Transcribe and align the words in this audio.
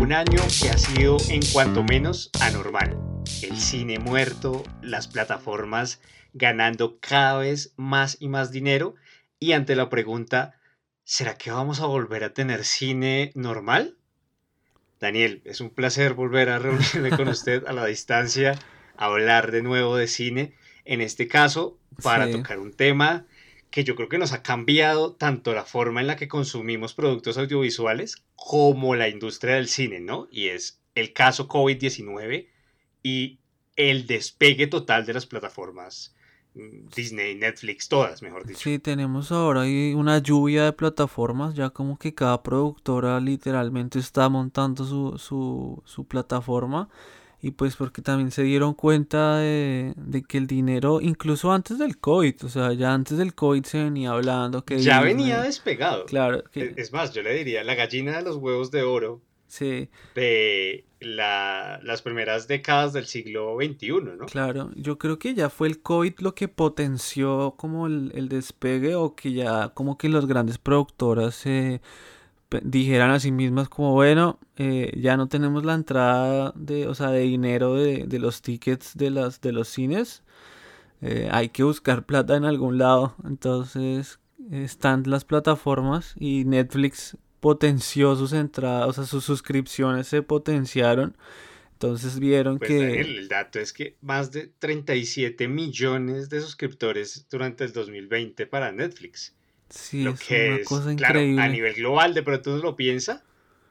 Un 0.00 0.12
año 0.12 0.40
que 0.60 0.70
ha 0.70 0.78
sido 0.78 1.16
en 1.28 1.40
cuanto 1.52 1.82
menos 1.82 2.30
anormal. 2.40 2.98
El 3.42 3.56
cine 3.58 3.98
muerto, 3.98 4.62
las 4.80 5.08
plataformas 5.08 6.00
ganando 6.32 6.98
cada 7.00 7.38
vez 7.38 7.72
más 7.76 8.16
y 8.20 8.28
más 8.28 8.50
dinero 8.50 8.94
y 9.38 9.52
ante 9.52 9.74
la 9.76 9.88
pregunta, 9.88 10.54
¿será 11.04 11.36
que 11.36 11.50
vamos 11.50 11.80
a 11.80 11.86
volver 11.86 12.24
a 12.24 12.34
tener 12.34 12.64
cine 12.64 13.32
normal? 13.34 13.96
Daniel, 15.00 15.42
es 15.44 15.60
un 15.60 15.70
placer 15.70 16.14
volver 16.14 16.48
a 16.48 16.58
reunirme 16.58 17.10
con 17.10 17.28
usted 17.28 17.64
a 17.66 17.72
la 17.72 17.86
distancia, 17.86 18.58
a 18.96 19.06
hablar 19.06 19.50
de 19.50 19.62
nuevo 19.62 19.96
de 19.96 20.08
cine, 20.08 20.54
en 20.84 21.00
este 21.00 21.28
caso 21.28 21.78
para 22.02 22.26
Sí. 22.26 22.32
tocar 22.32 22.58
un 22.58 22.72
tema 22.72 23.26
que 23.70 23.84
yo 23.84 23.94
creo 23.96 24.08
que 24.08 24.18
nos 24.18 24.32
ha 24.32 24.42
cambiado 24.42 25.12
tanto 25.14 25.52
la 25.52 25.64
forma 25.64 26.00
en 26.00 26.06
la 26.06 26.16
que 26.16 26.28
consumimos 26.28 26.94
productos 26.94 27.36
audiovisuales 27.36 28.22
como 28.36 28.94
la 28.94 29.08
industria 29.08 29.56
del 29.56 29.68
cine, 29.68 30.00
¿no? 30.00 30.28
Y 30.30 30.48
es 30.48 30.80
el 30.94 31.12
caso 31.12 31.48
COVID-19 31.48 32.48
y 33.02 33.38
el 33.76 34.06
despegue 34.06 34.66
total 34.66 35.04
de 35.04 35.12
las 35.14 35.26
plataformas 35.26 36.15
Disney, 36.94 37.34
Netflix, 37.34 37.88
todas, 37.88 38.22
mejor 38.22 38.46
dicho. 38.46 38.58
Sí, 38.60 38.78
tenemos 38.78 39.30
ahora 39.30 39.62
una 39.94 40.18
lluvia 40.18 40.64
de 40.64 40.72
plataformas, 40.72 41.54
ya 41.54 41.70
como 41.70 41.98
que 41.98 42.14
cada 42.14 42.42
productora 42.42 43.20
literalmente 43.20 43.98
está 43.98 44.28
montando 44.28 44.84
su, 44.84 45.18
su, 45.18 45.82
su 45.84 46.04
plataforma 46.06 46.88
y 47.42 47.50
pues 47.50 47.76
porque 47.76 48.00
también 48.00 48.30
se 48.30 48.42
dieron 48.42 48.72
cuenta 48.72 49.36
de, 49.36 49.92
de 49.96 50.22
que 50.22 50.38
el 50.38 50.46
dinero, 50.46 51.00
incluso 51.02 51.52
antes 51.52 51.78
del 51.78 51.98
COVID, 51.98 52.44
o 52.44 52.48
sea, 52.48 52.72
ya 52.72 52.94
antes 52.94 53.18
del 53.18 53.34
COVID 53.34 53.62
se 53.64 53.84
venía 53.84 54.10
hablando 54.12 54.64
que 54.64 54.78
Ya 54.78 55.02
Disney- 55.02 55.14
venía 55.14 55.42
despegado. 55.42 56.06
Claro, 56.06 56.42
que 56.50 56.72
es 56.76 56.92
más, 56.92 57.12
yo 57.12 57.22
le 57.22 57.34
diría 57.34 57.62
la 57.62 57.74
gallina 57.74 58.16
de 58.16 58.22
los 58.22 58.36
huevos 58.36 58.70
de 58.70 58.82
oro 58.82 59.20
sí, 59.46 59.88
de 60.14 60.84
la- 61.00 61.78
las 61.82 62.02
primeras 62.02 62.48
décadas 62.48 62.92
del 62.92 63.06
siglo 63.06 63.54
XXI, 63.56 64.16
¿no? 64.16 64.26
claro, 64.26 64.70
yo 64.76 64.98
creo 64.98 65.18
que 65.18 65.34
ya 65.34 65.50
fue 65.50 65.68
el 65.68 65.80
COVID 65.82 66.14
lo 66.20 66.34
que 66.34 66.48
potenció 66.48 67.54
como 67.56 67.86
el, 67.86 68.12
el 68.14 68.28
despegue 68.28 68.94
o 68.94 69.14
que 69.14 69.32
ya 69.32 69.68
como 69.70 69.98
que 69.98 70.08
las 70.08 70.26
grandes 70.26 70.58
productoras 70.58 71.34
se 71.34 71.80
pe- 72.48 72.60
dijeran 72.64 73.10
a 73.10 73.20
sí 73.20 73.30
mismas 73.32 73.68
como 73.68 73.92
bueno 73.92 74.38
eh, 74.56 74.92
ya 75.00 75.16
no 75.16 75.28
tenemos 75.28 75.64
la 75.64 75.74
entrada 75.74 76.52
de 76.56 76.86
o 76.88 76.94
sea 76.94 77.10
de 77.10 77.20
dinero 77.20 77.74
de, 77.74 78.04
de 78.06 78.18
los 78.18 78.40
tickets 78.42 78.96
de 78.96 79.10
las 79.10 79.40
de 79.40 79.52
los 79.52 79.68
cines 79.68 80.22
eh, 81.02 81.28
hay 81.30 81.50
que 81.50 81.62
buscar 81.62 82.06
plata 82.06 82.36
en 82.36 82.44
algún 82.46 82.78
lado 82.78 83.14
entonces 83.24 84.18
están 84.50 85.02
las 85.06 85.24
plataformas 85.24 86.14
y 86.18 86.44
Netflix 86.46 87.16
potenció 87.46 88.16
sus 88.16 88.32
entradas 88.32 88.88
o 88.88 88.92
sea 88.92 89.04
sus 89.06 89.24
suscripciones 89.24 90.06
se 90.08 90.22
potenciaron 90.22 91.16
entonces 91.74 92.18
vieron 92.20 92.58
Pues 92.58 92.68
que 92.68 93.00
el 93.00 93.28
dato 93.28 93.58
es 93.60 93.72
que 93.72 93.96
más 94.00 94.30
de 94.32 94.48
37 94.48 95.46
millones 95.48 96.28
de 96.30 96.40
suscriptores 96.40 97.26
durante 97.30 97.64
el 97.64 97.72
2020 97.72 98.46
para 98.46 98.72
Netflix. 98.72 99.34
sí 99.70 100.04
lo 100.04 100.12
es 100.12 100.20
que 100.20 100.46
una 100.48 100.60
es, 100.62 100.68
cosa 100.68 100.92
claro, 100.96 101.18
a 101.20 101.22
increíble 101.22 101.48
nivel 101.48 101.74
global, 101.74 102.14
de 102.14 102.22
pronto 102.22 102.52
uno 102.54 102.62
lo 102.62 102.76
piensa. 102.76 103.22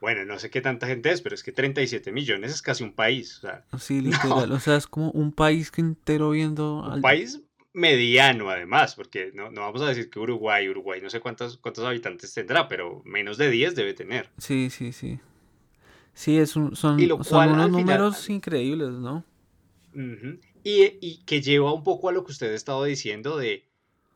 Bueno, 0.02 0.26
no 0.26 0.38
sé 0.40 0.50
qué 0.52 0.62
tanta 0.62 0.88
gente 0.88 1.12
es, 1.12 1.22
pero 1.22 1.36
es 1.36 1.44
que 1.44 1.52
37 1.52 2.12
millones 2.12 2.52
es 2.54 2.62
casi 2.62 2.84
un 2.84 2.94
país. 2.94 3.38
O 3.40 3.42
sea, 3.42 3.66
sí 3.80 4.02
literal 4.02 4.52
o 4.52 4.60
sea 4.60 4.76
es 4.78 4.88
como 4.88 5.12
un 5.12 5.32
país 5.32 5.72
que 5.72 5.82
entero 5.82 6.30
viendo 6.32 6.84
un 6.86 6.94
al- 6.94 7.02
país 7.02 7.42
mediano 7.76 8.50
además, 8.50 8.96
porque 8.96 9.32
no, 9.36 9.52
no 9.52 9.62
vamos 9.62 9.82
a 9.82 9.88
decir 9.90 10.10
que 10.10 10.18
Uruguay, 10.20 10.68
Uruguay 10.70 11.02
no 11.02 11.10
sé 11.10 11.20
cuántos, 11.20 11.58
cuántos 11.58 11.84
habitantes 11.86 12.34
tendrá, 12.34 12.68
pero 12.68 13.02
menos 13.06 13.38
de 13.38 13.50
10 13.52 13.76
debe 13.76 13.94
tener. 13.94 14.30
Sí, 14.38 14.70
sí, 14.70 14.92
sí. 14.94 15.20
Sí, 16.14 16.38
es 16.38 16.56
un- 16.56 16.76
son, 16.76 17.00
Y 17.00 17.06
lo 17.06 17.22
son 17.24 17.50
unos 17.50 17.66
final- 17.68 17.72
números 17.72 18.30
increíbles, 18.30 18.90
¿no? 18.90 19.24
Y, 20.64 20.84
y 21.02 21.22
que 21.26 21.42
lleva 21.42 21.74
un 21.74 21.84
poco 21.84 22.10
a 22.10 22.12
lo 22.12 22.24
que 22.26 22.32
usted 22.32 22.52
ha 22.52 22.56
estado 22.56 22.84
diciendo 22.86 23.38
de 23.38 23.66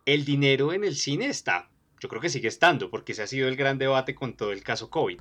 el 0.05 0.25
dinero 0.25 0.73
en 0.73 0.83
el 0.83 0.95
cine 0.95 1.27
está. 1.27 1.69
Yo 1.99 2.09
creo 2.09 2.21
que 2.21 2.29
sigue 2.29 2.47
estando, 2.47 2.89
porque 2.89 3.11
ese 3.11 3.23
ha 3.23 3.27
sido 3.27 3.47
el 3.47 3.55
gran 3.55 3.77
debate 3.77 4.15
con 4.15 4.33
todo 4.33 4.51
el 4.51 4.63
caso 4.63 4.89
COVID. 4.89 5.19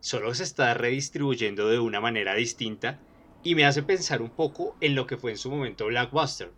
Solo 0.00 0.34
se 0.34 0.42
está 0.44 0.74
redistribuyendo 0.74 1.68
de 1.68 1.78
una 1.78 2.00
manera 2.00 2.34
distinta 2.34 3.00
y 3.42 3.54
me 3.54 3.64
hace 3.64 3.82
pensar 3.82 4.20
un 4.20 4.30
poco 4.30 4.76
en 4.80 4.94
lo 4.94 5.06
que 5.06 5.16
fue 5.16 5.30
en 5.30 5.38
su 5.38 5.50
momento 5.50 5.86
Blackbuster. 5.86 6.50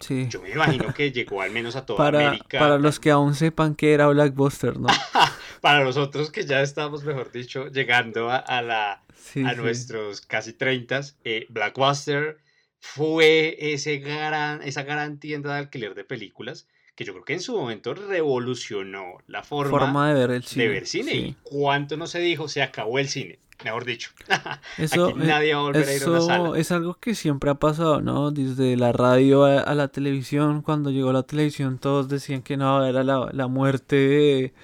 Sí. 0.00 0.26
Yo 0.28 0.42
me 0.42 0.50
imagino 0.50 0.92
que 0.92 1.12
llegó 1.12 1.40
al 1.42 1.50
menos 1.50 1.76
a 1.76 1.86
toda 1.86 1.96
Para, 1.98 2.28
América. 2.28 2.58
para 2.58 2.78
los 2.78 3.00
que 3.00 3.10
aún 3.10 3.34
sepan 3.34 3.74
que 3.74 3.92
era 3.94 4.08
Blackbuster, 4.08 4.78
¿no? 4.78 4.88
Para 5.60 5.82
nosotros 5.82 6.30
que 6.30 6.44
ya 6.44 6.60
estamos, 6.60 7.04
mejor 7.04 7.32
dicho, 7.32 7.68
llegando 7.68 8.28
a, 8.30 8.36
a 8.36 8.60
la, 8.60 9.02
Sí, 9.16 9.42
a 9.44 9.50
sí. 9.54 9.56
nuestros 9.56 10.20
casi 10.20 10.52
30, 10.52 11.00
eh, 11.24 11.46
Blackbuster 11.48 12.36
fue 12.80 13.56
ese 13.72 13.96
gran, 13.96 14.60
esa 14.62 14.82
gran 14.82 15.18
tienda 15.18 15.54
de 15.54 15.60
alquiler 15.60 15.94
de 15.94 16.04
películas 16.04 16.68
que 16.94 17.04
yo 17.04 17.12
creo 17.14 17.24
que 17.24 17.32
en 17.32 17.40
su 17.40 17.56
momento 17.56 17.94
revolucionó 17.94 19.18
la 19.26 19.42
forma, 19.42 19.70
Forma 19.78 20.08
de 20.08 20.14
ver 20.14 20.30
el 20.32 20.42
de 20.42 20.46
cine. 20.46 20.68
ver 20.68 20.86
cine. 20.86 21.10
sí. 21.12 21.18
Y 21.18 21.36
cuánto 21.42 21.96
no 21.96 22.06
se 22.06 22.18
dijo, 22.20 22.46
se 22.46 22.62
acabó 22.62 22.98
el 22.98 23.08
cine, 23.08 23.38
mejor 23.62 23.84
dicho. 23.84 24.10
Eso, 24.76 25.08
Aquí 25.08 25.20
eh, 25.20 25.26
nadie 25.26 25.54
va 25.54 25.60
a 25.60 25.62
volver 25.64 25.88
a 25.88 25.94
ir 25.94 26.04
a 26.04 26.08
una 26.08 26.18
eso 26.18 26.20
sala. 26.20 26.52
es 26.54 26.72
algo 26.72 26.94
que 26.94 27.14
siempre 27.14 27.50
ha 27.50 27.54
pasado, 27.56 28.00
¿no? 28.00 28.30
Desde 28.30 28.76
la 28.76 28.92
radio 28.92 29.44
a, 29.44 29.60
a 29.60 29.74
la 29.74 29.88
televisión, 29.88 30.62
cuando 30.62 30.90
llegó 30.90 31.12
la 31.12 31.22
televisión 31.24 31.78
todos 31.78 32.08
decían 32.08 32.42
que 32.42 32.56
no, 32.56 32.84
era 32.86 33.04
la, 33.04 33.30
la 33.32 33.46
muerte 33.48 33.96
de, 33.96 34.54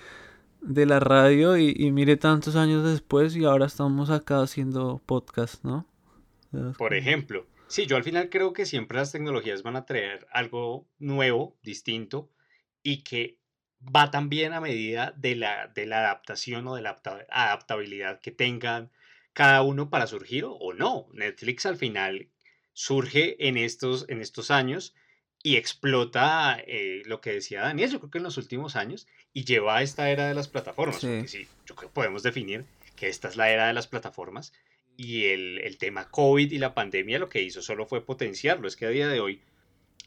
de 0.61 0.87
la 0.87 1.01
radio 1.01 1.57
y, 1.59 1.75
y 1.77 1.93
mire 1.93 2.17
tantos 2.17 2.57
años 2.57 2.85
después 2.85 3.37
y 3.37 3.45
ahora 3.45 3.67
estamos 3.67 4.11
acá 4.11 4.43
haciendo 4.43 5.01
podcast, 5.07 5.65
¿no? 5.65 5.87
Por 6.79 6.95
ejemplo, 6.95 7.47
sí, 7.69 7.87
yo 7.87 7.97
al 7.97 8.05
final 8.05 8.29
creo 8.31 8.53
que 8.53 8.67
siempre 8.67 8.99
las 8.99 9.13
tecnologías 9.13 9.63
van 9.63 9.77
a 9.77 9.85
traer 9.87 10.27
algo 10.33 10.89
nuevo, 10.99 11.57
distinto, 11.63 12.31
y 12.83 13.03
que 13.05 13.40
va 13.83 14.11
también 14.11 14.53
a 14.53 14.61
medida 14.61 15.13
de 15.17 15.37
la, 15.37 15.69
de 15.69 15.87
la 15.87 15.99
adaptación 16.01 16.67
o 16.69 16.75
de 16.75 16.83
la 16.83 16.91
adapta- 16.91 17.27
adaptabilidad 17.31 18.21
que 18.21 18.31
tengan 18.31 18.91
cada 19.33 19.63
uno 19.63 19.89
para 19.91 20.07
surgir 20.07 20.45
o, 20.45 20.53
o 20.53 20.73
no. 20.75 21.09
Netflix 21.13 21.67
al 21.67 21.77
final 21.77 22.29
surge 22.73 23.37
en 23.49 23.57
estos, 23.57 24.07
en 24.09 24.21
estos 24.21 24.51
años 24.51 24.95
y 25.43 25.57
explota 25.57 26.59
eh, 26.67 27.03
lo 27.07 27.21
que 27.21 27.33
decía 27.33 27.63
Daniel, 27.63 27.91
yo 27.91 27.99
creo 28.01 28.11
que 28.11 28.19
en 28.19 28.25
los 28.25 28.37
últimos 28.37 28.77
años, 28.77 29.07
y 29.33 29.45
lleva 29.45 29.79
a 29.79 29.83
esta 29.83 30.11
era 30.11 30.29
de 30.29 30.35
las 30.35 30.49
plataformas, 30.49 31.01
Sí. 31.01 31.07
porque 31.07 31.29
sí, 31.29 31.49
yo 31.67 31.75
creo 31.75 31.89
que 31.89 31.95
podemos 31.95 32.23
definir 32.23 32.67
que 32.97 33.09
esta 33.09 33.29
es 33.29 33.37
la 33.37 33.51
era 33.51 33.67
de 33.67 33.73
las 33.73 33.87
plataformas 33.87 34.53
y 34.99 35.27
el, 35.27 35.59
el 35.59 35.79
tema 35.79 36.11
COVID 36.11 36.53
y 36.53 36.59
la 36.59 36.75
pandemia 36.75 37.19
lo 37.19 37.31
que 37.31 37.41
hizo 37.43 37.63
solo 37.63 37.87
fue 37.87 38.05
potenciarlo. 38.05 38.69
Es 38.69 38.77
que 38.77 38.85
a 38.85 38.91
día 38.91 39.09
de 39.09 39.21
hoy, 39.21 39.41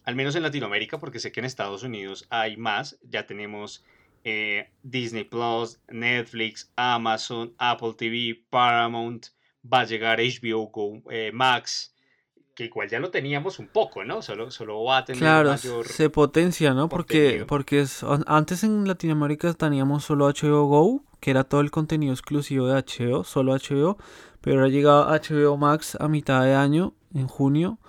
al 0.03 0.16
menos 0.16 0.36
en 0.36 0.44
Latinoamérica, 0.44 1.00
porque 1.00 1.19
sé 1.19 1.31
que 1.31 1.40
en 1.40 1.46
Estados 1.46 1.84
Unidos 1.84 2.25
hay 2.30 2.58
más, 2.58 2.97
ya 3.03 3.25
tenemos 3.25 3.84
eh, 4.24 4.69
Disney 4.84 5.24
Plus, 5.24 5.80
Netflix, 5.90 6.72
Amazon, 6.75 7.53
Apple 7.58 7.94
TV, 7.97 8.44
Paramount, 8.50 9.28
va 9.72 9.81
a 9.81 9.86
llegar 9.86 10.19
HBO 10.19 10.68
Go, 10.68 11.02
eh, 11.09 11.31
Max, 11.34 11.94
que 12.56 12.66
igual 12.66 12.88
ya 12.90 13.00
lo 13.00 13.09
teníamos 13.12 13.59
un 13.59 13.68
poco, 13.68 14.03
¿no? 14.03 14.22
Solo, 14.22 14.52
solo 14.52 14.84
va 14.84 14.97
a 15.00 15.06
tener 15.06 15.19
Claro, 15.19 15.50
mayor... 15.50 15.86
se 15.88 16.09
potencia, 16.09 16.74
¿no? 16.74 16.88
Porque, 16.90 17.46
porque 17.47 17.81
es- 17.81 18.03
an- 18.03 18.24
antes 18.28 18.63
en 18.63 18.88
Latinoamérica 18.88 19.53
teníamos 19.53 20.03
solo 20.03 20.28
HBO 20.28 20.66
Go, 20.66 21.03
que 21.19 21.31
era 21.31 21.44
todo 21.44 21.62
el 21.62 21.72
contenido 21.72 22.13
exclusivo 22.13 22.68
de 22.68 22.75
HBO, 22.75 23.24
solo 23.24 23.53
HBO, 23.53 23.98
pero 24.42 24.57
ahora 24.57 24.69
llega 24.69 25.01
HBO 25.13 25.57
Max 25.57 25.98
a 26.00 26.07
mitad 26.07 26.44
de 26.44 26.54
año, 26.54 26.94
en 27.13 27.27
junio, 27.27 27.80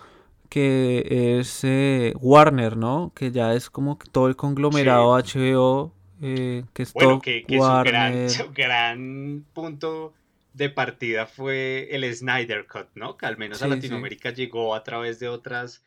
que 0.55 1.39
es 1.41 1.65
eh, 1.65 2.15
Warner, 2.21 2.77
¿no? 2.77 3.11
Que 3.13 3.33
ya 3.33 3.55
es 3.55 3.71
como 3.71 3.99
todo 4.13 4.29
el 4.29 4.37
conglomerado 4.37 5.19
HBO, 5.19 5.93
eh, 6.23 6.63
que 6.73 6.85
es 6.85 6.93
Bueno, 6.93 7.11
todo 7.11 7.23
que, 7.23 7.43
que 7.43 7.57
su, 7.57 7.65
gran, 7.65 8.13
Warner. 8.13 8.31
su 8.31 8.53
gran 8.53 9.45
punto 9.53 10.15
de 10.53 10.71
partida 10.71 11.27
fue 11.27 11.89
el 11.91 12.05
Snyder 12.15 12.69
Cut, 12.69 12.87
¿no? 12.95 13.17
Que 13.17 13.27
al 13.27 13.37
menos 13.37 13.63
a 13.63 13.65
sí. 13.65 13.71
Latinoamérica 13.73 14.31
llegó 14.31 14.77
a 14.77 14.85
través 14.85 15.19
de 15.19 15.29
otras 15.29 15.85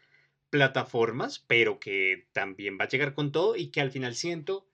plataformas, 0.50 1.40
pero 1.48 1.80
que 1.80 2.28
también 2.34 2.78
va 2.78 2.84
a 2.84 2.90
llegar 2.90 3.14
con 3.14 3.32
todo 3.32 3.56
y 3.56 3.68
que 3.68 3.80
al 3.80 3.92
final 3.92 4.16
siento 4.16 4.68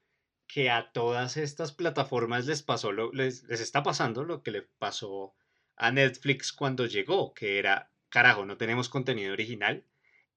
que 0.48 0.72
a 0.72 0.92
todas 0.92 1.38
estas 1.38 1.72
plataformas 1.72 2.48
les 2.48 2.64
pasó 2.64 2.92
lo, 2.92 3.12
les, 3.12 3.44
les 3.44 3.62
está 3.62 3.84
pasando 3.84 4.24
lo 4.24 4.42
que 4.42 4.50
le 4.50 4.64
pasó 4.64 5.36
a 5.76 5.92
Netflix 5.92 6.52
cuando 6.52 6.88
llegó, 6.88 7.36
que 7.36 7.60
era, 7.60 7.92
carajo, 8.14 8.46
no 8.46 8.58
tenemos 8.58 8.88
contenido 8.88 9.34
original. 9.34 9.84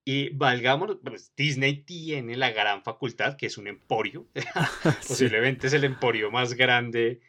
Y 0.05 0.31
valgamos, 0.31 0.99
pues 1.05 1.35
Disney 1.37 1.83
tiene 1.83 2.37
la 2.37 2.51
gran 2.51 2.83
facultad, 2.83 3.37
que 3.37 3.47
es 3.47 3.59
un 3.59 3.67
emporio, 3.69 4.27
Sí. 5.01 5.09
posiblemente 5.09 5.67
es 5.67 5.73
el 5.75 5.85
emporio 5.85 6.31
más 6.31 6.55
grande 6.55 7.21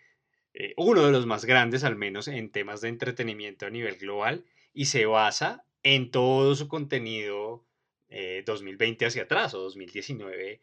eh, 0.60 0.74
uno 0.76 1.06
de 1.06 1.12
los 1.12 1.28
más 1.28 1.46
grandes 1.46 1.84
al 1.84 1.96
menos 1.96 2.28
en 2.28 2.50
temas 2.50 2.82
de 2.82 2.90
entretenimiento 2.90 3.68
a 3.68 3.70
nivel 3.70 3.98
global 3.98 4.44
y 4.74 4.86
se 4.86 5.06
basa 5.06 5.66
en 5.84 6.10
todo 6.10 6.56
su 6.56 6.68
contenido 6.68 7.64
2020 8.44 9.06
eh, 9.06 9.08
hacia 9.08 9.24
atrás 9.24 9.54
o 9.54 9.60
2019 9.60 10.60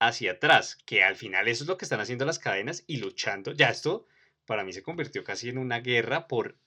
hacia 0.00 0.32
atrás, 0.32 0.76
que 0.84 1.04
al 1.04 1.14
final 1.14 1.46
eso 1.46 1.62
es 1.62 1.68
lo 1.68 1.78
que 1.78 1.84
están 1.84 2.00
haciendo 2.00 2.24
las 2.24 2.40
cadenas 2.40 2.82
y 2.88 2.96
luchando. 2.96 3.52
Ya 3.52 3.68
esto 3.68 4.06
para 4.44 4.64
mí 4.64 4.72
se 4.72 4.82
convirtió 4.82 5.22
casi 5.22 5.50
en 5.50 5.58
una 5.58 5.78
guerra 5.78 6.26
por 6.26 6.58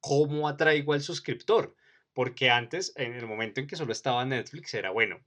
cómo 0.00 0.46
atraigo 0.46 0.92
al 0.92 1.00
suscriptor, 1.00 1.74
porque 2.12 2.50
antes, 2.50 2.92
en 2.96 3.14
el 3.14 3.26
momento 3.26 3.60
en 3.60 3.66
que 3.66 3.76
solo 3.76 3.92
estaba 3.92 4.24
Netflix, 4.24 4.74
era 4.74 4.90
bueno, 4.90 5.20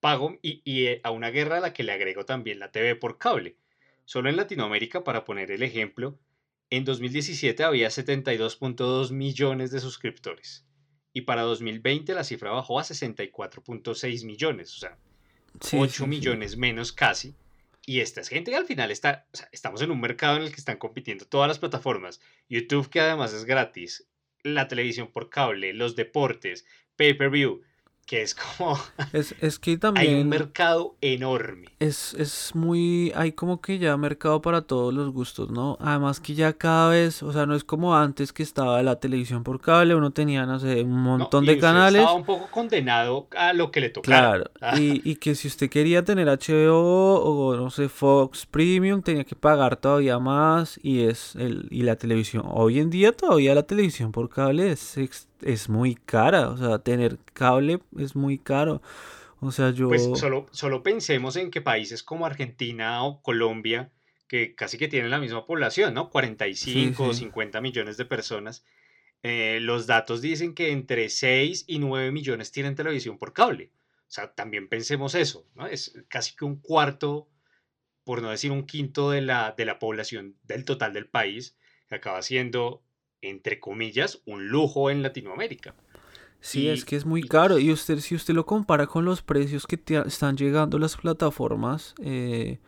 pago 0.00 0.38
y, 0.42 0.62
y 0.64 0.86
eh, 0.86 1.00
a 1.04 1.10
una 1.10 1.30
guerra 1.30 1.58
a 1.58 1.60
la 1.60 1.72
que 1.72 1.82
le 1.82 1.92
agrego 1.92 2.24
también 2.24 2.58
la 2.58 2.72
TV 2.72 2.96
por 2.96 3.18
cable. 3.18 3.56
Solo 4.04 4.28
en 4.28 4.36
Latinoamérica, 4.36 5.02
para 5.02 5.24
poner 5.24 5.50
el 5.50 5.62
ejemplo, 5.62 6.18
en 6.70 6.84
2017 6.84 7.64
había 7.64 7.88
72.2 7.88 9.12
millones 9.12 9.70
de 9.70 9.80
suscriptores 9.80 10.66
y 11.14 11.22
para 11.22 11.42
2020 11.42 12.12
la 12.12 12.24
cifra 12.24 12.50
bajó 12.50 12.80
a 12.80 12.82
64.6 12.82 14.24
millones, 14.26 14.74
o 14.74 14.80
sea, 14.80 14.98
8 15.72 16.06
millones 16.06 16.56
menos 16.56 16.92
casi. 16.92 17.34
Y 17.86 18.00
esta 18.00 18.20
es 18.20 18.28
gente 18.28 18.50
que 18.50 18.56
al 18.56 18.66
final 18.66 18.90
está, 18.90 19.26
o 19.32 19.36
sea, 19.36 19.48
estamos 19.52 19.80
en 19.82 19.90
un 19.90 20.00
mercado 20.00 20.36
en 20.36 20.42
el 20.42 20.50
que 20.50 20.56
están 20.56 20.78
compitiendo 20.78 21.26
todas 21.26 21.46
las 21.46 21.58
plataformas. 21.58 22.20
YouTube 22.48 22.88
que 22.88 23.00
además 23.00 23.32
es 23.32 23.44
gratis, 23.44 24.08
la 24.44 24.68
televisión 24.68 25.10
por 25.10 25.30
cable, 25.30 25.72
los 25.72 25.96
deportes, 25.96 26.66
pay-per-view 26.96 27.62
que 28.04 28.22
es 28.22 28.34
como... 28.34 28.78
Es, 29.12 29.34
es 29.40 29.58
que 29.58 29.76
también... 29.76 30.06
Hay 30.06 30.20
un 30.20 30.28
mercado 30.28 30.96
enorme. 31.00 31.68
Es, 31.78 32.14
es 32.14 32.54
muy... 32.54 33.12
Hay 33.14 33.32
como 33.32 33.60
que 33.60 33.78
ya 33.78 33.96
mercado 33.96 34.42
para 34.42 34.62
todos 34.62 34.92
los 34.92 35.12
gustos, 35.12 35.50
¿no? 35.50 35.76
Además 35.80 36.20
que 36.20 36.34
ya 36.34 36.52
cada 36.52 36.90
vez, 36.90 37.22
o 37.22 37.32
sea, 37.32 37.46
no 37.46 37.54
es 37.54 37.64
como 37.64 37.96
antes 37.96 38.32
que 38.32 38.42
estaba 38.42 38.82
la 38.82 38.96
televisión 38.96 39.44
por 39.44 39.60
cable, 39.60 39.94
uno 39.94 40.10
tenía, 40.10 40.46
no 40.46 40.58
sé, 40.58 40.82
un 40.82 41.02
montón 41.02 41.44
de 41.44 41.58
canales. 41.58 42.00
Estaba 42.00 42.16
un 42.16 42.24
poco 42.24 42.48
condenado 42.50 43.28
a 43.36 43.52
lo 43.52 43.70
que 43.70 43.80
le 43.80 43.90
tocaba. 43.90 44.16
Claro, 44.16 44.50
ah. 44.60 44.78
y, 44.78 45.00
y 45.04 45.16
que 45.16 45.34
si 45.34 45.48
usted 45.48 45.70
quería 45.70 46.04
tener 46.04 46.28
HBO 46.28 47.20
o, 47.20 47.56
no 47.56 47.70
sé, 47.70 47.88
Fox 47.88 48.46
Premium, 48.46 49.02
tenía 49.02 49.24
que 49.24 49.36
pagar 49.36 49.76
todavía 49.76 50.18
más 50.18 50.78
y 50.82 51.04
es 51.04 51.36
el, 51.36 51.68
y 51.70 51.82
la 51.82 51.96
televisión. 51.96 52.44
Hoy 52.46 52.80
en 52.80 52.90
día 52.90 53.12
todavía 53.12 53.54
la 53.54 53.62
televisión 53.64 54.12
por 54.12 54.28
cable 54.28 54.72
es 54.72 54.98
es 55.42 55.68
muy 55.68 55.94
cara, 55.94 56.50
o 56.50 56.56
sea, 56.56 56.78
tener 56.78 57.18
cable 57.32 57.80
es 57.98 58.16
muy 58.16 58.38
caro. 58.38 58.82
O 59.40 59.52
sea, 59.52 59.70
yo... 59.70 59.88
Pues 59.88 60.08
solo, 60.14 60.46
solo 60.52 60.82
pensemos 60.82 61.36
en 61.36 61.50
que 61.50 61.60
países 61.60 62.02
como 62.02 62.26
Argentina 62.26 63.04
o 63.04 63.20
Colombia, 63.20 63.92
que 64.26 64.54
casi 64.54 64.78
que 64.78 64.88
tienen 64.88 65.10
la 65.10 65.18
misma 65.18 65.46
población, 65.46 65.94
¿no? 65.94 66.10
45 66.10 67.04
o 67.04 67.12
50 67.12 67.60
millones 67.60 67.96
de 67.96 68.06
personas, 68.06 68.64
eh, 69.22 69.58
los 69.60 69.86
datos 69.86 70.22
dicen 70.22 70.54
que 70.54 70.70
entre 70.70 71.08
6 71.08 71.64
y 71.66 71.78
9 71.78 72.10
millones 72.12 72.52
tienen 72.52 72.74
televisión 72.74 73.18
por 73.18 73.32
cable. 73.32 73.70
O 74.00 74.10
sea, 74.14 74.34
también 74.34 74.68
pensemos 74.68 75.14
eso, 75.14 75.46
¿no? 75.54 75.66
Es 75.66 75.98
casi 76.08 76.36
que 76.36 76.44
un 76.44 76.56
cuarto, 76.56 77.28
por 78.04 78.22
no 78.22 78.30
decir 78.30 78.50
un 78.50 78.66
quinto 78.66 79.10
de 79.10 79.22
la, 79.22 79.54
de 79.56 79.64
la 79.64 79.78
población 79.78 80.36
del 80.42 80.64
total 80.64 80.92
del 80.92 81.08
país, 81.08 81.56
que 81.88 81.96
acaba 81.96 82.22
siendo 82.22 82.82
entre 83.24 83.60
comillas, 83.60 84.20
un 84.26 84.48
lujo 84.48 84.90
en 84.90 85.02
Latinoamérica. 85.02 85.74
Sí, 86.44 86.68
es 86.68 86.84
que 86.84 86.96
es 86.96 87.06
muy 87.06 87.22
caro. 87.22 87.58
Y 87.58 87.72
usted, 87.72 87.98
si 88.00 88.14
usted 88.14 88.34
lo 88.34 88.44
compara 88.44 88.86
con 88.86 89.06
los 89.06 89.22
precios 89.22 89.66
que 89.66 89.80
están 90.06 90.36
llegando 90.36 90.78
las 90.78 90.96
plataformas, 90.96 91.94
eh, 92.02 92.58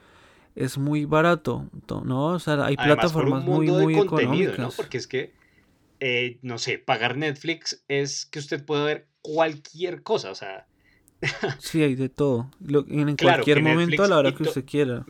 es 0.54 0.78
muy 0.78 1.04
barato, 1.04 1.68
¿no? 2.04 2.28
O 2.28 2.38
sea, 2.38 2.64
hay 2.64 2.76
plataformas 2.76 3.44
muy, 3.44 3.68
muy 3.68 3.98
económicas. 3.98 4.58
¿no? 4.58 4.70
Porque 4.70 4.96
es 4.96 5.06
que, 5.06 5.34
eh, 6.00 6.38
no 6.40 6.56
sé, 6.56 6.78
pagar 6.78 7.18
Netflix 7.18 7.84
es 7.88 8.24
que 8.24 8.38
usted 8.38 8.64
puede 8.64 8.84
ver 8.84 9.08
cualquier 9.20 10.02
cosa, 10.02 10.30
o 10.30 10.34
sea... 10.34 10.66
sí, 11.58 11.82
hay 11.82 11.96
de 11.96 12.08
todo. 12.08 12.50
en 12.66 13.16
cualquier 13.16 13.62
momento 13.62 14.04
a 14.04 14.08
la 14.08 14.18
hora 14.18 14.34
que 14.34 14.42
usted 14.42 14.64
quiera. 14.64 15.04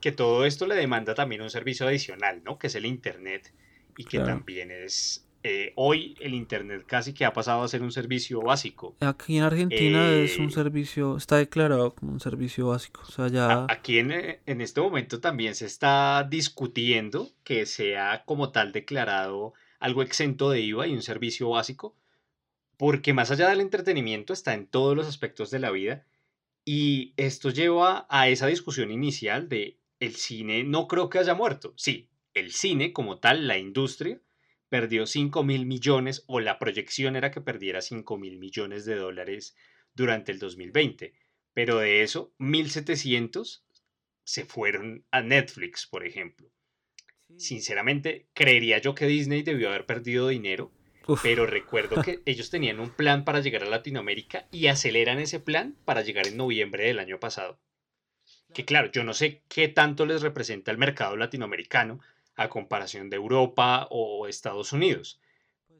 Que 0.00 0.10
todo 0.10 0.44
esto 0.44 0.66
le 0.66 0.74
demanda 0.74 1.14
también 1.14 1.42
un 1.42 1.50
servicio 1.50 1.86
adicional, 1.86 2.42
¿no? 2.44 2.58
Que 2.58 2.66
es 2.66 2.74
el 2.74 2.84
Internet 2.84 3.52
y 3.96 4.04
que 4.04 4.18
también 4.18 4.70
es 4.70 5.26
eh, 5.44 5.72
hoy 5.74 6.16
el 6.20 6.34
internet 6.34 6.84
casi 6.86 7.12
que 7.12 7.24
ha 7.24 7.32
pasado 7.32 7.62
a 7.62 7.68
ser 7.68 7.82
un 7.82 7.90
servicio 7.90 8.40
básico. 8.40 8.96
Aquí 9.00 9.38
en 9.38 9.42
Argentina 9.42 10.12
es 10.12 10.38
un 10.38 10.46
eh, 10.46 10.52
servicio, 10.52 11.16
está 11.16 11.38
declarado 11.38 11.94
como 11.94 12.12
un 12.12 12.20
servicio 12.20 12.68
básico. 12.68 13.02
O 13.02 13.10
sea, 13.10 13.26
ya... 13.26 13.66
Aquí 13.68 13.98
en, 13.98 14.12
eh, 14.12 14.40
en, 14.46 14.60
este 14.60 14.80
momento 14.80 15.20
también 15.20 15.56
se 15.56 15.66
está 15.66 16.26
discutiendo 16.30 17.28
que 17.42 17.66
sea 17.66 18.22
como 18.24 18.52
tal 18.52 18.70
declarado 18.70 19.54
algo 19.80 20.02
exento 20.02 20.48
de 20.48 20.60
IVA 20.60 20.86
y 20.86 20.92
un 20.92 21.02
servicio 21.02 21.50
básico, 21.50 21.96
porque 22.76 23.12
más 23.12 23.32
allá 23.32 23.48
del 23.48 23.60
entretenimiento 23.60 24.32
está 24.32 24.54
en 24.54 24.68
todos 24.68 24.96
los 24.96 25.08
aspectos 25.08 25.50
de 25.50 25.58
la 25.58 25.72
vida 25.72 26.06
y 26.64 27.14
esto 27.16 27.50
lleva 27.50 28.06
a 28.08 28.28
esa 28.28 28.46
discusión 28.46 28.92
inicial 28.92 29.48
de 29.48 29.80
el 29.98 30.14
cine 30.14 30.62
no 30.62 30.86
creo 30.86 31.08
que 31.08 31.18
haya 31.18 31.34
muerto. 31.34 31.74
Sí, 31.76 32.11
el 32.34 32.52
cine 32.52 32.92
como 32.92 33.18
tal, 33.18 33.46
la 33.46 33.58
industria, 33.58 34.20
perdió 34.68 35.06
5 35.06 35.44
mil 35.44 35.66
millones 35.66 36.24
o 36.26 36.40
la 36.40 36.58
proyección 36.58 37.16
era 37.16 37.30
que 37.30 37.40
perdiera 37.40 37.82
5 37.82 38.16
mil 38.16 38.38
millones 38.38 38.84
de 38.84 38.96
dólares 38.96 39.54
durante 39.94 40.32
el 40.32 40.38
2020. 40.38 41.14
Pero 41.52 41.78
de 41.78 42.02
eso, 42.02 42.34
1.700 42.38 43.62
se 44.24 44.44
fueron 44.46 45.04
a 45.10 45.20
Netflix, 45.20 45.86
por 45.86 46.06
ejemplo. 46.06 46.50
Sinceramente, 47.36 48.28
creería 48.34 48.78
yo 48.78 48.94
que 48.94 49.06
Disney 49.06 49.42
debió 49.42 49.68
haber 49.68 49.86
perdido 49.86 50.28
dinero, 50.28 50.72
pero 51.22 51.46
recuerdo 51.46 52.02
que 52.02 52.20
ellos 52.24 52.50
tenían 52.50 52.80
un 52.80 52.90
plan 52.90 53.24
para 53.24 53.40
llegar 53.40 53.64
a 53.64 53.70
Latinoamérica 53.70 54.48
y 54.50 54.68
aceleran 54.68 55.18
ese 55.18 55.40
plan 55.40 55.76
para 55.84 56.02
llegar 56.02 56.26
en 56.26 56.36
noviembre 56.36 56.84
del 56.84 56.98
año 56.98 57.20
pasado. 57.20 57.60
Que 58.54 58.64
claro, 58.64 58.90
yo 58.90 59.02
no 59.02 59.14
sé 59.14 59.42
qué 59.48 59.68
tanto 59.68 60.06
les 60.06 60.22
representa 60.22 60.70
el 60.70 60.78
mercado 60.78 61.16
latinoamericano, 61.16 62.00
a 62.36 62.48
comparación 62.48 63.10
de 63.10 63.16
Europa 63.16 63.86
o 63.90 64.26
Estados 64.26 64.72
Unidos. 64.72 65.20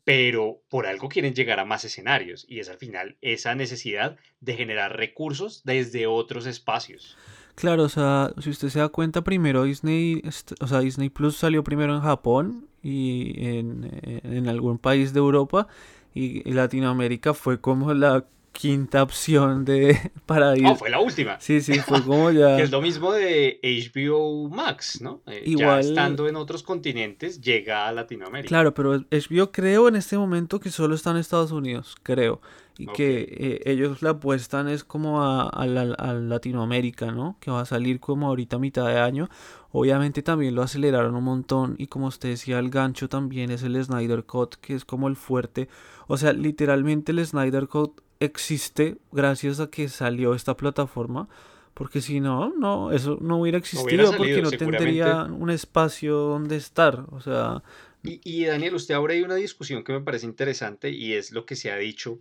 Pero 0.05 0.63
por 0.69 0.87
algo 0.87 1.09
quieren 1.09 1.35
llegar 1.35 1.61
a 1.61 1.65
más 1.65 1.85
escenarios 1.85 2.45
y 2.49 2.59
es 2.59 2.69
al 2.69 2.79
final 2.79 3.17
esa 3.21 3.55
necesidad 3.55 4.17
de 4.41 4.55
generar 4.55 4.97
recursos 4.97 5.63
desde 5.65 6.07
otros 6.07 6.47
espacios. 6.47 7.17
Claro, 7.55 7.85
o 7.85 7.89
sea, 7.89 8.33
si 8.41 8.51
usted 8.51 8.69
se 8.69 8.81
da 8.81 8.89
cuenta, 8.89 9.23
primero 9.23 9.65
Disney, 9.65 10.23
o 10.61 10.67
sea, 10.67 10.81
Disney 10.81 11.11
Plus 11.11 11.37
salió 11.37 11.63
primero 11.63 11.95
en 11.95 12.01
Japón 12.01 12.69
y 12.83 13.47
en, 13.47 14.01
en 14.03 14.49
algún 14.49 14.79
país 14.79 15.13
de 15.13 15.21
Europa 15.21 15.69
y 16.15 16.51
Latinoamérica 16.51 17.35
fue 17.35 17.61
como 17.61 17.95
la 17.95 18.27
quinta 18.53 19.03
opción 19.03 19.65
de 19.65 19.99
para 20.27 20.57
ir. 20.57 20.63
No, 20.63 20.77
fue 20.77 20.91
la 20.91 21.01
última. 21.01 21.41
Sí, 21.41 21.61
sí, 21.61 21.79
fue 21.81 22.03
como 22.03 22.31
ya. 22.31 22.57
que 22.59 22.63
es 22.63 22.71
lo 22.71 22.81
mismo 22.81 23.13
de 23.13 23.59
HBO 23.63 24.49
Max, 24.49 25.01
¿no? 25.01 25.23
Eh, 25.27 25.43
Igual. 25.47 25.83
Ya 25.83 25.89
estando 25.89 26.29
en 26.29 26.37
otros 26.37 26.63
continentes, 26.63 27.41
llega 27.41 27.89
a 27.89 27.93
Latinoamérica. 27.93 28.49
Claro, 28.49 28.75
pero 28.75 28.99
HBO 28.99 29.51
creo 29.51 29.89
en 29.89 29.97
este 29.97 30.17
momento 30.17 30.61
que 30.61 30.71
solo 30.71 30.95
está 30.95 31.11
en 31.11 31.17
Estados 31.17 31.53
Unidos, 31.53 31.97
creo. 32.03 32.41
Y 32.79 32.87
que 32.87 33.29
eh, 33.39 33.71
ellos 33.71 34.01
la 34.01 34.11
apuestan 34.11 34.67
es 34.69 34.83
como 34.83 35.23
a, 35.23 35.49
a, 35.49 35.67
Latinoamérica, 35.67 37.13
¿no? 37.13 37.37
Que 37.39 37.51
va 37.51 37.61
a 37.61 37.67
salir 37.67 38.01
como 38.01 38.29
ahorita 38.29 38.57
a 38.57 38.59
mitad 38.59 38.87
de 38.87 38.99
año. 38.99 39.29
Obviamente 39.73 40.23
también 40.23 40.55
lo 40.55 40.63
aceleraron 40.63 41.15
un 41.15 41.25
montón 41.25 41.77
y 41.79 41.87
como 41.87 42.07
usted 42.07 42.29
decía, 42.29 42.59
el 42.59 42.69
gancho 42.69 43.09
también 43.09 43.51
es 43.51 43.63
el 43.63 43.83
Snyder 43.83 44.25
Cut, 44.25 44.57
que 44.57 44.75
es 44.75 44.85
como 44.85 45.09
el 45.09 45.17
fuerte. 45.17 45.69
O 46.09 46.19
sea, 46.19 46.35
literalmente 46.35 47.13
el 47.13 47.25
Snyder 47.25 47.67
Cut 47.69 48.03
existe 48.21 48.99
gracias 49.13 49.61
a 49.61 49.71
que 49.71 49.89
salió 49.89 50.35
esta 50.35 50.57
plataforma. 50.57 51.29
Porque 51.75 52.03
si 52.03 52.21
no, 52.21 52.53
no, 52.55 52.93
eso 52.93 53.17
no 53.23 53.41
hubiera 53.41 53.57
existido 53.57 54.15
porque 54.15 54.43
no 54.43 54.51
tendría 54.51 55.25
un 55.25 55.49
espacio 55.49 56.17
donde 56.17 56.57
estar. 56.57 57.07
O 57.11 57.21
sea. 57.23 57.63
Y, 58.03 58.21
y, 58.25 58.45
Daniel, 58.45 58.75
usted 58.75 58.95
abre 58.95 59.15
ahí 59.15 59.23
una 59.23 59.37
discusión 59.37 59.83
que 59.83 59.95
me 59.95 60.03
parece 60.03 60.27
interesante 60.27 60.91
y 60.91 61.15
es 61.15 61.33
lo 61.33 61.47
que 61.47 61.57
se 61.57 61.71
ha 61.71 61.77
dicho, 61.77 62.21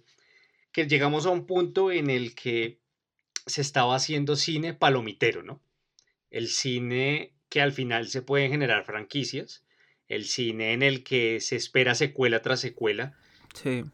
que 0.72 0.88
llegamos 0.88 1.26
a 1.26 1.32
un 1.32 1.46
punto 1.46 1.92
en 1.92 2.10
el 2.10 2.34
que 2.34 2.80
se 3.46 3.60
estaba 3.60 3.96
haciendo 3.96 4.38
cine 4.38 4.74
palomitero, 4.74 5.44
¿no? 5.44 5.62
El 6.30 6.48
cine 6.48 7.34
que 7.52 7.62
al 7.62 7.74
final 7.74 8.08
se 8.08 8.22
pueden 8.22 8.50
generar 8.50 8.86
franquicias, 8.86 9.66
el 10.08 10.24
cine 10.24 10.72
en 10.72 10.82
el 10.82 11.04
que 11.04 11.42
se 11.42 11.58
espera 11.58 11.96
secuela 11.96 12.42
tras 12.42 12.62
secuela, 12.62 13.18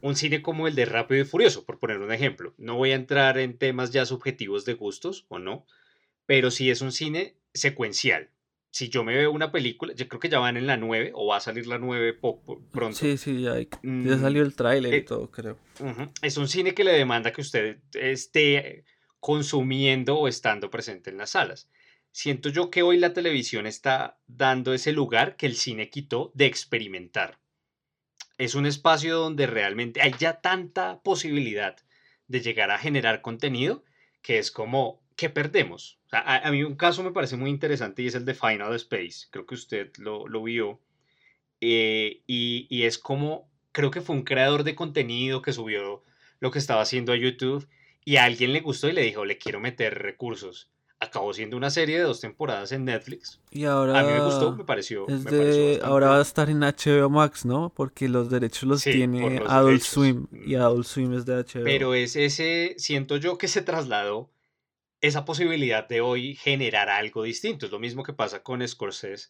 un 0.00 0.14
cine 0.14 0.40
como 0.42 0.68
el 0.68 0.76
de 0.76 0.84
Rápido 0.84 1.22
y 1.22 1.24
Furioso, 1.24 1.64
por 1.64 1.80
poner 1.80 1.98
un 1.98 2.12
ejemplo. 2.12 2.54
No 2.56 2.76
voy 2.76 2.92
a 2.92 2.94
entrar 2.94 3.36
en 3.36 3.58
temas 3.58 3.90
ya 3.90 4.06
subjetivos 4.06 4.64
de 4.64 4.74
gustos 4.74 5.26
o 5.28 5.40
no, 5.40 5.66
pero 6.24 6.52
sí 6.52 6.70
es 6.70 6.82
un 6.82 6.92
cine 6.92 7.34
secuencial. 7.52 8.30
Si 8.70 8.90
yo 8.90 9.02
me 9.02 9.16
veo 9.16 9.32
una 9.32 9.50
película, 9.50 9.92
yo 9.92 10.06
creo 10.06 10.20
que 10.20 10.28
ya 10.28 10.38
van 10.38 10.56
en 10.56 10.68
la 10.68 10.76
9 10.76 11.10
o 11.14 11.26
va 11.26 11.38
a 11.38 11.40
salir 11.40 11.66
la 11.66 11.78
9 11.78 12.16
pronto. 12.70 12.96
Sí, 12.96 13.18
sí, 13.18 13.42
ya, 13.42 13.54
mm, 13.82 14.20
salió 14.20 14.42
el 14.42 14.54
tráiler 14.54 14.94
y 14.94 14.96
eh, 14.98 15.02
todo, 15.02 15.32
creo. 15.32 15.58
Es 16.22 16.36
un 16.36 16.46
cine 16.46 16.74
que 16.74 16.84
le 16.84 16.92
demanda 16.92 17.32
que 17.32 17.40
usted 17.40 17.78
esté 17.94 18.84
consumiendo 19.18 20.16
o 20.16 20.28
estando 20.28 20.70
presente 20.70 21.10
en 21.10 21.18
las 21.18 21.30
salas. 21.30 21.68
Siento 22.18 22.48
yo 22.48 22.68
que 22.68 22.82
hoy 22.82 22.98
la 22.98 23.12
televisión 23.12 23.64
está 23.64 24.18
dando 24.26 24.74
ese 24.74 24.90
lugar 24.90 25.36
que 25.36 25.46
el 25.46 25.54
cine 25.54 25.88
quitó 25.88 26.32
de 26.34 26.46
experimentar. 26.46 27.38
Es 28.38 28.56
un 28.56 28.66
espacio 28.66 29.18
donde 29.18 29.46
realmente 29.46 30.02
hay 30.02 30.12
ya 30.18 30.40
tanta 30.40 31.00
posibilidad 31.02 31.76
de 32.26 32.40
llegar 32.40 32.72
a 32.72 32.78
generar 32.78 33.22
contenido 33.22 33.84
que 34.20 34.38
es 34.38 34.50
como, 34.50 35.00
¿qué 35.14 35.30
perdemos? 35.30 36.00
a, 36.10 36.50
mí 36.50 36.64
un 36.64 36.74
caso 36.74 37.04
me 37.04 37.12
parece 37.12 37.36
muy 37.36 37.50
interesante 37.50 38.02
y 38.02 38.08
es 38.08 38.16
el 38.16 38.24
de 38.24 38.34
Final 38.34 38.74
Space. 38.74 39.28
Creo 39.30 39.46
que 39.46 39.54
usted 39.54 39.92
lo, 39.98 40.42
vio. 40.42 40.80
Eh, 41.60 42.24
y, 42.26 42.66
y 42.68 42.82
es 42.82 42.98
como, 42.98 43.48
creo 43.70 43.92
que 43.92 44.00
fue 44.00 44.16
un 44.16 44.24
creador 44.24 44.64
de 44.64 44.74
contenido 44.74 45.40
que 45.40 45.52
subió 45.52 46.02
lo 46.40 46.50
que 46.50 46.58
estaba 46.58 46.82
haciendo 46.82 47.12
a 47.12 47.16
YouTube 47.16 47.68
y 48.04 48.16
a 48.16 48.24
alguien 48.24 48.52
le 48.52 48.60
gustó 48.60 48.88
y 48.88 48.92
le 48.92 49.02
dijo, 49.02 49.24
le 49.24 49.38
quiero 49.38 49.60
meter 49.60 50.02
recursos 50.02 50.68
acabó 51.00 51.32
siendo 51.32 51.56
una 51.56 51.70
serie 51.70 51.98
de 51.98 52.04
dos 52.04 52.20
temporadas 52.20 52.72
en 52.72 52.84
Netflix. 52.84 53.40
Y 53.50 53.64
ahora. 53.64 53.98
A 53.98 54.02
mí 54.02 54.12
me 54.12 54.24
gustó, 54.24 54.54
me 54.54 54.64
pareció. 54.64 55.06
ahora 55.82 56.08
va 56.08 56.18
a 56.18 56.22
estar 56.22 56.50
en 56.50 56.60
HBO 56.60 57.10
Max, 57.10 57.44
¿no? 57.44 57.72
Porque 57.74 58.08
los 58.08 58.30
derechos 58.30 58.64
los 58.64 58.82
tiene 58.82 59.42
Adult 59.46 59.82
Swim. 59.82 60.26
Y 60.32 60.56
mm. 60.56 60.60
Adult 60.60 60.86
Swim 60.86 61.12
es 61.14 61.24
de 61.24 61.34
HBO. 61.34 61.64
Pero 61.64 61.94
es 61.94 62.16
ese. 62.16 62.74
Siento 62.78 63.16
yo 63.16 63.38
que 63.38 63.48
se 63.48 63.62
trasladó 63.62 64.30
esa 65.00 65.24
posibilidad 65.24 65.86
de 65.86 66.00
hoy 66.00 66.34
generar 66.34 66.88
algo 66.88 67.22
distinto. 67.22 67.66
Es 67.66 67.72
lo 67.72 67.78
mismo 67.78 68.02
que 68.02 68.12
pasa 68.12 68.42
con 68.42 68.66
Scorsese. 68.66 69.28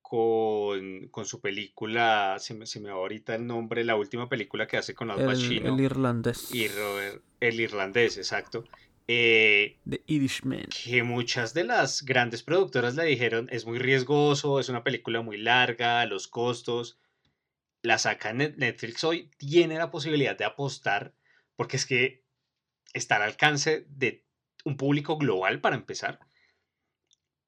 Con, 0.00 1.08
con 1.08 1.26
su 1.26 1.42
película, 1.42 2.36
se 2.38 2.54
me, 2.54 2.64
se 2.64 2.80
me 2.80 2.88
va 2.88 2.94
ahorita 2.94 3.34
el 3.34 3.46
nombre, 3.46 3.84
la 3.84 3.94
última 3.94 4.26
película 4.26 4.66
que 4.66 4.78
hace 4.78 4.94
con 4.94 5.10
Al 5.10 5.22
Pacino. 5.22 5.74
El, 5.74 5.80
irlandés. 5.82 6.50
Y 6.54 6.66
Robert, 6.68 7.22
el 7.40 7.60
irlandés, 7.60 8.16
exacto 8.16 8.64
eh, 9.08 9.78
The 9.88 10.02
Irishman. 10.06 10.66
Que 10.66 11.02
muchas 11.02 11.54
de 11.54 11.64
las 11.64 12.04
grandes 12.04 12.42
productoras 12.42 12.94
le 12.94 13.04
dijeron 13.04 13.48
es 13.50 13.64
muy 13.64 13.78
riesgoso, 13.78 14.60
es 14.60 14.68
una 14.68 14.84
película 14.84 15.22
muy 15.22 15.38
larga, 15.38 16.04
los 16.06 16.28
costos. 16.28 16.98
La 17.82 17.96
saca 17.98 18.32
Netflix 18.32 19.02
hoy, 19.04 19.30
tiene 19.38 19.78
la 19.78 19.90
posibilidad 19.90 20.36
de 20.36 20.44
apostar, 20.44 21.14
porque 21.56 21.76
es 21.76 21.86
que 21.86 22.22
está 22.92 23.16
al 23.16 23.22
alcance 23.22 23.86
de 23.88 24.24
un 24.64 24.76
público 24.76 25.16
global 25.16 25.60
para 25.60 25.76
empezar. 25.76 26.20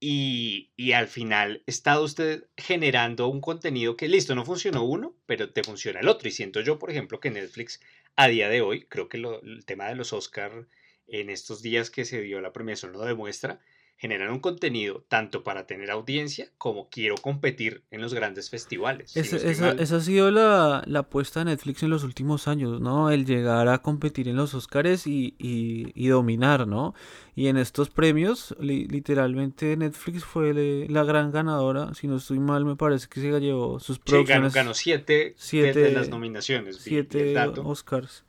Y, 0.03 0.73
y, 0.77 0.93
al 0.93 1.09
final 1.09 1.63
está 1.67 2.01
usted 2.01 2.49
generando 2.57 3.29
un 3.29 3.43
contenido 3.43 3.99
que 3.99 4.09
listo, 4.09 4.35
no 4.35 4.47
funcionó 4.47 4.83
uno, 4.85 5.15
pero 5.27 5.53
te 5.53 5.63
funciona 5.63 6.01
el 6.01 6.09
otro. 6.09 6.27
Y 6.27 6.33
siento 6.33 6.63
yo, 6.63 6.79
por 6.79 6.91
ejemplo, 6.91 7.21
que 7.21 7.31
Netflix 7.31 7.81
a 8.17 8.29
día 8.29 8.49
de 8.49 8.63
hoy, 8.63 8.87
creo 8.87 9.11
que 9.11 9.19
el 9.19 9.65
tema 9.67 9.89
de 9.89 9.97
los 9.97 10.15
Oscar 10.15 10.67
en 11.11 11.31
estos 11.31 11.63
días 11.63 11.91
que 11.91 12.05
se 12.05 12.21
dio 12.21 12.41
la 12.41 12.53
premiación 12.53 12.93
lo 12.93 13.01
demuestra, 13.01 13.61
generar 14.01 14.31
un 14.31 14.39
contenido 14.39 15.05
tanto 15.09 15.45
para 15.45 15.67
tener 15.67 15.91
audiencia 15.91 16.49
como 16.57 16.89
quiero 16.89 17.17
competir 17.17 17.83
en 17.91 18.01
los 18.01 18.15
grandes 18.15 18.49
festivales. 18.49 19.15
esa, 19.15 19.73
ha 19.73 20.01
sido 20.01 20.31
la, 20.31 20.83
la, 20.87 21.01
apuesta 21.01 21.41
de 21.41 21.51
Netflix 21.51 21.83
en 21.83 21.91
los 21.91 22.03
últimos 22.03 22.49
años, 22.49 22.81
¿no? 22.81 23.11
El 23.11 23.27
llegar 23.27 23.69
a 23.69 23.83
competir 23.83 24.29
en 24.29 24.37
los 24.37 24.55
Oscars 24.55 25.07
y, 25.07 25.35
y, 25.39 26.09
dominar, 26.09 26.67
¿no? 26.67 26.95
Y 27.37 27.49
en 27.49 27.59
estos 27.59 27.91
premios, 27.91 28.57
literalmente 28.59 29.77
Netflix 29.77 30.25
fue 30.25 30.87
la 30.89 31.05
gran 31.05 31.31
ganadora. 31.31 31.93
Si 31.93 32.09
no 32.09 32.17
estoy 32.17 32.39
mal, 32.39 32.65
me 32.65 32.77
parece 32.77 33.07
que 33.07 33.21
se 33.21 33.39
llevó 33.39 33.81
sus 33.81 33.99
producciones. 33.99 34.55
Sí, 34.55 34.59
ganó, 34.59 34.73
siete, 34.73 35.35
de 35.45 35.93
las 35.93 36.09
nominaciones. 36.09 36.79
Siete 36.79 37.37
Oscars. 37.63 38.25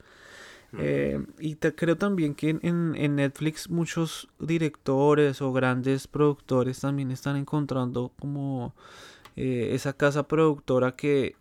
Eh, 0.78 1.20
y 1.40 1.56
te, 1.56 1.76
creo 1.76 1.98
también 1.98 2.34
que 2.34 2.50
en, 2.50 2.96
en, 2.96 3.16
Netflix 3.16 3.70
muchos 3.70 4.30
directores 4.40 5.42
o 5.42 5.52
grandes 5.52 6.08
productores 6.08 6.80
también 6.80 7.12
están 7.12 7.36
encontrando 7.36 8.14
como 8.18 8.74
eh, 9.36 9.72
esa 9.74 9.94
casa 9.94 10.28
productora 10.28 10.96
que 10.96 11.36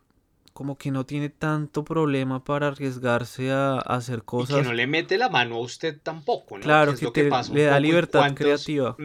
como 0.53 0.77
que 0.77 0.91
no 0.91 1.07
tiene 1.07 1.29
tanto 1.29 1.85
problema 1.85 2.45
para 2.45 2.69
arriesgarse 2.69 3.51
a, 3.53 3.79
hacer 3.79 4.25
cosas. 4.25 4.59
Y 4.59 4.63
que 4.63 4.69
no 4.69 4.75
le 4.75 4.87
mete 4.87 5.17
la 5.17 5.29
mano 5.29 5.57
a 5.57 5.61
usted 5.61 5.99
tampoco, 6.03 6.59
¿no? 6.59 6.65
Claro, 6.65 6.95
que, 6.97 7.31
le 7.53 7.63
da 7.65 7.81
libertad 7.81 8.35
creativa. 8.35 8.97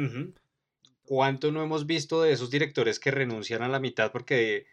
¿Cuánto 1.06 1.52
no 1.52 1.64
hemos 1.64 1.86
visto 1.86 2.24
de 2.24 2.32
esos 2.32 2.50
directores 2.50 3.00
que 3.00 3.12
renuncian 3.12 3.62
a 3.62 3.68
la 3.68 3.80
mitad 3.80 4.12
porque 4.12 4.66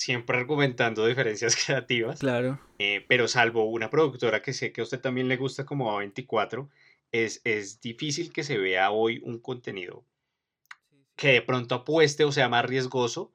siempre 0.00 0.38
argumentando 0.38 1.04
diferencias 1.04 1.54
creativas. 1.66 2.20
Claro. 2.20 2.58
Eh, 2.78 3.04
pero 3.06 3.28
salvo 3.28 3.64
una 3.64 3.90
productora 3.90 4.40
que 4.40 4.54
sé 4.54 4.72
que 4.72 4.80
a 4.80 4.84
usted 4.84 4.98
también 4.98 5.28
le 5.28 5.36
gusta 5.36 5.66
como 5.66 5.92
A24, 5.92 6.70
es, 7.12 7.42
es 7.44 7.82
difícil 7.82 8.32
que 8.32 8.42
se 8.42 8.56
vea 8.56 8.92
hoy 8.92 9.20
un 9.22 9.40
contenido 9.40 10.06
que 11.16 11.32
de 11.32 11.42
pronto 11.42 11.74
apueste 11.74 12.24
o 12.24 12.32
sea 12.32 12.48
más 12.48 12.64
riesgoso. 12.64 13.34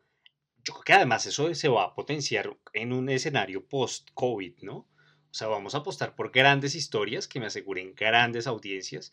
Yo 0.64 0.74
creo 0.74 0.84
que 0.84 0.94
además 0.94 1.28
eso 1.28 1.54
se 1.54 1.68
va 1.68 1.84
a 1.84 1.94
potenciar 1.94 2.58
en 2.74 2.94
un 2.94 3.10
escenario 3.10 3.68
post-COVID, 3.68 4.64
¿no? 4.64 4.78
O 4.78 5.34
sea, 5.38 5.48
vamos 5.48 5.76
a 5.76 5.80
apostar 5.80 6.16
por 6.16 6.32
grandes 6.32 6.74
historias 6.74 7.28
que 7.28 7.40
me 7.40 7.46
aseguren 7.46 7.94
grandes 7.94 8.48
audiencias. 8.48 9.12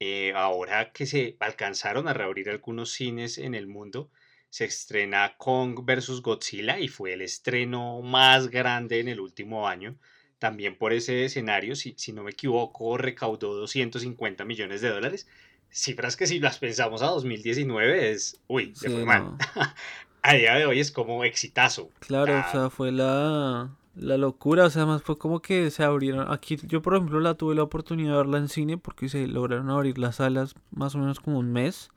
Eh, 0.00 0.32
ahora 0.34 0.92
que 0.92 1.06
se 1.06 1.36
alcanzaron 1.38 2.08
a 2.08 2.12
reabrir 2.12 2.50
algunos 2.50 2.90
cines 2.90 3.38
en 3.38 3.54
el 3.54 3.68
mundo, 3.68 4.10
se 4.50 4.64
estrena 4.64 5.34
Kong 5.36 5.80
vs. 5.84 6.22
Godzilla 6.22 6.78
y 6.78 6.88
fue 6.88 7.12
el 7.12 7.22
estreno 7.22 8.00
más 8.02 8.48
grande 8.48 9.00
en 9.00 9.08
el 9.08 9.20
último 9.20 9.68
año. 9.68 9.96
También 10.38 10.76
por 10.78 10.92
ese 10.92 11.24
escenario, 11.24 11.74
si, 11.74 11.94
si 11.96 12.12
no 12.12 12.22
me 12.22 12.30
equivoco, 12.30 12.96
recaudó 12.96 13.54
250 13.54 14.44
millones 14.44 14.80
de 14.80 14.90
dólares. 14.90 15.26
Cifras 15.70 16.16
que 16.16 16.26
si 16.26 16.38
las 16.38 16.58
pensamos 16.58 17.02
a 17.02 17.06
2019 17.06 18.10
es, 18.10 18.40
uy, 18.46 18.72
se 18.74 18.88
fue 18.88 19.04
mal. 19.04 19.36
a 20.22 20.34
día 20.34 20.54
de 20.54 20.66
hoy 20.66 20.80
es 20.80 20.92
como 20.92 21.24
exitazo. 21.24 21.90
Claro, 21.98 22.38
o 22.38 22.52
sea, 22.52 22.70
fue 22.70 22.92
la, 22.92 23.76
la 23.96 24.16
locura, 24.16 24.64
o 24.64 24.70
sea, 24.70 24.86
más 24.86 25.02
fue 25.02 25.18
como 25.18 25.42
que 25.42 25.70
se 25.70 25.82
abrieron, 25.82 26.32
aquí 26.32 26.56
yo 26.62 26.80
por 26.80 26.94
ejemplo 26.94 27.20
la 27.20 27.34
tuve 27.34 27.54
la 27.54 27.64
oportunidad 27.64 28.12
de 28.12 28.16
verla 28.18 28.38
en 28.38 28.48
cine 28.48 28.78
porque 28.78 29.08
se 29.08 29.26
lograron 29.26 29.70
abrir 29.70 29.98
las 29.98 30.16
salas 30.16 30.54
más 30.70 30.94
o 30.94 30.98
menos 30.98 31.20
como 31.20 31.38
un 31.38 31.52
mes 31.52 31.90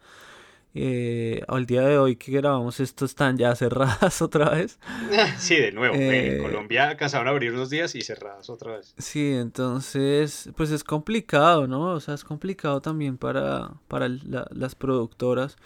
eh, 0.74 1.42
al 1.48 1.66
día 1.66 1.82
de 1.82 1.98
hoy 1.98 2.16
que 2.16 2.32
grabamos 2.32 2.80
esto 2.80 3.04
están 3.04 3.38
ya 3.38 3.56
cerradas 3.56 4.22
otra 4.22 4.50
vez. 4.52 4.80
Sí, 5.38 5.56
de 5.56 5.72
nuevo. 5.72 5.96
en 5.96 6.36
eh, 6.36 6.38
Colombia 6.42 6.90
acabaron 6.90 7.28
a 7.28 7.32
abrir 7.32 7.54
unos 7.54 7.70
días 7.70 7.94
y 7.96 8.02
cerradas 8.02 8.50
otra 8.50 8.78
vez. 8.78 8.94
Sí, 8.98 9.34
entonces, 9.34 10.50
pues 10.56 10.72
es 10.72 10.84
complicado, 10.84 11.68
¿no? 11.68 11.94
O 11.94 12.00
sea, 12.00 12.14
es 12.14 12.24
complicado 12.24 12.82
también 12.82 13.18
para, 13.18 13.72
para 13.88 14.08
las 14.10 14.76
productoras 14.76 15.58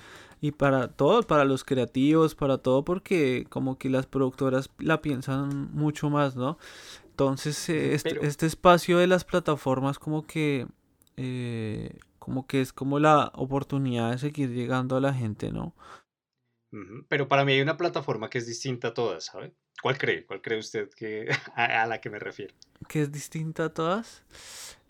y 0.42 0.52
para 0.52 0.88
todo, 0.88 1.24
para 1.24 1.46
los 1.46 1.64
creativos, 1.64 2.36
para 2.36 2.58
todo, 2.58 2.84
porque 2.84 3.46
como 3.50 3.78
que 3.78 3.90
las 3.90 4.06
productoras 4.06 4.70
la 4.80 5.02
piensan 5.02 5.72
mucho 5.74 6.10
más, 6.10 6.36
¿no? 6.36 6.58
Entonces, 7.10 7.70
eh, 7.70 7.94
este, 7.94 8.26
este, 8.26 8.46
espacio 8.46 8.98
de 8.98 9.08
las 9.08 9.24
plataformas 9.24 10.00
como 10.00 10.26
que... 10.26 10.68
Eh, 11.18 11.98
como 12.26 12.48
que 12.48 12.60
es 12.60 12.74
como 12.74 12.98
la 12.98 13.32
oportunidad 13.36 14.10
de 14.10 14.18
seguir 14.18 14.50
llegando 14.50 14.98
a 14.98 15.00
la 15.00 15.14
gente, 15.14 15.52
¿no? 15.52 15.76
Pero 17.08 17.28
para 17.28 17.46
mí 17.46 17.54
hay 17.54 17.62
una 17.62 17.78
plataforma 17.78 18.32
que 18.32 18.40
es 18.40 18.48
distinta 18.48 18.88
a 18.88 18.94
todas, 18.96 19.26
¿sabe? 19.26 19.54
¿Cuál 19.80 20.00
cree? 20.00 20.26
¿Cuál 20.26 20.42
cree 20.42 20.58
usted 20.58 20.90
que 20.90 21.28
a, 21.56 21.86
la 21.86 22.02
que 22.02 22.10
me 22.10 22.18
refiero? 22.18 22.56
¿Que 22.90 23.04
es 23.04 23.12
distinta 23.12 23.66
a 23.66 23.70
todas? 23.70 24.24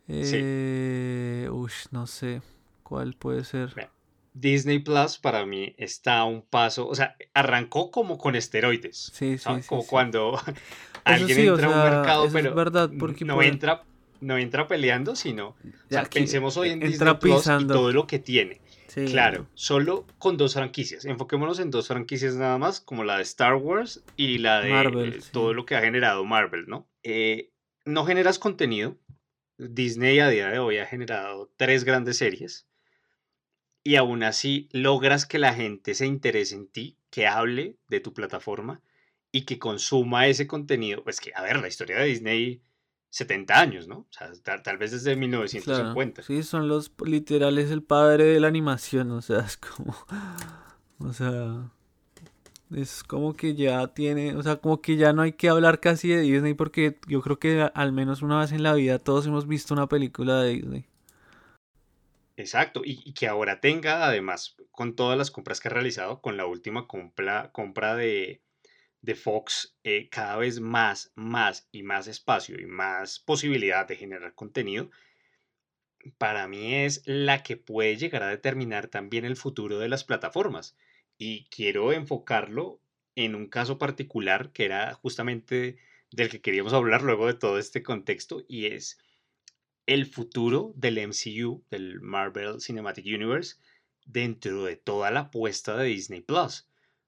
Eh, 0.07 1.49
Uy, 1.51 1.71
no 1.91 2.07
sé. 2.07 2.41
¿Cuál 2.83 3.15
puede 3.15 3.43
ser? 3.43 3.89
Disney 4.33 4.79
Plus 4.79 5.17
para 5.17 5.45
mí 5.45 5.75
está 5.77 6.19
a 6.19 6.25
un 6.25 6.41
paso, 6.41 6.87
o 6.87 6.95
sea, 6.95 7.17
arrancó 7.33 7.91
como 7.91 8.17
con 8.17 8.37
esteroides. 8.37 9.11
Sí, 9.13 9.37
sí, 9.37 9.49
Como 9.67 9.85
cuando 9.85 10.39
alguien 11.03 11.37
entra 11.37 11.67
a 11.67 11.69
un 11.69 11.91
mercado, 11.91 12.29
pero 12.31 12.49
es 12.49 12.55
verdad, 12.55 12.91
porque 12.97 13.25
no 13.25 13.41
entra 13.41 13.83
no 14.25 14.39
entra 14.39 14.67
peleando, 14.67 15.15
sino 15.15 15.55
pensemos 16.11 16.57
hoy 16.57 16.71
en 16.71 16.79
Disney 16.79 17.13
Plus 17.19 17.45
y 17.45 17.67
todo 17.67 17.91
lo 17.91 18.07
que 18.07 18.17
tiene. 18.17 18.59
Claro, 19.07 19.47
solo 19.53 20.07
con 20.17 20.37
dos 20.37 20.53
franquicias. 20.53 21.05
Enfoquémonos 21.05 21.59
en 21.59 21.69
dos 21.69 21.87
franquicias 21.89 22.35
nada 22.35 22.57
más, 22.57 22.79
como 22.79 23.03
la 23.03 23.17
de 23.17 23.23
Star 23.23 23.55
Wars 23.55 24.03
y 24.15 24.37
la 24.37 24.61
de 24.61 24.71
eh, 24.71 25.19
todo 25.31 25.53
lo 25.53 25.65
que 25.65 25.75
ha 25.75 25.81
generado 25.81 26.23
Marvel, 26.23 26.65
¿no? 26.67 26.89
Eh, 27.03 27.51
no 27.83 28.05
generas 28.05 28.39
contenido. 28.39 28.97
Disney 29.57 30.19
a 30.19 30.29
día 30.29 30.47
de 30.47 30.59
hoy 30.59 30.77
ha 30.77 30.85
generado 30.85 31.51
tres 31.57 31.83
grandes 31.83 32.17
series. 32.17 32.67
Y 33.83 33.97
aún 33.97 34.23
así 34.23 34.69
logras 34.71 35.25
que 35.25 35.39
la 35.39 35.53
gente 35.53 35.93
se 35.93 36.07
interese 36.07 36.55
en 36.55 36.67
ti, 36.67 36.97
que 37.11 37.27
hable 37.27 37.77
de 37.89 37.99
tu 37.99 38.13
plataforma 38.13 38.81
y 39.31 39.41
que 39.41 39.59
consuma 39.59 40.27
ese 40.27 40.47
contenido. 40.47 41.03
Pues 41.03 41.19
que, 41.19 41.31
a 41.35 41.43
ver, 41.43 41.59
la 41.59 41.67
historia 41.67 41.97
de 41.97 42.05
Disney 42.05 42.61
70 43.15 43.57
años, 43.61 43.87
¿no? 43.87 43.99
O 43.99 44.07
sea, 44.09 44.29
tal, 44.61 44.77
vez 44.77 44.91
desde 44.91 45.15
1950. 45.15 46.21
sí, 46.23 46.43
son 46.43 46.67
los 46.67 46.91
literales 47.05 47.71
el 47.71 47.81
padre 47.81 48.25
de 48.25 48.41
la 48.41 48.49
animación, 48.49 49.09
o 49.11 49.21
sea, 49.21 49.39
es 49.47 49.55
como, 49.55 49.95
o 50.99 51.13
sea, 51.13 51.71
es 52.75 53.05
como 53.05 53.33
que 53.33 53.55
ya 53.55 53.87
tiene, 53.93 54.35
o 54.35 54.43
sea, 54.43 54.57
como 54.57 54.81
que 54.81 54.97
ya 54.97 55.13
no 55.13 55.21
hay 55.21 55.31
que 55.31 55.47
hablar 55.47 55.79
casi 55.79 56.09
de 56.09 56.19
Disney 56.19 56.55
porque 56.55 56.99
yo 57.07 57.21
creo 57.21 57.39
que 57.39 57.61
al 57.73 57.93
menos 57.93 58.21
una 58.21 58.41
vez 58.41 58.51
en 58.51 58.63
la 58.63 58.73
vida 58.73 58.99
todos 58.99 59.25
hemos 59.27 59.47
visto 59.47 59.73
una 59.73 59.87
película 59.87 60.41
de 60.41 60.49
Disney. 60.49 60.85
Exacto, 62.35 62.81
y, 62.83 63.13
que 63.13 63.29
ahora 63.29 63.61
tenga, 63.61 64.05
además, 64.05 64.57
con 64.71 64.93
todas 64.97 65.17
las 65.17 65.31
compras 65.31 65.61
que 65.61 65.69
ha 65.69 65.71
realizado, 65.71 66.19
con 66.19 66.35
la 66.35 66.45
última 66.45 66.85
compra, 66.85 67.49
compra 67.53 67.95
de, 67.95 68.41
de 69.05 69.15
Fox, 69.15 69.77
eh, 69.83 70.09
cada 70.09 70.35
vez 70.37 70.59
más, 70.59 71.11
más 71.15 71.69
y 71.71 71.83
más 71.83 72.07
espacio 72.07 72.59
y 72.59 72.65
más 72.65 73.19
posibilidad 73.19 73.87
de 73.87 73.95
generar 73.95 74.33
contenido, 74.33 74.89
para 76.17 76.47
mí 76.47 76.75
es 76.75 77.01
la 77.05 77.43
que 77.43 77.57
puede 77.57 77.97
llegar 77.97 78.23
a 78.23 78.29
determinar 78.29 78.87
también 78.87 79.25
el 79.25 79.35
futuro 79.35 79.79
de 79.79 79.89
las 79.89 80.03
plataformas. 80.03 80.75
Y 81.17 81.45
quiero 81.45 81.93
enfocarlo 81.93 82.81
en 83.15 83.35
un 83.35 83.47
caso 83.47 83.77
particular 83.77 84.51
que 84.51 84.65
era 84.65 84.93
justamente 84.95 85.77
del 86.11 86.29
que 86.29 86.41
queríamos 86.41 86.73
hablar 86.73 87.01
luego 87.01 87.27
de 87.27 87.33
todo 87.33 87.59
este 87.59 87.83
contexto, 87.83 88.43
y 88.47 88.67
es 88.67 88.99
el 89.85 90.05
futuro 90.05 90.73
del 90.75 90.97
MCU, 90.97 91.63
del 91.69 92.01
Marvel 92.01 92.59
Cinematic 92.61 93.05
Universe, 93.05 93.57
dentro 94.05 94.63
de 94.63 94.75
toda 94.77 95.11
la 95.11 95.21
apuesta 95.21 95.77
de 95.77 95.85
Disney 95.85 96.21
Plus. 96.21 96.67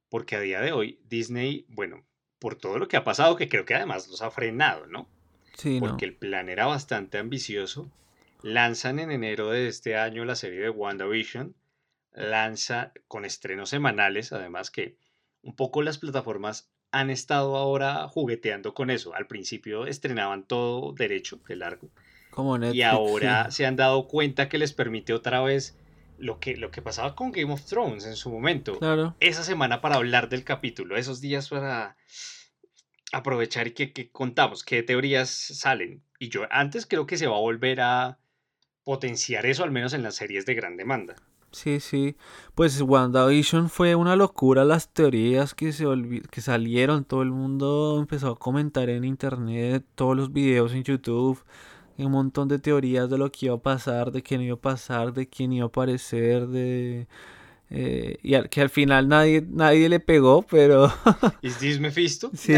Porque 0.10 0.36
a 0.36 0.40
día 0.40 0.62
de 0.62 0.72
hoy, 0.72 1.00
Disney, 1.10 1.66
bueno, 1.70 2.06
por 2.40 2.56
todo 2.56 2.80
lo 2.80 2.88
que 2.88 2.98
ha 2.98 3.04
pasado, 3.04 3.36
que 3.36 3.50
creo 3.50 3.66
que 3.66 3.76
además 3.76 4.08
los 4.08 4.22
ha 4.22 4.32
frenado, 4.32 4.88
¿no? 4.88 5.10
Sí. 5.56 5.80
Porque 5.80 6.06
el 6.06 6.16
plan 6.16 6.50
era 6.50 6.66
bastante 6.66 7.18
ambicioso. 7.18 7.90
Lanzan 8.42 9.00
en 9.00 9.12
enero 9.12 9.50
de 9.50 9.68
este 9.68 9.98
año 9.98 10.24
la 10.26 10.36
serie 10.36 10.60
de 10.60 10.70
WandaVision. 10.70 11.56
Lanza 12.14 12.94
con 13.08 13.26
estrenos 13.26 13.70
semanales, 13.70 14.32
además 14.32 14.72
que 14.72 14.98
un 15.42 15.56
poco 15.56 15.82
las 15.82 15.98
plataformas 15.98 16.72
han 16.92 17.10
estado 17.10 17.58
ahora 17.58 18.08
jugueteando 18.08 18.74
con 18.74 18.90
eso. 18.90 19.14
Al 19.14 19.28
principio 19.28 19.86
estrenaban 19.86 20.44
todo 20.44 20.94
derecho, 20.94 21.40
de 21.48 21.56
largo 21.56 21.92
y 22.74 22.82
ahora 22.84 23.50
se 23.52 23.66
han 23.66 23.76
dado 23.76 24.08
cuenta 24.08 24.50
que 24.50 24.58
les 24.58 24.74
permite 24.74 25.14
otra 25.14 25.42
vez 25.42 25.78
lo 26.18 26.40
que, 26.40 26.58
lo 26.58 26.72
que 26.72 26.82
pasaba 26.82 27.16
con 27.16 27.32
Game 27.32 27.52
of 27.52 27.64
Thrones 27.64 28.06
en 28.06 28.16
su 28.16 28.30
momento. 28.30 28.78
Claro. 28.80 29.16
Esa 29.20 29.44
semana 29.44 29.82
para 29.82 29.96
hablar 29.96 30.30
del 30.30 30.44
capítulo, 30.44 30.98
esos 30.98 31.22
días 31.22 31.50
para 31.50 31.98
aprovechar 33.12 33.68
y 33.68 33.72
que, 33.72 34.10
contamos, 34.12 34.64
qué 34.64 34.84
teorías 34.84 35.30
salen. 35.30 36.04
Y 36.20 36.30
yo 36.30 36.46
antes 36.50 36.86
creo 36.86 37.06
que 37.06 37.18
se 37.18 37.28
va 37.28 37.38
a 37.38 37.42
volver 37.42 37.82
a 37.82 38.20
potenciar 38.84 39.46
eso, 39.46 39.64
al 39.64 39.72
menos 39.72 39.94
en 39.94 40.04
las 40.04 40.16
series 40.16 40.46
de 40.46 40.56
gran 40.56 40.78
demanda. 40.78 41.16
Sí, 41.52 41.80
sí. 41.80 42.18
Pues 42.56 42.82
WandaVision 42.82 43.70
fue 43.70 43.96
una 43.96 44.16
locura 44.16 44.66
las 44.66 44.94
teorías 44.94 45.54
que, 45.54 45.72
se 45.72 45.86
que 46.30 46.42
salieron. 46.42 47.06
Todo 47.06 47.22
el 47.22 47.32
mundo 47.32 47.98
empezó 48.00 48.32
a 48.32 48.40
comentar 48.40 48.90
en 48.90 49.06
internet, 49.06 49.86
todos 49.96 50.16
los 50.16 50.34
videos 50.34 50.74
en 50.74 50.84
YouTube 50.84 51.44
un 52.06 52.12
montón 52.12 52.48
de 52.48 52.60
teorías 52.60 53.10
de 53.10 53.18
lo 53.18 53.32
que 53.32 53.48
iba 53.48 53.56
a 53.56 53.62
pasar, 53.62 54.12
de 54.12 54.22
quién 54.22 54.42
iba 54.42 54.56
a 54.56 54.60
pasar, 54.60 55.14
de 55.14 55.28
quién 55.28 55.54
iba 55.54 55.66
a 55.66 55.68
aparecer, 55.68 56.48
de... 56.48 57.08
Eh, 57.70 58.18
y 58.24 58.36
al, 58.36 58.50
que 58.50 58.62
al 58.62 58.70
final 58.70 59.10
nadie, 59.10 59.46
nadie 59.48 59.90
le 59.90 60.00
pegó, 60.00 60.44
pero... 60.44 60.92
¿Es 61.42 61.58
this 61.58 61.80
Mephisto? 61.80 62.32
sí. 62.34 62.54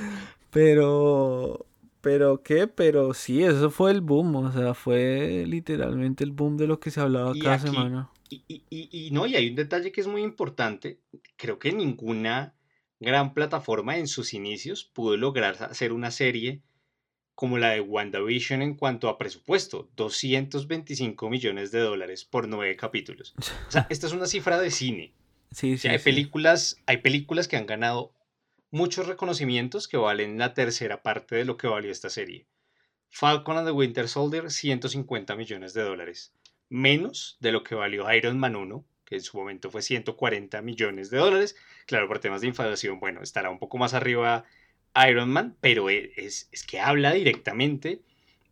Pero... 0.50 1.66
Pero 2.00 2.42
qué, 2.42 2.66
pero 2.68 3.14
sí, 3.14 3.42
eso 3.42 3.70
fue 3.70 3.90
el 3.90 4.02
boom, 4.02 4.36
o 4.36 4.52
sea, 4.52 4.74
fue 4.74 5.46
literalmente 5.48 6.22
el 6.22 6.32
boom 6.32 6.58
de 6.58 6.66
lo 6.66 6.78
que 6.78 6.90
se 6.90 7.00
hablaba 7.00 7.32
cada 7.42 7.58
semana. 7.58 8.10
Y, 8.28 8.44
y, 8.46 8.62
y, 8.68 9.10
no, 9.10 9.26
y 9.26 9.36
hay 9.36 9.48
un 9.48 9.54
detalle 9.54 9.90
que 9.90 10.02
es 10.02 10.06
muy 10.06 10.22
importante, 10.22 11.00
creo 11.36 11.58
que 11.58 11.72
ninguna 11.72 12.54
gran 13.00 13.32
plataforma 13.32 13.96
en 13.96 14.06
sus 14.06 14.34
inicios 14.34 14.84
pudo 14.84 15.16
lograr 15.16 15.56
hacer 15.62 15.94
una 15.94 16.10
serie 16.10 16.60
como 17.34 17.58
la 17.58 17.70
de 17.70 17.80
WandaVision 17.80 18.62
en 18.62 18.74
cuanto 18.74 19.08
a 19.08 19.18
presupuesto, 19.18 19.88
225 19.96 21.28
millones 21.30 21.72
de 21.72 21.80
dólares 21.80 22.24
por 22.24 22.48
nueve 22.48 22.76
capítulos. 22.76 23.34
O 23.38 23.70
sea, 23.70 23.86
esta 23.90 24.06
es 24.06 24.12
una 24.12 24.26
cifra 24.26 24.60
de 24.60 24.70
cine. 24.70 25.12
Sí, 25.50 25.78
sí, 25.78 25.88
hay, 25.88 25.98
Películas, 25.98 26.80
hay 26.86 26.98
películas 26.98 27.48
que 27.48 27.56
han 27.56 27.66
ganado 27.66 28.12
muchos 28.70 29.06
reconocimientos 29.06 29.86
que 29.88 29.96
valen 29.96 30.38
la 30.38 30.54
tercera 30.54 31.02
parte 31.02 31.36
de 31.36 31.44
lo 31.44 31.56
que 31.56 31.68
valió 31.68 31.90
esta 31.90 32.10
serie. 32.10 32.46
Falcon 33.08 33.56
and 33.56 33.68
the 33.68 33.72
Winter 33.72 34.08
Soldier, 34.08 34.50
150 34.50 35.36
millones 35.36 35.74
de 35.74 35.82
dólares. 35.82 36.34
Menos 36.68 37.36
de 37.38 37.52
lo 37.52 37.62
que 37.62 37.76
valió 37.76 38.12
Iron 38.12 38.38
Man 38.38 38.56
1, 38.56 38.84
que 39.04 39.14
en 39.14 39.20
su 39.20 39.36
momento 39.36 39.70
fue 39.70 39.82
140 39.82 40.60
millones 40.62 41.10
de 41.10 41.18
dólares. 41.18 41.56
Claro, 41.86 42.08
por 42.08 42.18
temas 42.18 42.40
de 42.40 42.48
inflación, 42.48 42.98
bueno, 42.98 43.22
estará 43.22 43.50
un 43.50 43.60
poco 43.60 43.78
más 43.78 43.94
arriba 43.94 44.44
Iron 45.08 45.30
Man, 45.30 45.56
pero 45.60 45.90
e, 45.90 46.12
es, 46.16 46.48
que 46.66 46.80
habla 46.80 47.12
directamente 47.12 48.02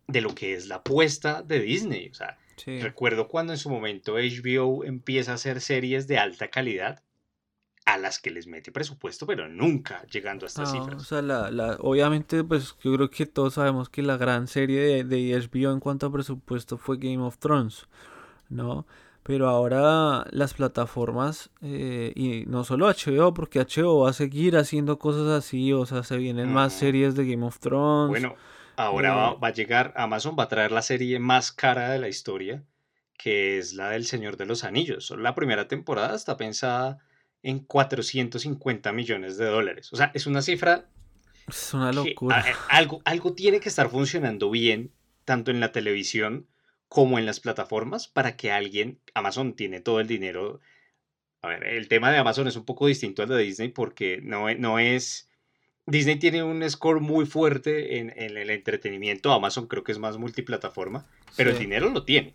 de 0.08 0.20
lo 0.20 0.34
que 0.34 0.54
es 0.54 0.66
la 0.66 0.76
apuesta 0.76 1.42
de 1.42 1.60
Disney. 1.60 2.08
O 2.08 2.14
sea, 2.14 2.38
recuerdo 2.66 3.28
cuando 3.28 3.52
en 3.52 3.58
su 3.58 3.70
momento 3.70 4.14
HBO 4.14 4.84
empieza 4.84 5.32
a 5.32 5.34
hacer 5.36 5.60
series 5.60 6.06
de 6.06 6.18
alta 6.18 6.48
calidad 6.48 7.02
a 7.84 7.98
las 7.98 8.20
que 8.20 8.30
les 8.30 8.46
mete 8.46 8.70
presupuesto, 8.70 9.26
pero 9.26 9.48
nunca 9.48 10.06
llegando 10.06 10.46
a 10.46 10.48
estas 10.48 10.70
cifras. 10.70 11.02
O 11.02 11.04
sea, 11.04 11.22
la, 11.22 11.76
obviamente, 11.80 12.44
pues 12.44 12.76
yo 12.82 12.94
creo 12.94 13.10
que 13.10 13.26
todos 13.26 13.54
sabemos 13.54 13.88
que 13.88 14.02
la 14.02 14.16
gran 14.16 14.46
serie 14.46 14.80
de, 14.80 15.04
de 15.04 15.36
HBO 15.36 15.72
en 15.72 15.80
cuanto 15.80 16.06
a 16.06 16.12
presupuesto 16.12 16.78
fue 16.78 16.98
Game 16.98 17.22
of 17.22 17.38
Thrones, 17.38 17.88
¿no? 18.48 18.86
Pero 19.24 19.48
ahora 19.48 20.26
las 20.30 20.54
plataformas, 20.54 21.50
eh, 21.60 22.12
y 22.16 22.44
no 22.46 22.64
solo 22.64 22.88
HBO, 22.88 23.32
porque 23.32 23.60
HBO 23.60 24.00
va 24.00 24.10
a 24.10 24.12
seguir 24.12 24.56
haciendo 24.56 24.98
cosas 24.98 25.28
así, 25.28 25.72
o 25.72 25.86
sea, 25.86 26.02
se 26.02 26.16
vienen 26.16 26.52
más 26.52 26.72
series 26.72 27.14
de 27.14 27.26
Game 27.26 27.46
of 27.46 27.60
Thrones. 27.60 28.08
Bueno, 28.08 28.34
ahora 28.76 29.14
va, 29.14 29.30
eh, 29.30 29.36
va, 29.42 29.48
a 29.48 29.52
llegar, 29.52 29.92
Amazon 29.96 30.34
va 30.36 30.44
a 30.44 30.48
traer 30.48 30.72
la 30.72 30.82
serie 30.82 31.20
más 31.20 31.52
cara 31.52 31.90
de 31.90 32.00
la 32.00 32.08
historia, 32.08 32.64
que 33.16 33.58
es 33.58 33.74
la 33.74 33.90
del 33.90 34.06
Señor 34.06 34.36
de 34.36 34.46
los 34.46 34.64
Anillos. 34.64 35.12
La 35.16 35.36
primera 35.36 35.68
temporada 35.68 36.16
está 36.16 36.36
pensada 36.36 36.98
en 37.44 37.60
450 37.60 38.92
millones 38.92 39.36
de 39.36 39.46
dólares. 39.46 39.92
O 39.92 39.96
sea, 39.96 40.10
es 40.14 40.26
una 40.26 40.42
cifra... 40.42 40.86
Es 41.46 41.74
una 41.74 41.92
locura. 41.92 42.44
algo, 42.68 43.02
algo 43.04 43.34
tiene 43.34 43.60
que 43.60 43.68
estar 43.68 43.88
funcionando 43.88 44.50
bien, 44.50 44.92
tanto 45.24 45.50
en 45.52 45.60
la 45.60 45.70
televisión 45.70 46.48
como 46.92 47.18
en 47.18 47.24
las 47.24 47.40
plataformas 47.40 48.06
para 48.06 48.36
que 48.36 48.52
alguien, 48.52 49.00
Amazon 49.14 49.54
tiene 49.54 49.80
todo 49.80 49.98
el 49.98 50.06
dinero. 50.06 50.60
A 51.40 51.48
ver, 51.48 51.66
el 51.66 51.88
tema 51.88 52.12
de 52.12 52.18
Amazon 52.18 52.48
es 52.48 52.56
un 52.56 52.66
poco 52.66 52.86
distinto 52.86 53.22
al 53.22 53.30
de 53.30 53.38
Disney 53.38 53.68
porque 53.68 54.20
no, 54.22 54.50
e, 54.50 54.56
no 54.56 54.78
es... 54.78 55.30
Disney 55.86 56.16
tiene 56.16 56.42
un 56.42 56.68
score 56.68 57.00
muy 57.00 57.24
fuerte 57.24 57.96
en, 57.96 58.12
el 58.14 58.50
entretenimiento, 58.50 59.32
Amazon 59.32 59.68
creo 59.68 59.82
que 59.84 59.92
es 59.92 59.98
más 59.98 60.18
multiplataforma, 60.18 61.06
pero 61.34 61.52
el 61.52 61.58
dinero 61.58 61.88
lo 61.88 62.04
tiene. 62.04 62.34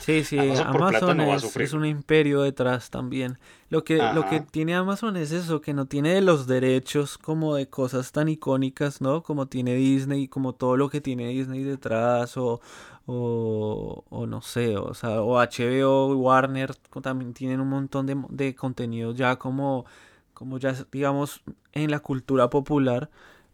Sí, 0.00 0.24
sí, 0.24 0.38
Amazon, 0.64 1.20
es, 1.20 1.72
un 1.72 1.84
imperio 1.84 2.42
detrás 2.42 2.90
también. 2.90 3.38
Lo 3.70 3.84
que, 3.84 3.98
lo 4.14 4.26
que 4.28 4.40
tiene 4.40 4.74
Amazon 4.74 5.16
es 5.16 5.32
eso, 5.32 5.60
que 5.60 5.74
no 5.74 5.86
tiene 5.86 6.20
los 6.20 6.46
derechos 6.46 7.18
como 7.18 7.54
de 7.54 7.68
cosas 7.68 8.12
tan 8.12 8.28
icónicas, 8.28 9.00
¿no? 9.00 9.22
Como 9.22 9.46
tiene 9.46 9.74
Disney, 9.74 10.28
como 10.28 10.54
todo 10.54 10.76
lo 10.76 10.88
que 10.88 11.00
tiene 11.00 11.28
Disney 11.28 11.64
detrás, 11.64 12.36
o, 12.36 12.60
o, 13.06 14.26
no 14.26 14.42
sé, 14.42 14.76
o 14.76 14.94
sea, 14.94 15.22
o 15.22 15.38
HBO, 15.38 16.14
Warner 16.16 16.74
también 17.02 17.32
tienen 17.34 17.60
un 17.60 17.68
montón 17.68 18.06
de, 18.06 18.16
de 18.28 18.54
contenido 18.54 19.12
ya 19.12 19.36
como, 19.36 19.86
como 20.34 20.58
ya 20.58 20.74
digamos 20.92 21.42
en 21.72 21.90
la 21.90 22.00
cultura 22.00 22.50
popular. 22.50 23.10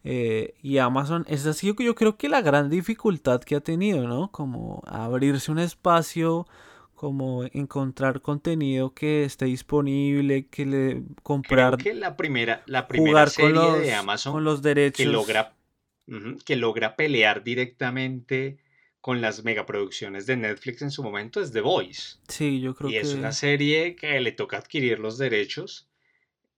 Eh, 0.07 0.55
y 0.63 0.77
Amazon 0.77 1.25
es 1.29 1.47
así 1.47 1.75
yo 1.79 1.95
creo 1.95 2.17
que 2.19 2.29
la 2.29 2.43
gran 2.43 2.69
dificultad 2.69 3.41
que 3.41 3.57
ha 3.57 3.61
tenido, 3.61 4.07
¿no? 4.07 4.31
Como 4.31 4.83
abrirse 4.87 5.51
un 5.51 5.59
espacio, 5.59 6.47
como 6.95 7.45
encontrar 7.53 8.21
contenido 8.21 8.93
que 8.93 9.25
esté 9.25 9.47
disponible, 9.47 10.47
que 10.49 10.67
le 10.67 11.03
comprar. 11.23 11.79
Creo 11.79 11.95
que 11.95 11.99
la 11.99 12.17
primera, 12.19 12.63
la 12.67 12.87
primera 12.87 13.27
serie 13.29 13.79
de 13.81 13.95
Amazon 13.95 14.35
con 14.35 14.45
los 14.45 14.61
derechos. 14.61 14.99
Que 14.99 15.07
logra, 15.07 15.55
que 16.45 16.57
logra 16.57 16.97
pelear 16.97 17.43
directamente 17.43 18.59
con 19.01 19.23
las 19.23 19.43
megaproducciones 19.43 20.27
de 20.27 20.37
Netflix 20.37 20.83
en 20.83 20.91
su 20.91 21.03
momento 21.03 21.41
es 21.41 21.53
The 21.53 21.63
Voice. 21.63 22.19
Sí, 22.29 22.61
yo 22.61 22.75
creo 22.75 22.91
que. 22.91 22.97
Y 22.97 22.99
es 22.99 23.15
una 23.15 23.33
serie 23.33 23.97
que 23.97 24.21
le 24.21 24.33
toca 24.33 24.59
adquirir 24.59 24.99
los 24.99 25.17
derechos 25.17 25.89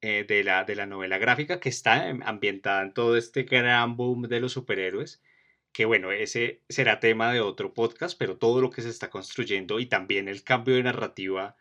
eh, 0.03 0.25
de, 0.29 0.45
la, 0.45 0.65
de 0.65 0.75
la 0.75 0.87
novela 0.87 1.19
gráfica 1.19 1.59
que 1.59 1.69
está 1.69 2.11
ambientada 2.25 2.83
en 2.83 2.93
todo 2.93 3.17
este 3.17 3.45
gran 3.45 3.97
boom 3.97 4.23
de 4.29 4.41
los 4.41 4.53
superhéroes, 4.53 5.23
que 5.73 5.85
bueno, 5.85 6.13
ese 6.13 6.63
será 6.69 7.01
tema 7.01 7.33
de 7.33 7.41
otro 7.41 7.75
podcast, 7.75 8.19
pero 8.19 8.37
todo 8.39 8.61
lo 8.61 8.71
que 8.71 8.83
se 8.83 8.91
está 8.91 9.11
construyendo 9.11 9.81
y 9.81 9.87
también 9.87 10.29
el 10.29 10.43
cambio 10.45 10.75
de 10.75 10.83
narrativa 10.83 11.57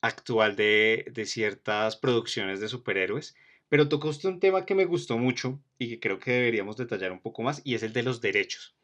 actual 0.00 0.56
de, 0.56 1.06
de 1.12 1.26
ciertas 1.26 1.96
producciones 1.96 2.60
de 2.60 2.68
superhéroes. 2.68 3.36
Pero 3.68 3.88
tocó 3.88 4.08
usted 4.08 4.28
un 4.28 4.40
tema 4.40 4.64
que 4.64 4.76
me 4.76 4.84
gustó 4.84 5.18
mucho 5.18 5.60
y 5.78 5.88
que 5.88 6.00
creo 6.00 6.18
que 6.20 6.30
deberíamos 6.32 6.76
detallar 6.76 7.12
un 7.12 7.20
poco 7.20 7.42
más, 7.42 7.62
y 7.64 7.74
es 7.74 7.82
el 7.82 7.92
de 7.92 8.04
los 8.04 8.20
derechos. 8.20 8.76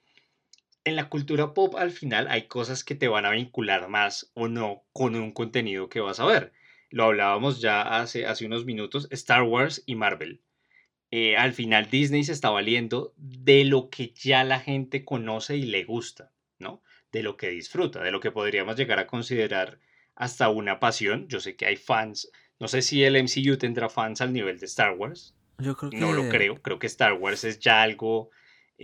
En 0.84 0.96
la 0.96 1.08
cultura 1.08 1.54
pop 1.54 1.76
al 1.76 1.92
final 1.92 2.26
hay 2.28 2.48
cosas 2.48 2.82
que 2.82 2.96
te 2.96 3.06
van 3.06 3.24
a 3.24 3.30
vincular 3.30 3.88
más 3.88 4.32
o 4.34 4.48
no 4.48 4.82
con 4.92 5.14
un 5.14 5.30
contenido 5.30 5.88
que 5.88 6.00
vas 6.00 6.18
a 6.18 6.26
ver 6.26 6.52
lo 6.92 7.04
hablábamos 7.04 7.60
ya 7.60 7.82
hace, 7.82 8.26
hace 8.26 8.46
unos 8.46 8.64
minutos, 8.64 9.08
Star 9.10 9.42
Wars 9.42 9.82
y 9.84 9.96
Marvel. 9.96 10.40
Eh, 11.10 11.36
al 11.36 11.52
final 11.52 11.90
Disney 11.90 12.24
se 12.24 12.32
está 12.32 12.50
valiendo 12.50 13.12
de 13.16 13.64
lo 13.64 13.90
que 13.90 14.14
ya 14.14 14.44
la 14.44 14.60
gente 14.60 15.04
conoce 15.04 15.56
y 15.56 15.62
le 15.62 15.84
gusta, 15.84 16.32
¿no? 16.58 16.82
de 17.12 17.22
lo 17.22 17.36
que 17.36 17.50
disfruta, 17.50 18.02
de 18.02 18.10
lo 18.10 18.20
que 18.20 18.32
podríamos 18.32 18.76
llegar 18.76 18.98
a 18.98 19.06
considerar 19.06 19.78
hasta 20.14 20.48
una 20.48 20.80
pasión. 20.80 21.28
Yo 21.28 21.40
sé 21.40 21.54
que 21.54 21.66
hay 21.66 21.76
fans, 21.76 22.32
no 22.58 22.68
sé 22.68 22.82
si 22.82 23.04
el 23.04 23.22
MCU 23.22 23.58
tendrá 23.58 23.88
fans 23.88 24.20
al 24.20 24.32
nivel 24.32 24.58
de 24.58 24.66
Star 24.66 24.96
Wars. 24.96 25.34
Yo 25.58 25.76
creo 25.76 25.90
que... 25.90 25.98
No 25.98 26.12
lo 26.12 26.28
creo, 26.30 26.60
creo 26.62 26.78
que 26.78 26.86
Star 26.86 27.12
Wars 27.12 27.44
es 27.44 27.60
ya 27.60 27.82
algo 27.82 28.30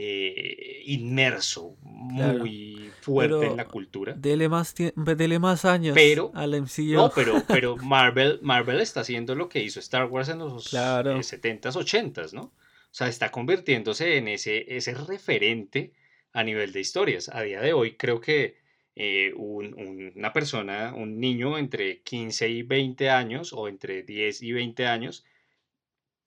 eh, 0.00 0.82
inmerso, 0.86 1.76
muy 1.82 2.88
fuerte 3.00 3.46
en 3.46 3.56
la 3.56 3.64
cultura. 3.64 4.14
Dele 4.16 4.48
más, 4.48 4.72
dele 4.76 5.40
más 5.40 5.64
años 5.64 5.96
pero, 5.96 6.30
al 6.34 6.52
MCU. 6.62 6.92
No, 6.92 7.10
pero, 7.12 7.42
pero 7.48 7.76
Marvel, 7.78 8.38
Marvel 8.40 8.78
está 8.78 9.00
haciendo 9.00 9.34
lo 9.34 9.48
que 9.48 9.60
hizo 9.60 9.80
Star 9.80 10.04
Wars 10.04 10.28
en 10.28 10.38
los 10.38 10.72
70s, 10.72 11.72
80s, 11.72 12.32
¿no? 12.32 12.42
O 12.42 12.52
sea, 12.92 13.08
está 13.08 13.32
convirtiéndose 13.32 14.18
en 14.18 14.28
ese, 14.28 14.76
ese 14.76 14.94
referente 14.94 15.94
a 16.32 16.44
nivel 16.44 16.70
de 16.70 16.78
historias. 16.78 17.28
A 17.30 17.42
día 17.42 17.60
de 17.60 17.72
hoy 17.72 17.96
creo 17.96 18.20
que 18.20 18.54
eh, 18.94 19.32
una 19.34 20.32
persona, 20.32 20.94
un 20.94 21.18
niño 21.18 21.58
entre 21.58 22.02
15 22.02 22.48
y 22.48 22.62
20 22.62 23.10
años 23.10 23.52
o 23.52 23.66
entre 23.66 24.04
10 24.04 24.42
y 24.44 24.52
20 24.52 24.86
años, 24.86 25.24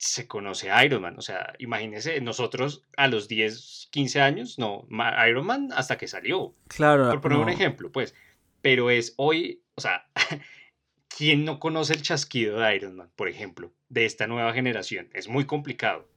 se 0.02 0.26
conoce 0.26 0.68
a 0.68 0.84
Iron 0.84 1.02
Man. 1.02 1.16
O 1.16 1.22
sea, 1.22 1.54
imagínense, 1.60 2.20
nosotros 2.20 2.82
a 2.96 3.06
los 3.06 3.28
10, 3.28 3.88
15 3.92 4.20
años, 4.20 4.58
no, 4.58 4.86
Iron 5.28 5.46
Man 5.46 5.68
hasta 5.72 5.96
que 5.96 6.08
salió. 6.08 6.54
Claro. 6.66 7.08
Por 7.08 7.20
poner 7.20 7.38
un 7.38 7.48
ejemplo, 7.48 7.92
pues. 7.92 8.14
Pero 8.62 8.90
es 8.90 9.14
hoy, 9.16 9.62
o 9.76 9.80
sea, 9.80 10.06
¿quién 11.16 11.44
no 11.44 11.60
conoce 11.60 11.94
el 11.94 12.02
chasquido 12.02 12.58
de 12.58 12.74
Iron 12.74 12.96
Man, 12.96 13.10
por 13.14 13.28
ejemplo, 13.28 13.72
de 13.90 14.04
esta 14.04 14.26
nueva 14.26 14.52
generación? 14.52 15.08
Es 15.14 15.28
muy 15.28 15.44
complicado. 15.44 16.08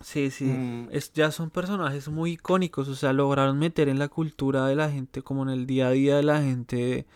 Sí, 0.00 0.30
sí. 0.30 0.44
Mm. 0.44 0.90
Es, 0.92 1.12
ya 1.12 1.32
son 1.32 1.50
personajes 1.50 2.06
muy 2.06 2.32
icónicos, 2.32 2.86
o 2.86 2.94
sea, 2.94 3.12
lograron 3.12 3.58
meter 3.58 3.88
en 3.88 3.98
la 3.98 4.08
cultura 4.08 4.68
de 4.68 4.76
la 4.76 4.88
gente, 4.88 5.22
como 5.22 5.42
en 5.42 5.48
el 5.48 5.66
día 5.66 5.88
a 5.88 5.90
día 5.90 6.16
de 6.16 6.22
la 6.22 6.42
gente, 6.42 7.06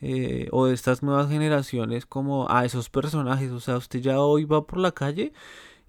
eh, 0.00 0.48
o 0.52 0.66
de 0.66 0.74
estas 0.74 1.02
nuevas 1.02 1.28
generaciones, 1.28 2.06
como 2.06 2.50
a 2.50 2.64
esos 2.64 2.88
personajes. 2.90 3.50
O 3.52 3.60
sea, 3.60 3.76
usted 3.76 4.00
ya 4.00 4.20
hoy 4.20 4.44
va 4.44 4.66
por 4.66 4.78
la 4.78 4.92
calle 4.92 5.32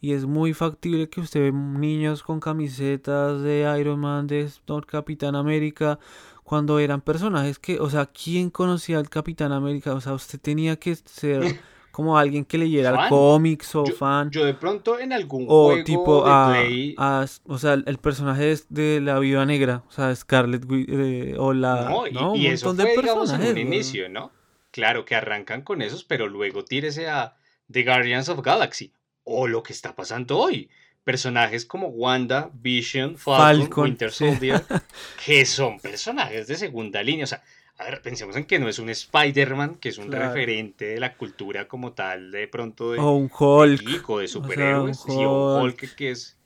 y 0.02 0.13
es 0.13 0.26
muy 0.26 0.54
factible 0.54 1.10
que 1.10 1.21
usted 1.21 1.41
ve 1.41 1.52
niños 1.52 2.24
con 2.24 2.39
camisetas 2.39 3.41
de 3.43 3.71
Iron 3.80 4.00
Man, 4.00 4.28
de 4.28 4.50
Capitán 4.88 5.36
América, 5.36 6.00
cuando 6.43 6.80
eran 6.80 7.02
personajes 7.02 7.60
que, 7.60 7.80
o 7.80 7.89
sea, 7.89 8.08
¿quién 8.08 8.50
conocía 8.50 8.97
al 8.97 9.10
Capitán 9.10 9.52
América? 9.52 9.93
O 9.93 10.02
sea, 10.02 10.13
usted 10.13 10.39
tenía 10.41 10.78
que 10.78 10.95
ser 10.95 11.43
como 11.92 12.18
alguien 12.18 12.46
que 12.46 12.58
leyera 12.58 13.10
cómics 13.10 13.76
o 13.76 13.86
fan. 13.86 14.32
Yo 14.32 14.46
de 14.46 14.54
pronto 14.54 15.00
en 15.00 15.14
algún 15.14 15.46
o 15.48 15.68
juego 15.68 15.84
tipo 15.84 16.24
de 16.24 16.66
play... 16.66 16.96
o 16.98 17.58
sea, 17.58 17.74
el 17.74 17.98
personaje 17.98 18.56
de 18.70 19.02
la 19.02 19.20
Viuda 19.20 19.46
Negra, 19.46 19.84
o 19.88 19.92
sea, 19.92 20.16
Scarlet 20.16 20.64
eh, 20.70 21.36
o 21.38 21.54
la 21.54 21.90
no, 22.12 22.36
y, 22.36 22.48
eso 22.48 22.74
fue, 22.74 22.98
digamos, 22.98 23.32
en 23.34 23.42
un 23.42 23.58
inicio, 23.58 24.10
¿no? 24.10 24.32
Claro 24.72 25.04
que 25.06 25.16
arrancan 25.16 25.62
con 25.62 25.82
esos, 25.82 26.04
pero 26.04 26.28
luego 26.28 26.64
tírese 26.64 27.10
a 27.10 27.36
The 27.70 27.84
Guardians 27.84 28.30
of 28.30 28.42
Galaxy 28.42 28.94
o 29.24 29.48
lo 29.48 29.64
que 29.64 29.74
está 29.74 29.96
pasando 29.96 30.38
hoy. 30.38 30.70
Personajes 31.04 31.66
como 31.66 31.88
Wanda, 31.88 32.52
Vision, 32.54 33.18
Falcon, 33.18 33.86
Winter 33.86 34.12
Soldier, 34.12 34.64
que 35.26 35.46
son 35.46 35.80
personajes 35.80 36.48
de 36.48 36.56
segunda 36.56 37.02
línea. 37.02 37.24
O 37.24 37.28
sea, 37.28 37.44
a 37.82 37.86
ver, 37.86 38.02
pensemos 38.02 38.36
en 38.36 38.46
que 38.46 38.60
no 38.60 38.70
es 38.70 38.78
un 38.78 38.89
Spider-Man, 38.89 39.76
que 39.76 39.89
es 39.89 39.98
un 39.98 40.12
referente 40.12 40.86
de 40.86 41.00
la 41.00 41.17
cultura 41.17 41.67
como 41.67 41.94
tal, 41.94 42.32
de 42.32 42.48
pronto 42.48 42.91
de, 42.91 43.00
o 43.00 43.13
un 43.13 43.30
Hulk, 43.32 43.82
de, 44.20 44.28
superhéroes, 44.28 45.00
o 45.00 45.04
sí, 45.04 45.17
un 45.17 45.63
Hulk 45.63 45.96
que 45.96 46.12
es 46.12 46.38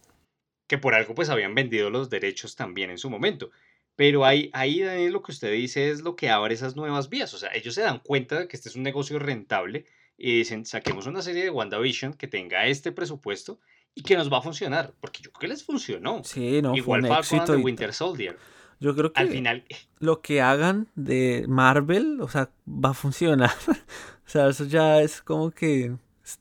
que 0.68 0.78
por 0.78 0.96
algo 0.96 1.14
pues 1.14 1.30
habían 1.30 1.54
vendido 1.54 1.90
los 1.90 2.10
derechos 2.10 2.56
también 2.56 2.90
en 2.90 2.98
su 2.98 3.10
momento. 3.10 3.52
Pero 3.98 4.26
ahí, 4.26 4.50
ahí 4.54 4.82
Daniel, 4.82 5.12
lo 5.12 5.22
que 5.22 5.34
usted 5.34 5.52
dice 5.52 5.90
es 5.90 6.02
lo 6.02 6.16
que 6.16 6.30
abre 6.30 6.54
esas 6.54 6.76
nuevas 6.76 7.10
vías. 7.10 7.34
O 7.34 7.38
sea, 7.38 7.50
ellos 7.54 7.76
se 7.76 7.82
dan 7.82 8.00
cuenta 8.00 8.40
de 8.40 8.48
que 8.48 8.56
este 8.56 8.70
es 8.70 8.76
un 8.76 8.84
negocio 8.84 9.20
rentable 9.20 9.86
y 10.18 10.38
dicen, 10.38 10.66
saquemos 10.66 11.06
una 11.06 11.22
serie 11.22 11.44
de 11.44 11.50
WandaVision 11.50 12.14
que 12.14 12.28
tenga 12.28 12.66
este 12.66 12.92
presupuesto 12.92 13.60
y 13.94 14.04
que 14.04 14.16
nos 14.16 14.32
va 14.32 14.40
a 14.40 14.42
funcionar. 14.42 14.94
Porque 15.00 15.22
yo 15.22 15.32
creo 15.32 15.42
que 15.42 15.48
les 15.50 15.64
funcionó. 15.64 16.24
Sí, 16.24 16.62
no, 16.62 16.76
Igual 16.76 17.02
fue 17.02 17.10
un 17.10 17.24
Falcon 17.24 17.58
de 17.58 17.64
Winter 17.64 17.94
Soldier. 17.94 18.38
Yo 18.80 18.96
creo 18.96 19.14
que 19.14 19.22
al 19.22 19.30
final 19.30 19.64
lo 20.00 20.22
que 20.22 20.42
hagan 20.42 20.88
de 20.96 21.46
Marvel, 21.48 22.20
o 22.22 22.28
sea, 22.28 22.50
va 22.68 22.90
a 22.90 22.94
funcionar. 22.94 23.52
o 23.68 24.30
sea, 24.30 24.50
eso 24.50 24.66
ya 24.66 25.02
es 25.02 25.22
como 25.22 25.52
que 25.52 25.96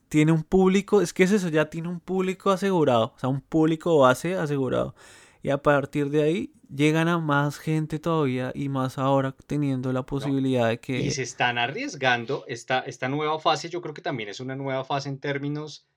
tiene 0.09 0.31
un 0.31 0.43
público, 0.43 1.01
es 1.01 1.13
que 1.13 1.23
es 1.23 1.31
eso, 1.31 1.49
ya 1.49 1.69
tiene 1.69 1.87
un 1.87 1.99
público 1.99 2.51
asegurado, 2.51 3.13
o 3.15 3.19
sea, 3.19 3.29
un 3.29 3.41
público 3.41 3.97
base 3.99 4.35
asegurado. 4.35 4.95
Y 5.41 5.49
a 5.49 5.61
partir 5.61 6.09
de 6.09 6.23
ahí 6.23 6.53
llegan 6.73 7.07
a 7.07 7.19
más 7.19 7.57
gente 7.59 7.99
todavía 7.99 8.51
y 8.55 8.69
más 8.69 8.97
ahora 8.97 9.35
teniendo 9.45 9.93
la 9.93 10.03
posibilidad 10.03 10.67
de 10.67 10.79
que... 10.79 10.99
Y 10.99 11.11
se 11.11 11.21
están 11.21 11.57
arriesgando, 11.57 12.45
esta, 12.47 12.79
esta 12.79 13.09
nueva 13.09 13.39
fase 13.39 13.69
yo 13.69 13.81
creo 13.81 13.93
que 13.93 14.01
también 14.01 14.29
es 14.29 14.39
una 14.39 14.55
nueva 14.55 14.83
fase 14.83 15.09
en 15.09 15.19
términos 15.19 15.87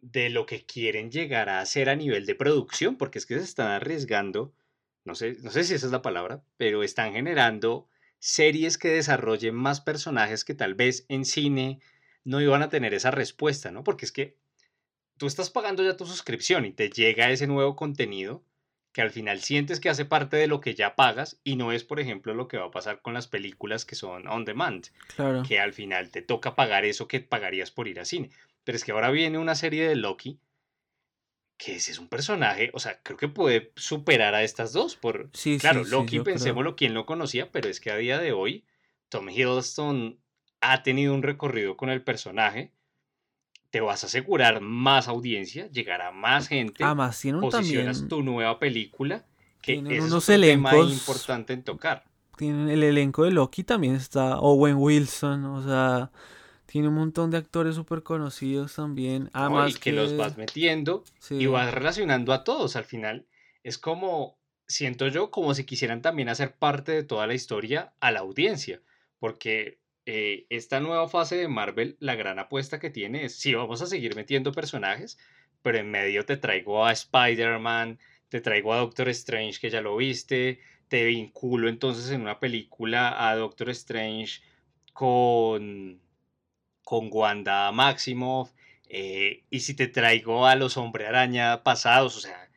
de 0.00 0.30
lo 0.30 0.46
que 0.46 0.64
quieren 0.64 1.10
llegar 1.10 1.48
a 1.48 1.60
hacer 1.60 1.88
a 1.88 1.96
nivel 1.96 2.26
de 2.26 2.34
producción, 2.34 2.96
porque 2.96 3.18
es 3.18 3.26
que 3.26 3.38
se 3.38 3.44
están 3.44 3.68
arriesgando 3.68 4.52
no 5.04 5.14
sé, 5.14 5.36
no 5.42 5.50
sé 5.50 5.64
si 5.64 5.74
esa 5.74 5.86
es 5.86 5.92
la 5.92 6.02
palabra, 6.02 6.42
pero 6.56 6.82
están 6.82 7.12
generando 7.12 7.88
series 8.18 8.78
que 8.78 8.88
desarrollen 8.88 9.54
más 9.54 9.80
personajes 9.80 10.44
que 10.44 10.54
tal 10.54 10.74
vez 10.74 11.04
en 11.08 11.24
cine 11.24 11.80
no 12.24 12.40
iban 12.40 12.62
a 12.62 12.70
tener 12.70 12.94
esa 12.94 13.10
respuesta, 13.10 13.70
¿no? 13.70 13.84
Porque 13.84 14.06
es 14.06 14.12
que 14.12 14.36
tú 15.18 15.26
estás 15.26 15.50
pagando 15.50 15.84
ya 15.84 15.96
tu 15.96 16.06
suscripción 16.06 16.64
y 16.64 16.72
te 16.72 16.88
llega 16.88 17.30
ese 17.30 17.46
nuevo 17.46 17.76
contenido 17.76 18.42
que 18.92 19.02
al 19.02 19.10
final 19.10 19.40
sientes 19.40 19.80
que 19.80 19.90
hace 19.90 20.04
parte 20.04 20.36
de 20.36 20.46
lo 20.46 20.60
que 20.60 20.74
ya 20.74 20.94
pagas 20.94 21.40
y 21.42 21.56
no 21.56 21.72
es, 21.72 21.82
por 21.82 21.98
ejemplo, 21.98 22.32
lo 22.32 22.46
que 22.46 22.58
va 22.58 22.66
a 22.66 22.70
pasar 22.70 23.02
con 23.02 23.12
las 23.12 23.26
películas 23.26 23.84
que 23.84 23.96
son 23.96 24.28
on 24.28 24.44
demand, 24.44 24.86
claro. 25.16 25.42
que 25.42 25.58
al 25.58 25.72
final 25.72 26.10
te 26.10 26.22
toca 26.22 26.54
pagar 26.54 26.84
eso 26.84 27.08
que 27.08 27.20
pagarías 27.20 27.72
por 27.72 27.88
ir 27.88 27.98
a 27.98 28.04
cine. 28.04 28.30
Pero 28.62 28.76
es 28.76 28.84
que 28.84 28.92
ahora 28.92 29.10
viene 29.10 29.36
una 29.36 29.56
serie 29.56 29.86
de 29.88 29.96
Loki 29.96 30.38
que 31.64 31.76
ese 31.76 31.92
es 31.92 31.98
un 31.98 32.08
personaje, 32.08 32.70
o 32.74 32.78
sea, 32.78 33.00
creo 33.02 33.16
que 33.16 33.28
puede 33.28 33.72
superar 33.76 34.34
a 34.34 34.42
estas 34.42 34.74
dos. 34.74 34.96
Por, 34.96 35.30
sí, 35.32 35.58
claro, 35.58 35.84
sí, 35.84 35.90
Loki, 35.90 36.20
pensémoslo, 36.20 36.76
quien 36.76 36.92
lo 36.92 37.06
conocía, 37.06 37.50
pero 37.50 37.70
es 37.70 37.80
que 37.80 37.90
a 37.90 37.96
día 37.96 38.18
de 38.18 38.32
hoy 38.32 38.64
Tom 39.08 39.30
Hiddleston 39.30 40.18
ha 40.60 40.82
tenido 40.82 41.14
un 41.14 41.22
recorrido 41.22 41.76
con 41.76 41.88
el 41.88 42.02
personaje. 42.02 42.72
Te 43.70 43.80
vas 43.80 44.04
a 44.04 44.08
asegurar 44.08 44.60
más 44.60 45.08
audiencia, 45.08 45.70
llegará 45.70 46.12
más 46.12 46.48
gente. 46.48 46.84
Además, 46.84 47.18
tiene 47.18 47.40
posicionas 47.40 48.08
tu 48.08 48.22
nueva 48.22 48.58
película, 48.58 49.24
que 49.62 49.82
es 49.88 50.04
unos 50.04 50.28
un 50.28 50.34
elencos, 50.34 50.70
tema 50.70 50.92
importante 50.92 51.54
en 51.54 51.62
tocar. 51.62 52.04
Tienen 52.36 52.68
el 52.68 52.82
elenco 52.82 53.24
de 53.24 53.30
Loki 53.30 53.64
también 53.64 53.94
está 53.94 54.38
Owen 54.38 54.76
Wilson, 54.76 55.44
o 55.46 55.62
sea, 55.62 56.10
tiene 56.66 56.88
un 56.88 56.94
montón 56.94 57.30
de 57.30 57.38
actores 57.38 57.74
súper 57.74 58.02
conocidos 58.02 58.74
también. 58.74 59.30
Además 59.32 59.76
y 59.76 59.80
que, 59.80 59.92
los 59.92 60.16
vas 60.16 60.36
metiendo 60.36 61.04
y 61.30 61.46
vas 61.46 61.72
relacionando 61.72 62.32
a 62.32 62.44
todos. 62.44 62.76
Al 62.76 62.84
final 62.84 63.26
es 63.62 63.78
como, 63.78 64.38
siento 64.66 65.08
yo, 65.08 65.30
como 65.30 65.54
si 65.54 65.64
quisieran 65.64 66.02
también 66.02 66.28
hacer 66.28 66.54
parte 66.56 66.92
de 66.92 67.02
toda 67.04 67.26
la 67.26 67.34
historia 67.34 67.92
a 68.00 68.10
la 68.10 68.20
audiencia. 68.20 68.80
Porque 69.18 69.80
eh, 70.06 70.46
esta 70.50 70.80
nueva 70.80 71.08
fase 71.08 71.36
de 71.36 71.48
Marvel, 71.48 71.96
la 72.00 72.14
gran 72.14 72.38
apuesta 72.38 72.78
que 72.78 72.90
tiene 72.90 73.24
es, 73.24 73.38
sí, 73.38 73.54
vamos 73.54 73.80
a 73.82 73.86
seguir 73.86 74.16
metiendo 74.16 74.52
personajes, 74.52 75.18
pero 75.62 75.78
en 75.78 75.90
medio 75.90 76.24
te 76.26 76.36
traigo 76.36 76.84
a 76.84 76.92
Spider-Man, 76.92 77.98
te 78.28 78.40
traigo 78.40 78.72
a 78.72 78.78
Doctor 78.78 79.08
Strange, 79.10 79.60
que 79.60 79.70
ya 79.70 79.80
lo 79.80 79.96
viste, 79.96 80.60
te 80.88 81.04
vinculo 81.04 81.68
entonces 81.68 82.10
en 82.10 82.20
una 82.20 82.38
película 82.38 83.28
a 83.28 83.34
Doctor 83.36 83.70
Strange 83.70 84.42
con 84.92 86.00
con 86.84 87.08
Wanda 87.10 87.72
Maximoff, 87.72 88.52
eh, 88.88 89.42
y 89.50 89.60
si 89.60 89.74
te 89.74 89.88
traigo 89.88 90.46
a 90.46 90.54
los 90.54 90.76
Hombre 90.76 91.06
Araña 91.06 91.62
pasados, 91.62 92.16
o 92.16 92.20
sea, 92.20 92.48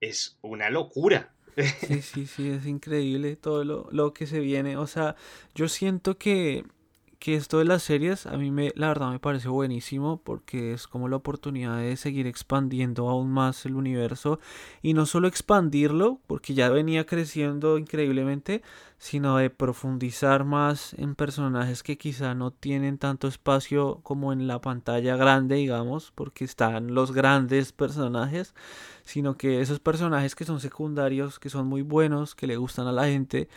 es 0.00 0.38
una 0.42 0.70
locura. 0.70 1.34
Sí, 1.56 2.02
sí, 2.02 2.26
sí, 2.26 2.50
es 2.50 2.66
increíble 2.66 3.36
todo 3.36 3.64
lo, 3.64 3.88
lo 3.90 4.14
que 4.14 4.26
se 4.26 4.40
viene. 4.40 4.76
O 4.76 4.86
sea, 4.86 5.16
yo 5.54 5.68
siento 5.68 6.16
que 6.16 6.64
que 7.22 7.36
esto 7.36 7.60
de 7.60 7.64
las 7.64 7.84
series 7.84 8.26
a 8.26 8.36
mí 8.36 8.50
me, 8.50 8.72
la 8.74 8.88
verdad 8.88 9.12
me 9.12 9.20
parece 9.20 9.46
buenísimo 9.46 10.20
porque 10.24 10.72
es 10.72 10.88
como 10.88 11.06
la 11.08 11.14
oportunidad 11.14 11.78
de 11.78 11.96
seguir 11.96 12.26
expandiendo 12.26 13.08
aún 13.08 13.30
más 13.30 13.64
el 13.64 13.76
universo 13.76 14.40
y 14.82 14.92
no 14.92 15.06
solo 15.06 15.28
expandirlo 15.28 16.18
porque 16.26 16.54
ya 16.54 16.68
venía 16.68 17.06
creciendo 17.06 17.78
increíblemente 17.78 18.62
sino 18.98 19.36
de 19.36 19.50
profundizar 19.50 20.42
más 20.42 20.94
en 20.94 21.14
personajes 21.14 21.84
que 21.84 21.96
quizá 21.96 22.34
no 22.34 22.50
tienen 22.50 22.98
tanto 22.98 23.28
espacio 23.28 24.00
como 24.02 24.32
en 24.32 24.48
la 24.48 24.60
pantalla 24.60 25.14
grande 25.14 25.54
digamos 25.54 26.10
porque 26.16 26.44
están 26.44 26.92
los 26.92 27.12
grandes 27.12 27.70
personajes 27.70 28.52
sino 29.04 29.36
que 29.36 29.60
esos 29.60 29.78
personajes 29.78 30.34
que 30.34 30.44
son 30.44 30.58
secundarios 30.58 31.38
que 31.38 31.50
son 31.50 31.68
muy 31.68 31.82
buenos 31.82 32.34
que 32.34 32.48
le 32.48 32.56
gustan 32.56 32.88
a 32.88 32.92
la 32.92 33.04
gente 33.04 33.48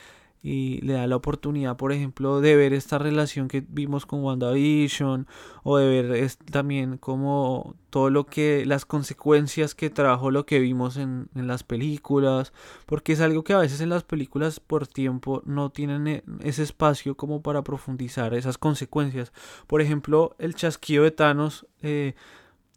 y 0.41 0.79
le 0.81 0.93
da 0.93 1.07
la 1.07 1.15
oportunidad, 1.15 1.75
por 1.75 1.91
ejemplo, 1.91 2.39
de 2.39 2.55
ver 2.55 2.73
esta 2.73 2.99
relación 2.99 3.47
que 3.47 3.65
vimos 3.67 4.05
con 4.05 4.23
WandaVision 4.23 5.27
o 5.63 5.77
de 5.77 6.03
ver 6.03 6.31
también 6.51 6.97
como 6.97 7.75
todo 7.89 8.11
lo 8.11 8.25
que 8.27 8.63
las 8.65 8.85
consecuencias 8.85 9.73
que 9.73 9.89
trajo 9.89 10.29
lo 10.29 10.45
que 10.45 10.59
vimos 10.59 10.97
en, 10.97 11.29
en, 11.33 11.47
las 11.47 11.63
películas, 11.63 12.53
porque 12.85 13.13
es 13.13 13.21
algo 13.21 13.43
que 13.43 13.53
a 13.53 13.57
veces 13.57 13.81
en 13.81 13.89
las 13.89 14.03
películas 14.03 14.59
por 14.59 14.85
tiempo 14.85 15.41
no 15.45 15.71
tienen 15.71 16.07
e, 16.07 16.23
ese 16.41 16.61
espacio 16.61 17.15
como 17.17 17.41
para 17.41 17.63
profundizar 17.63 18.33
esas 18.35 18.59
consecuencias. 18.59 19.33
Por 19.65 19.81
ejemplo, 19.81 20.35
el 20.37 20.53
chasquido 20.53 21.03
de 21.03 21.11
Thanos. 21.11 21.65
Eh, 21.81 22.13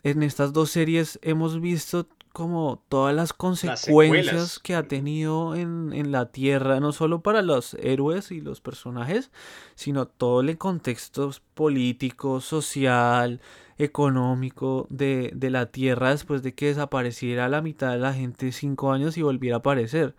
en 0.04 0.22
estas 0.22 0.52
dos 0.52 0.70
series 0.70 1.18
hemos 1.22 1.60
visto 1.60 2.08
como 2.38 2.80
todas 2.88 3.12
las 3.16 3.32
consecuencias 3.32 4.60
que 4.60 4.76
ha 4.76 4.84
tenido 4.84 5.56
en, 5.56 6.12
la 6.12 6.26
Tierra, 6.26 6.78
no 6.78 6.92
solo 6.92 7.20
para 7.20 7.42
los 7.42 7.74
héroes 7.74 8.30
y 8.30 8.40
los 8.40 8.60
personajes, 8.60 9.32
sino 9.74 10.06
todo 10.06 10.42
el 10.42 10.56
contexto 10.56 11.32
político, 11.54 12.40
social, 12.40 13.40
económico 13.76 14.86
de, 14.88 15.32
de 15.34 15.50
la 15.50 15.66
Tierra 15.66 16.10
después 16.10 16.44
de 16.44 16.54
que 16.54 16.66
desapareciera 16.66 17.48
la 17.48 17.60
mitad 17.60 17.90
de 17.90 17.98
la 17.98 18.14
gente 18.14 18.52
cinco 18.52 18.92
años 18.92 19.16
y 19.16 19.22
volviera 19.22 19.56
a 19.56 19.58
aparecer. 19.58 20.14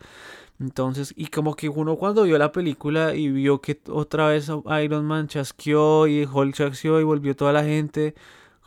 Entonces, 0.60 1.13
y 1.15 1.27
como 1.27 1.55
que 1.55 1.69
uno 1.69 1.95
cuando 1.95 2.23
vio 2.23 2.38
la 2.38 2.51
película 2.51 3.15
y 3.15 3.29
vio 3.29 3.62
que 3.62 3.79
otra 3.88 4.27
vez 4.27 4.51
Iron 4.84 5.05
Man 5.05 5.29
chasqueó 5.29 6.05
y 6.05 6.25
Hulk 6.25 6.53
chasqueó 6.53 6.99
y 6.99 7.05
volvió 7.05 7.34
toda 7.34 7.53
la 7.53 7.63
gente, 7.63 8.13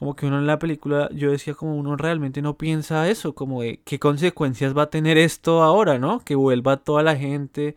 como 0.03 0.17
que 0.17 0.27
uno 0.27 0.41
en 0.41 0.49
la 0.49 0.59
película, 0.59 1.09
yo 1.13 1.31
decía 1.31 1.55
como 1.55 1.77
uno 1.77 1.95
realmente 1.95 2.43
no 2.43 2.59
piensa 2.59 3.09
eso, 3.09 3.37
como 3.37 3.63
de 3.63 3.83
qué 3.85 4.01
consecuencias 4.01 4.77
va 4.77 4.83
a 4.83 4.91
tener 4.91 5.17
esto 5.17 5.63
ahora, 5.63 6.01
¿no? 6.01 6.25
Que 6.25 6.35
vuelva 6.35 6.79
toda 6.79 7.05
la 7.05 7.15
gente 7.15 7.77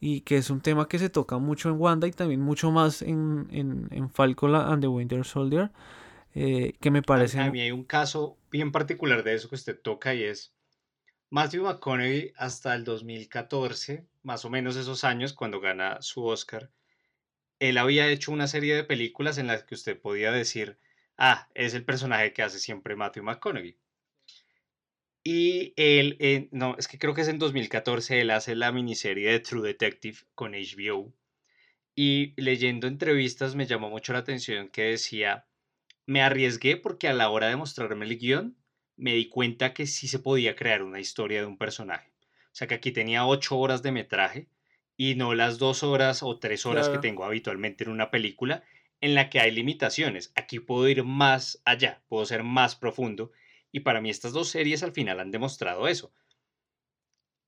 y 0.00 0.22
que 0.22 0.36
es 0.38 0.50
un 0.50 0.62
tema 0.62 0.88
que 0.88 0.98
se 0.98 1.10
toca 1.10 1.38
mucho 1.38 1.68
en 1.68 1.78
Wanda 1.78 2.08
y 2.08 2.10
también 2.10 2.40
mucho 2.40 2.72
más 2.72 3.02
en, 3.02 3.46
en, 3.52 3.86
en 3.92 4.10
Falcon 4.10 4.52
and 4.56 4.80
the 4.80 4.88
Winter 4.88 5.24
Soldier, 5.24 5.70
eh, 6.34 6.72
que 6.80 6.90
me 6.90 7.02
parece... 7.02 7.38
A, 7.38 7.52
mí 7.52 7.60
hay 7.60 7.70
un 7.70 7.84
caso 7.84 8.36
bien 8.50 8.72
particular 8.72 9.22
de 9.22 9.34
eso 9.34 9.48
que 9.48 9.54
usted 9.54 9.80
toca 9.80 10.12
y 10.12 10.24
es 10.24 10.52
Matthew 11.30 11.62
McConaughey 11.62 12.32
hasta 12.36 12.74
el 12.74 12.82
2014, 12.82 14.04
más 14.24 14.44
o 14.44 14.50
menos 14.50 14.74
esos 14.74 15.04
años, 15.04 15.34
cuando 15.34 15.60
gana 15.60 16.02
su 16.02 16.24
Oscar, 16.24 16.68
él 17.60 17.78
había 17.78 18.08
hecho 18.08 18.32
una 18.32 18.48
serie 18.48 18.74
de 18.74 18.82
películas 18.82 19.38
en 19.38 19.46
las 19.46 19.62
que 19.62 19.76
usted 19.76 20.00
podía 20.00 20.32
decir 20.32 20.76
ah, 21.20 21.48
es 21.54 21.74
el 21.74 21.84
personaje 21.84 22.32
que 22.32 22.42
hace 22.42 22.58
siempre 22.58 22.96
Matthew 22.96 23.22
McConaughey. 23.22 23.76
Y 25.22 25.74
él, 25.76 26.16
eh, 26.18 26.48
no, 26.50 26.76
es 26.78 26.88
que 26.88 26.98
creo 26.98 27.14
que 27.14 27.20
es 27.20 27.28
en 27.28 27.38
2014, 27.38 28.22
él 28.22 28.30
hace 28.30 28.56
la 28.56 28.72
miniserie 28.72 29.30
de 29.30 29.40
True 29.40 29.68
Detective 29.68 30.18
con 30.34 30.52
HBO. 30.52 31.12
Y 31.94 32.32
leyendo 32.40 32.86
entrevistas 32.86 33.54
me 33.54 33.66
llamó 33.66 33.90
mucho 33.90 34.14
la 34.14 34.20
atención 34.20 34.70
que 34.70 34.84
decía, 34.84 35.46
me 36.06 36.22
arriesgué 36.22 36.78
porque 36.78 37.08
a 37.08 37.12
la 37.12 37.28
hora 37.28 37.48
de 37.48 37.56
mostrarme 37.56 38.06
el 38.06 38.18
guion, 38.18 38.56
me 38.96 39.14
di 39.14 39.28
cuenta 39.28 39.74
que 39.74 39.86
sí 39.86 40.08
se 40.08 40.18
podía 40.18 40.56
crear 40.56 40.82
una 40.82 41.00
historia 41.00 41.40
de 41.40 41.46
un 41.46 41.58
personaje. 41.58 42.10
O 42.46 42.54
sea 42.54 42.66
que 42.66 42.74
aquí 42.74 42.90
tenía 42.92 43.26
ocho 43.26 43.58
horas 43.58 43.82
de 43.82 43.92
metraje 43.92 44.48
y 44.96 45.14
no 45.14 45.34
las 45.34 45.58
dos 45.58 45.82
horas 45.82 46.22
o 46.22 46.38
tres 46.38 46.64
horas 46.64 46.88
que 46.88 46.98
tengo 46.98 47.24
habitualmente 47.24 47.84
en 47.84 47.90
una 47.90 48.10
película 48.10 48.62
en 49.00 49.14
la 49.14 49.30
que 49.30 49.40
hay 49.40 49.50
limitaciones. 49.50 50.32
Aquí 50.34 50.60
puedo 50.60 50.88
ir 50.88 51.04
más 51.04 51.60
allá, 51.64 52.02
puedo 52.08 52.24
ser 52.26 52.42
más 52.42 52.76
profundo. 52.76 53.32
Y 53.72 53.80
para 53.80 54.00
mí 54.00 54.10
estas 54.10 54.32
dos 54.32 54.48
series 54.48 54.82
al 54.82 54.92
final 54.92 55.20
han 55.20 55.30
demostrado 55.30 55.88
eso. 55.88 56.12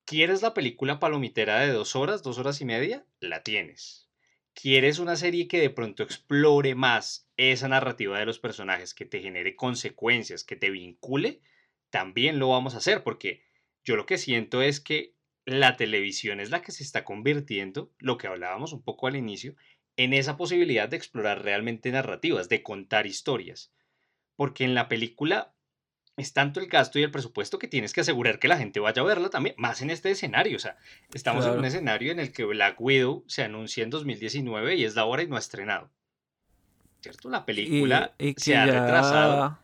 ¿Quieres 0.05 0.41
la 0.41 0.53
película 0.53 0.99
palomitera 0.99 1.59
de 1.59 1.71
dos 1.71 1.95
horas, 1.95 2.23
dos 2.23 2.37
horas 2.37 2.59
y 2.61 2.65
media? 2.65 3.05
La 3.19 3.43
tienes. 3.43 4.09
¿Quieres 4.53 4.99
una 4.99 5.15
serie 5.15 5.47
que 5.47 5.59
de 5.59 5.69
pronto 5.69 6.03
explore 6.03 6.75
más 6.75 7.29
esa 7.37 7.67
narrativa 7.67 8.19
de 8.19 8.25
los 8.25 8.39
personajes, 8.39 8.93
que 8.93 9.05
te 9.05 9.21
genere 9.21 9.55
consecuencias, 9.55 10.43
que 10.43 10.55
te 10.55 10.69
vincule? 10.69 11.41
También 11.89 12.37
lo 12.37 12.49
vamos 12.49 12.75
a 12.75 12.77
hacer 12.77 13.03
porque 13.03 13.43
yo 13.83 13.95
lo 13.95 14.05
que 14.05 14.17
siento 14.17 14.61
es 14.61 14.79
que 14.79 15.15
la 15.45 15.75
televisión 15.75 16.39
es 16.39 16.51
la 16.51 16.61
que 16.61 16.71
se 16.71 16.83
está 16.83 17.03
convirtiendo, 17.03 17.91
lo 17.97 18.17
que 18.17 18.27
hablábamos 18.27 18.73
un 18.73 18.83
poco 18.83 19.07
al 19.07 19.15
inicio, 19.15 19.55
en 19.97 20.13
esa 20.13 20.37
posibilidad 20.37 20.89
de 20.89 20.97
explorar 20.97 21.43
realmente 21.43 21.91
narrativas, 21.91 22.49
de 22.49 22.63
contar 22.63 23.05
historias. 23.05 23.71
Porque 24.35 24.63
en 24.63 24.73
la 24.73 24.87
película 24.87 25.53
es 26.17 26.33
tanto 26.33 26.59
el 26.59 26.67
gasto 26.67 26.99
y 26.99 27.03
el 27.03 27.11
presupuesto 27.11 27.57
que 27.59 27.67
tienes 27.67 27.93
que 27.93 28.01
asegurar 28.01 28.39
que 28.39 28.47
la 28.47 28.57
gente 28.57 28.79
vaya 28.79 29.01
a 29.01 29.05
verla 29.05 29.29
también, 29.29 29.55
más 29.57 29.81
en 29.81 29.89
este 29.89 30.11
escenario. 30.11 30.57
O 30.57 30.59
sea, 30.59 30.77
estamos 31.13 31.45
en 31.45 31.57
un 31.57 31.65
escenario 31.65 32.11
en 32.11 32.19
el 32.19 32.31
que 32.31 32.43
Black 32.45 32.79
Widow 32.79 33.23
se 33.27 33.43
anuncia 33.43 33.83
en 33.83 33.89
2019 33.89 34.75
y 34.75 34.83
es 34.83 34.95
la 34.95 35.05
hora 35.05 35.23
y 35.23 35.27
no 35.27 35.35
ha 35.35 35.39
estrenado. 35.39 35.91
¿Cierto? 37.01 37.29
La 37.29 37.45
película 37.45 38.13
se 38.37 38.55
ha 38.55 38.65
retrasado. 38.65 39.62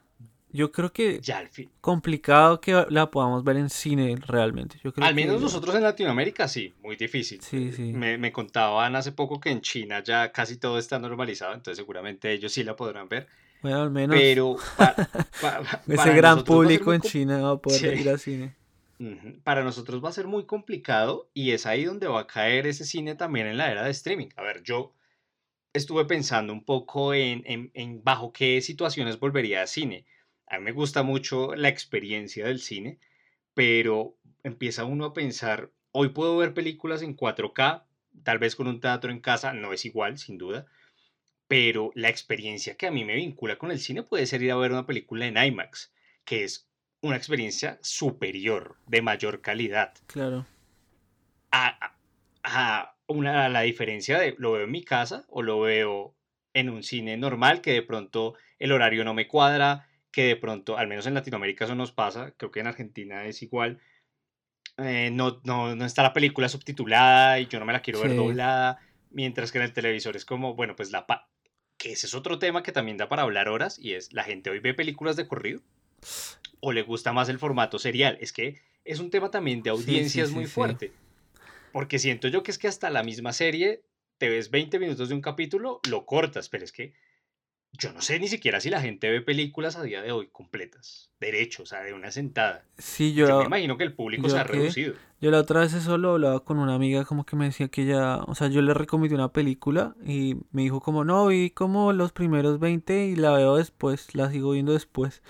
Yo 0.51 0.71
creo 0.71 0.91
que 0.91 1.19
ya 1.21 1.37
al 1.37 1.49
fin. 1.49 1.69
complicado 1.79 2.59
que 2.59 2.85
la 2.89 3.11
podamos 3.11 3.43
ver 3.43 3.57
en 3.57 3.69
cine 3.69 4.15
realmente. 4.25 4.79
Yo 4.83 4.91
creo 4.91 5.05
al 5.05 5.13
menos 5.13 5.41
nosotros 5.41 5.75
en 5.75 5.83
Latinoamérica 5.83 6.47
sí, 6.47 6.73
muy 6.81 6.95
difícil. 6.95 7.39
Sí, 7.41 7.71
sí. 7.71 7.93
Me, 7.93 8.17
me, 8.17 8.31
contaban 8.31 8.95
hace 8.95 9.11
poco 9.11 9.39
que 9.39 9.51
en 9.51 9.61
China 9.61 10.01
ya 10.03 10.31
casi 10.31 10.57
todo 10.57 10.79
está 10.79 10.97
normalizado, 10.97 11.53
entonces 11.53 11.77
seguramente 11.77 12.31
ellos 12.31 12.51
sí 12.51 12.63
la 12.63 12.75
podrán 12.75 13.07
ver. 13.07 13.27
Bueno, 13.61 13.81
al 13.81 13.91
menos. 13.91 14.15
Pero 14.17 14.55
ese 15.87 16.13
gran 16.13 16.43
público 16.43 16.93
en 16.93 17.01
China 17.01 17.41
va 17.41 17.51
a 17.51 17.57
poder 17.57 17.99
ir 17.99 18.09
al 18.09 18.19
cine. 18.19 18.55
Para 19.43 19.63
nosotros 19.63 20.03
va 20.03 20.09
a 20.09 20.13
ser 20.13 20.27
muy 20.27 20.45
complicado 20.45 21.29
y 21.33 21.51
es 21.51 21.65
ahí 21.65 21.85
donde 21.85 22.07
va 22.07 22.21
a 22.21 22.27
caer 22.27 22.65
ese 22.67 22.85
cine 22.85 23.15
también 23.15 23.47
en 23.47 23.57
la 23.57 23.71
era 23.71 23.83
de 23.83 23.91
streaming. 23.91 24.29
A 24.35 24.41
ver, 24.41 24.63
yo 24.63 24.93
estuve 25.73 26.05
pensando 26.05 26.51
un 26.51 26.65
poco 26.65 27.13
en, 27.13 27.43
en, 27.45 27.71
en 27.75 28.03
bajo 28.03 28.33
qué 28.33 28.61
situaciones 28.61 29.19
volvería 29.19 29.61
a 29.61 29.67
cine 29.67 30.05
a 30.49 30.57
mí 30.57 30.65
me 30.65 30.71
gusta 30.71 31.03
mucho 31.03 31.55
la 31.55 31.69
experiencia 31.69 32.45
del 32.45 32.59
cine, 32.59 32.99
pero 33.53 34.15
empieza 34.43 34.85
uno 34.85 35.05
a 35.05 35.13
pensar, 35.13 35.71
hoy 35.91 36.09
puedo 36.09 36.37
ver 36.37 36.53
películas 36.53 37.01
en 37.01 37.15
4K, 37.15 37.83
tal 38.23 38.39
vez 38.39 38.55
con 38.55 38.67
un 38.67 38.79
teatro 38.79 39.11
en 39.11 39.19
casa, 39.19 39.53
no 39.53 39.73
es 39.73 39.85
igual, 39.85 40.17
sin 40.17 40.37
duda, 40.37 40.65
pero 41.47 41.91
la 41.95 42.09
experiencia 42.09 42.75
que 42.77 42.87
a 42.87 42.91
mí 42.91 43.05
me 43.05 43.15
vincula 43.15 43.57
con 43.57 43.71
el 43.71 43.79
cine 43.79 44.03
puede 44.03 44.25
ser 44.25 44.41
ir 44.41 44.51
a 44.51 44.55
ver 44.55 44.71
una 44.71 44.85
película 44.85 45.25
en 45.25 45.37
IMAX, 45.37 45.91
que 46.25 46.43
es 46.43 46.67
una 47.01 47.15
experiencia 47.15 47.79
superior, 47.81 48.77
de 48.87 49.01
mayor 49.01 49.41
calidad. 49.41 49.93
Claro. 50.07 50.45
A, 51.51 51.95
a, 52.43 52.95
una, 53.07 53.45
a 53.45 53.49
la 53.49 53.61
diferencia 53.61 54.19
de 54.19 54.35
lo 54.37 54.51
veo 54.53 54.65
en 54.65 54.71
mi 54.71 54.83
casa 54.83 55.25
o 55.29 55.41
lo 55.41 55.59
veo 55.59 56.15
en 56.53 56.69
un 56.69 56.83
cine 56.83 57.17
normal 57.17 57.61
que 57.61 57.73
de 57.73 57.81
pronto 57.81 58.35
el 58.57 58.71
horario 58.71 59.03
no 59.03 59.13
me 59.13 59.27
cuadra, 59.27 59.88
que 60.11 60.23
de 60.23 60.35
pronto, 60.35 60.77
al 60.77 60.87
menos 60.87 61.05
en 61.05 61.13
Latinoamérica 61.13 61.65
eso 61.65 61.75
nos 61.75 61.91
pasa, 61.91 62.33
creo 62.37 62.51
que 62.51 62.59
en 62.59 62.67
Argentina 62.67 63.25
es 63.25 63.41
igual, 63.41 63.79
eh, 64.77 65.09
no, 65.11 65.41
no, 65.43 65.75
no, 65.75 65.85
está 65.85 66.03
la 66.03 66.13
película 66.13 66.49
subtitulada 66.49 67.39
y 67.39 67.47
yo 67.47 67.59
no 67.59 67.65
me 67.65 67.73
la 67.73 67.81
quiero 67.81 68.01
ver 68.01 68.15
doblada, 68.15 68.79
mientras 69.09 69.51
que 69.51 69.57
en 69.57 69.65
el 69.65 69.73
televisor 69.73 70.15
es 70.15 70.25
como, 70.25 70.55
bueno, 70.55 70.75
pues 70.75 70.91
la... 70.91 71.05
Pa 71.05 71.29
que 71.79 71.93
ese 71.93 72.07
es 72.07 72.13
otro 72.13 72.37
tema 72.39 72.61
que 72.61 72.73
también 72.73 72.97
da 72.97 73.07
para 73.07 73.23
hablar 73.23 73.47
horas 73.47 73.79
y 73.79 73.93
es, 73.93 74.11
¿la 74.11 74.25
gente 74.25 74.49
hoy 74.49 74.59
ve 74.59 74.73
películas 74.73 75.15
de 75.15 75.27
corrido? 75.27 75.61
¿O 76.59 76.73
le 76.73 76.81
gusta 76.81 77.13
más 77.13 77.29
el 77.29 77.39
formato 77.39 77.79
serial? 77.79 78.17
Es 78.19 78.33
que 78.33 78.61
es 78.83 78.99
un 78.99 79.09
tema 79.09 79.31
también 79.31 79.63
de 79.63 79.69
audiencias 79.69 80.31
muy 80.31 80.45
fuerte. 80.45 80.91
Porque 81.71 81.97
siento 81.97 82.27
yo 82.27 82.43
que 82.43 82.51
es 82.51 82.57
que 82.57 82.67
hasta 82.67 82.89
la 82.89 83.01
misma 83.01 83.31
serie, 83.31 83.81
te 84.17 84.27
ves 84.27 84.51
20 84.51 84.77
minutos 84.77 85.07
de 85.07 85.15
un 85.15 85.21
capítulo, 85.21 85.79
lo 85.89 86.05
cortas, 86.05 86.49
pero 86.49 86.65
es 86.65 86.73
que 86.73 86.93
yo 87.73 87.93
no 87.93 88.01
sé 88.01 88.19
ni 88.19 88.27
siquiera 88.27 88.59
si 88.59 88.69
la 88.69 88.81
gente 88.81 89.09
ve 89.09 89.21
películas 89.21 89.75
a 89.75 89.83
día 89.83 90.01
de 90.01 90.11
hoy 90.11 90.27
completas, 90.31 91.11
derecho, 91.19 91.63
o 91.63 91.65
sea, 91.65 91.81
de 91.81 91.93
una 91.93 92.11
sentada. 92.11 92.65
Sí, 92.77 93.13
yo, 93.13 93.27
yo 93.27 93.39
me 93.39 93.45
imagino 93.45 93.77
que 93.77 93.83
el 93.83 93.93
público 93.93 94.27
se 94.29 94.37
ha 94.37 94.43
reducido. 94.43 94.95
Yo 95.21 95.31
la 95.31 95.39
otra 95.39 95.61
vez 95.61 95.73
eso 95.73 95.97
lo 95.97 96.11
hablaba 96.11 96.43
con 96.43 96.59
una 96.59 96.75
amiga 96.75 97.05
como 97.05 97.25
que 97.25 97.35
me 97.35 97.45
decía 97.45 97.67
que 97.67 97.83
ella, 97.83 98.17
o 98.23 98.35
sea, 98.35 98.47
yo 98.47 98.61
le 98.61 98.73
recomendé 98.73 99.15
una 99.15 99.31
película 99.31 99.95
y 100.05 100.37
me 100.51 100.63
dijo 100.63 100.79
como, 100.79 101.03
no, 101.03 101.27
vi 101.27 101.51
como 101.51 101.93
los 101.93 102.11
primeros 102.11 102.59
20 102.59 103.05
y 103.05 103.15
la 103.15 103.33
veo 103.33 103.57
después, 103.57 104.15
la 104.15 104.31
sigo 104.31 104.51
viendo 104.51 104.73
después. 104.73 105.21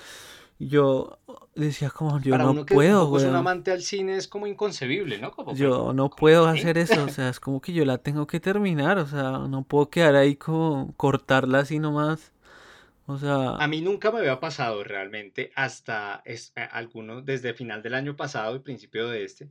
Yo 0.61 1.19
decía 1.55 1.89
como, 1.89 2.19
yo 2.19 2.37
no 2.37 2.65
puedo, 2.65 3.07
güey. 3.07 3.25
un 3.25 3.35
amante 3.35 3.71
al 3.71 3.81
cine 3.81 4.17
es 4.17 4.27
como 4.27 4.45
inconcebible, 4.45 5.17
¿no? 5.17 5.33
yo 5.53 5.93
no 5.93 6.09
puedo 6.09 6.47
hacer 6.47 6.77
eso, 6.77 7.05
o 7.05 7.07
sea, 7.07 7.29
es 7.29 7.39
como 7.39 7.61
que 7.61 7.71
yo 7.71 7.85
la 7.85 7.99
tengo 7.99 8.27
que 8.27 8.41
terminar, 8.41 8.97
o 8.97 9.07
sea, 9.07 9.31
no 9.47 9.63
puedo 9.63 9.89
quedar 9.89 10.15
ahí 10.15 10.35
como 10.35 10.93
cortarla 10.97 11.59
así 11.59 11.79
nomás. 11.79 12.33
O 13.05 13.17
sea... 13.17 13.55
A 13.55 13.67
mí 13.69 13.79
nunca 13.79 14.11
me 14.11 14.19
había 14.19 14.41
pasado 14.41 14.83
realmente 14.83 15.51
hasta 15.55 16.21
es, 16.25 16.51
eh, 16.57 16.67
algunos, 16.71 17.25
desde 17.25 17.53
final 17.53 17.81
del 17.81 17.93
año 17.93 18.17
pasado 18.17 18.57
y 18.57 18.59
principio 18.59 19.07
de 19.07 19.23
este, 19.23 19.49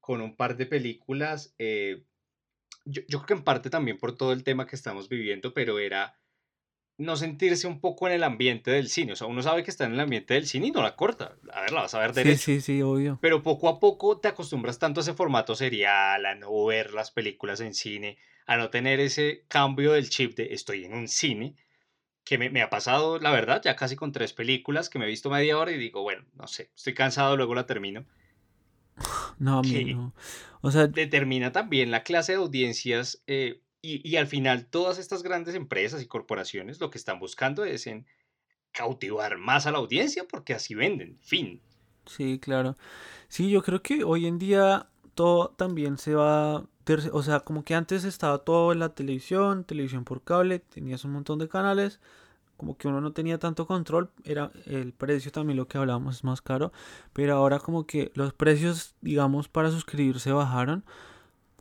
con 0.00 0.20
un 0.20 0.36
par 0.36 0.56
de 0.56 0.66
películas. 0.66 1.54
Eh, 1.58 2.04
yo, 2.84 3.02
yo, 3.08 3.18
creo 3.18 3.26
que 3.26 3.34
en 3.34 3.44
parte 3.44 3.68
también 3.68 3.98
por 3.98 4.16
todo 4.16 4.32
el 4.32 4.44
tema 4.44 4.66
que 4.66 4.76
estamos 4.76 5.08
viviendo, 5.08 5.52
pero 5.52 5.80
era 5.80 6.16
no 6.98 7.16
sentirse 7.16 7.66
un 7.66 7.80
poco 7.80 8.06
en 8.06 8.14
el 8.14 8.24
ambiente 8.24 8.70
del 8.70 8.88
cine. 8.88 9.12
O 9.12 9.16
sea, 9.16 9.26
uno 9.26 9.42
sabe 9.42 9.62
que 9.62 9.70
está 9.70 9.84
en 9.84 9.92
el 9.92 10.00
ambiente 10.00 10.34
del 10.34 10.46
cine 10.46 10.68
y 10.68 10.70
no 10.70 10.82
la 10.82 10.96
corta. 10.96 11.36
A 11.52 11.60
ver, 11.60 11.72
la 11.72 11.82
vas 11.82 11.94
a 11.94 11.98
ver 11.98 12.12
derecho. 12.12 12.38
Sí, 12.38 12.60
sí, 12.60 12.76
sí, 12.76 12.82
obvio. 12.82 13.18
Pero 13.20 13.42
poco 13.42 13.68
a 13.68 13.78
poco 13.78 14.18
te 14.18 14.28
acostumbras 14.28 14.78
tanto 14.78 15.00
a 15.00 15.02
ese 15.02 15.14
formato 15.14 15.54
serial, 15.54 16.24
a 16.24 16.34
no 16.34 16.64
ver 16.64 16.94
las 16.94 17.10
películas 17.10 17.60
en 17.60 17.74
cine, 17.74 18.16
a 18.46 18.56
no 18.56 18.70
tener 18.70 19.00
ese 19.00 19.44
cambio 19.48 19.92
del 19.92 20.08
chip 20.08 20.36
de 20.36 20.54
estoy 20.54 20.84
en 20.84 20.94
un 20.94 21.08
cine, 21.08 21.54
que 22.24 22.38
me, 22.38 22.60
ha 22.60 22.70
pasado, 22.70 23.20
la 23.20 23.30
verdad, 23.30 23.62
ya 23.64 23.76
casi 23.76 23.94
con 23.94 24.10
tres 24.10 24.32
películas 24.32 24.88
que 24.88 24.98
me 24.98 25.04
he 25.04 25.08
visto 25.08 25.30
media 25.30 25.58
hora 25.58 25.70
y 25.70 25.78
digo, 25.78 26.02
bueno, 26.02 26.24
no 26.34 26.48
sé, 26.48 26.70
estoy 26.74 26.92
cansado, 26.92 27.36
luego 27.36 27.54
la 27.54 27.66
termino. 27.66 28.04
No, 29.38 29.58
a 29.58 29.62
mí 29.62 29.84
no. 29.84 30.12
O 30.60 30.72
sea, 30.72 30.88
determina 30.88 31.52
también 31.52 31.92
la 31.92 32.02
clase 32.02 32.32
de 32.32 32.38
audiencias 32.38 33.22
eh, 33.28 33.60
y, 33.82 34.16
al 34.16 34.26
final 34.26 34.66
todas 34.66 34.98
estas 34.98 35.22
grandes 35.22 35.54
empresas 35.54 36.02
y 36.02 36.06
corporaciones 36.06 36.80
lo 36.80 36.90
que 36.90 36.98
están 36.98 37.18
buscando 37.18 37.64
es 37.64 37.86
en 37.86 38.06
cautivar 38.72 39.38
más 39.38 39.66
a 39.66 39.72
la 39.72 39.78
audiencia 39.78 40.26
porque 40.28 40.54
así 40.54 40.74
venden, 40.74 41.18
fin. 41.22 41.60
Sí, 42.06 42.38
claro. 42.38 42.76
Sí, 43.28 43.50
yo 43.50 43.62
creo 43.62 43.82
que 43.82 44.04
hoy 44.04 44.26
en 44.26 44.38
día 44.38 44.88
todo 45.14 45.48
también 45.56 45.98
se 45.98 46.14
va, 46.14 46.66
o 47.12 47.22
sea, 47.22 47.40
como 47.40 47.64
que 47.64 47.74
antes 47.74 48.04
estaba 48.04 48.38
todo 48.38 48.72
en 48.72 48.80
la 48.80 48.90
televisión, 48.90 49.64
televisión 49.64 50.04
por 50.04 50.22
cable, 50.22 50.60
tenías 50.60 51.04
un 51.04 51.12
montón 51.12 51.38
de 51.38 51.48
canales, 51.48 52.00
como 52.56 52.76
que 52.76 52.88
uno 52.88 53.00
no 53.00 53.12
tenía 53.12 53.38
tanto 53.38 53.66
control, 53.66 54.10
era 54.24 54.50
el 54.66 54.92
precio 54.92 55.32
también 55.32 55.56
lo 55.56 55.68
que 55.68 55.78
hablábamos 55.78 56.16
es 56.16 56.24
más 56.24 56.42
caro, 56.42 56.72
pero 57.12 57.34
ahora 57.34 57.58
como 57.58 57.86
que 57.86 58.12
los 58.14 58.32
precios, 58.32 58.94
digamos, 59.00 59.48
para 59.48 59.70
suscribirse 59.70 60.32
bajaron, 60.32 60.84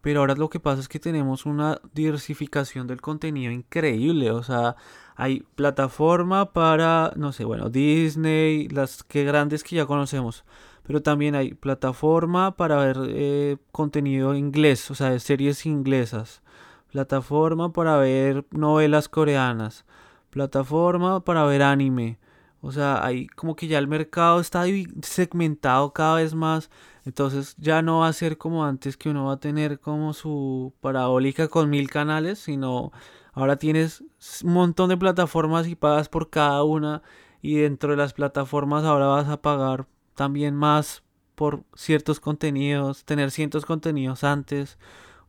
pero 0.06 0.20
ahora 0.20 0.36
lo 0.36 0.52
que 0.52 0.60
pasa 0.60 0.82
es 0.82 0.88
que 0.88 1.00
tenemos 1.00 1.48
una 1.48 1.82
diversificación 1.96 2.86
del 2.86 3.02
contenido 3.02 3.52
increíble, 3.52 4.30
o 4.30 4.44
sea, 4.44 4.76
hay 5.16 5.40
plataforma 5.56 6.54
para, 6.54 7.12
no 7.16 7.32
sé, 7.32 7.44
bueno, 7.44 7.72
Disney, 7.72 8.68
las 8.68 9.02
que 9.04 9.24
grandes 9.24 9.64
que 9.64 9.78
ya 9.78 9.88
conocemos, 9.88 10.46
pero 10.84 11.02
también 11.02 11.34
hay 11.34 11.56
plataforma 11.56 12.56
para 12.56 12.76
ver 12.76 12.98
eh, 13.08 13.58
contenido 13.72 14.36
inglés, 14.36 14.92
o 14.92 14.94
sea, 14.94 15.18
series 15.18 15.66
inglesas, 15.66 16.44
plataforma 16.92 17.74
para 17.74 17.98
ver 17.98 18.46
novelas 18.52 19.10
coreanas, 19.10 19.86
plataforma 20.30 21.22
para 21.22 21.46
ver 21.46 21.64
anime. 21.64 22.20
O 22.62 22.72
sea, 22.72 23.04
hay 23.06 23.28
como 23.28 23.56
que 23.56 23.68
ya 23.68 23.80
el 23.80 23.88
mercado 23.88 24.40
está 24.40 24.66
segmentado 25.02 25.94
cada 25.94 26.16
vez 26.16 26.34
más. 26.34 26.70
Entonces 27.06 27.56
ya 27.58 27.82
no 27.82 28.00
va 28.00 28.08
a 28.08 28.14
ser 28.14 28.38
como 28.38 28.66
antes 28.66 28.98
que 28.98 29.10
uno 29.10 29.26
va 29.26 29.34
a 29.34 29.40
tener 29.40 29.80
como 29.80 30.14
su 30.14 30.74
parabólica 30.82 31.48
con 31.48 31.70
mil 31.70 31.90
canales, 31.90 32.40
sino 32.40 32.92
ahora 33.34 33.58
tienes 33.58 34.04
un 34.44 34.54
montón 34.54 34.90
de 34.90 34.98
plataformas 34.98 35.68
y 35.68 35.76
pagas 35.76 36.10
por 36.10 36.30
cada 36.30 36.64
una. 36.64 37.04
Y 37.42 37.58
dentro 37.58 37.92
de 37.92 37.98
las 37.98 38.14
plataformas 38.14 38.84
ahora 38.86 39.06
vas 39.08 39.30
a 39.30 39.42
pagar 39.42 39.88
también 40.16 40.56
más 40.56 41.04
por 41.36 41.64
ciertos 41.76 42.20
contenidos, 42.20 43.06
tener 43.06 43.30
ciertos 43.32 43.66
contenidos 43.66 44.24
antes. 44.24 44.80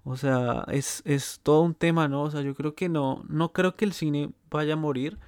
O 0.05 0.17
sea, 0.17 0.65
es, 0.69 1.03
es 1.05 1.41
todo 1.43 1.62
un 1.62 1.75
tema, 1.75 2.09
¿no? 2.09 2.23
O 2.23 2.31
sea, 2.31 2.41
yo 2.41 2.55
creo 2.55 2.75
que 2.75 2.89
no, 2.89 3.25
no 3.29 3.53
creo 3.53 3.75
que 3.77 3.85
el 3.85 3.93
cine 3.93 4.31
vaya 4.51 4.75
a 4.75 4.77
morir. 4.77 5.19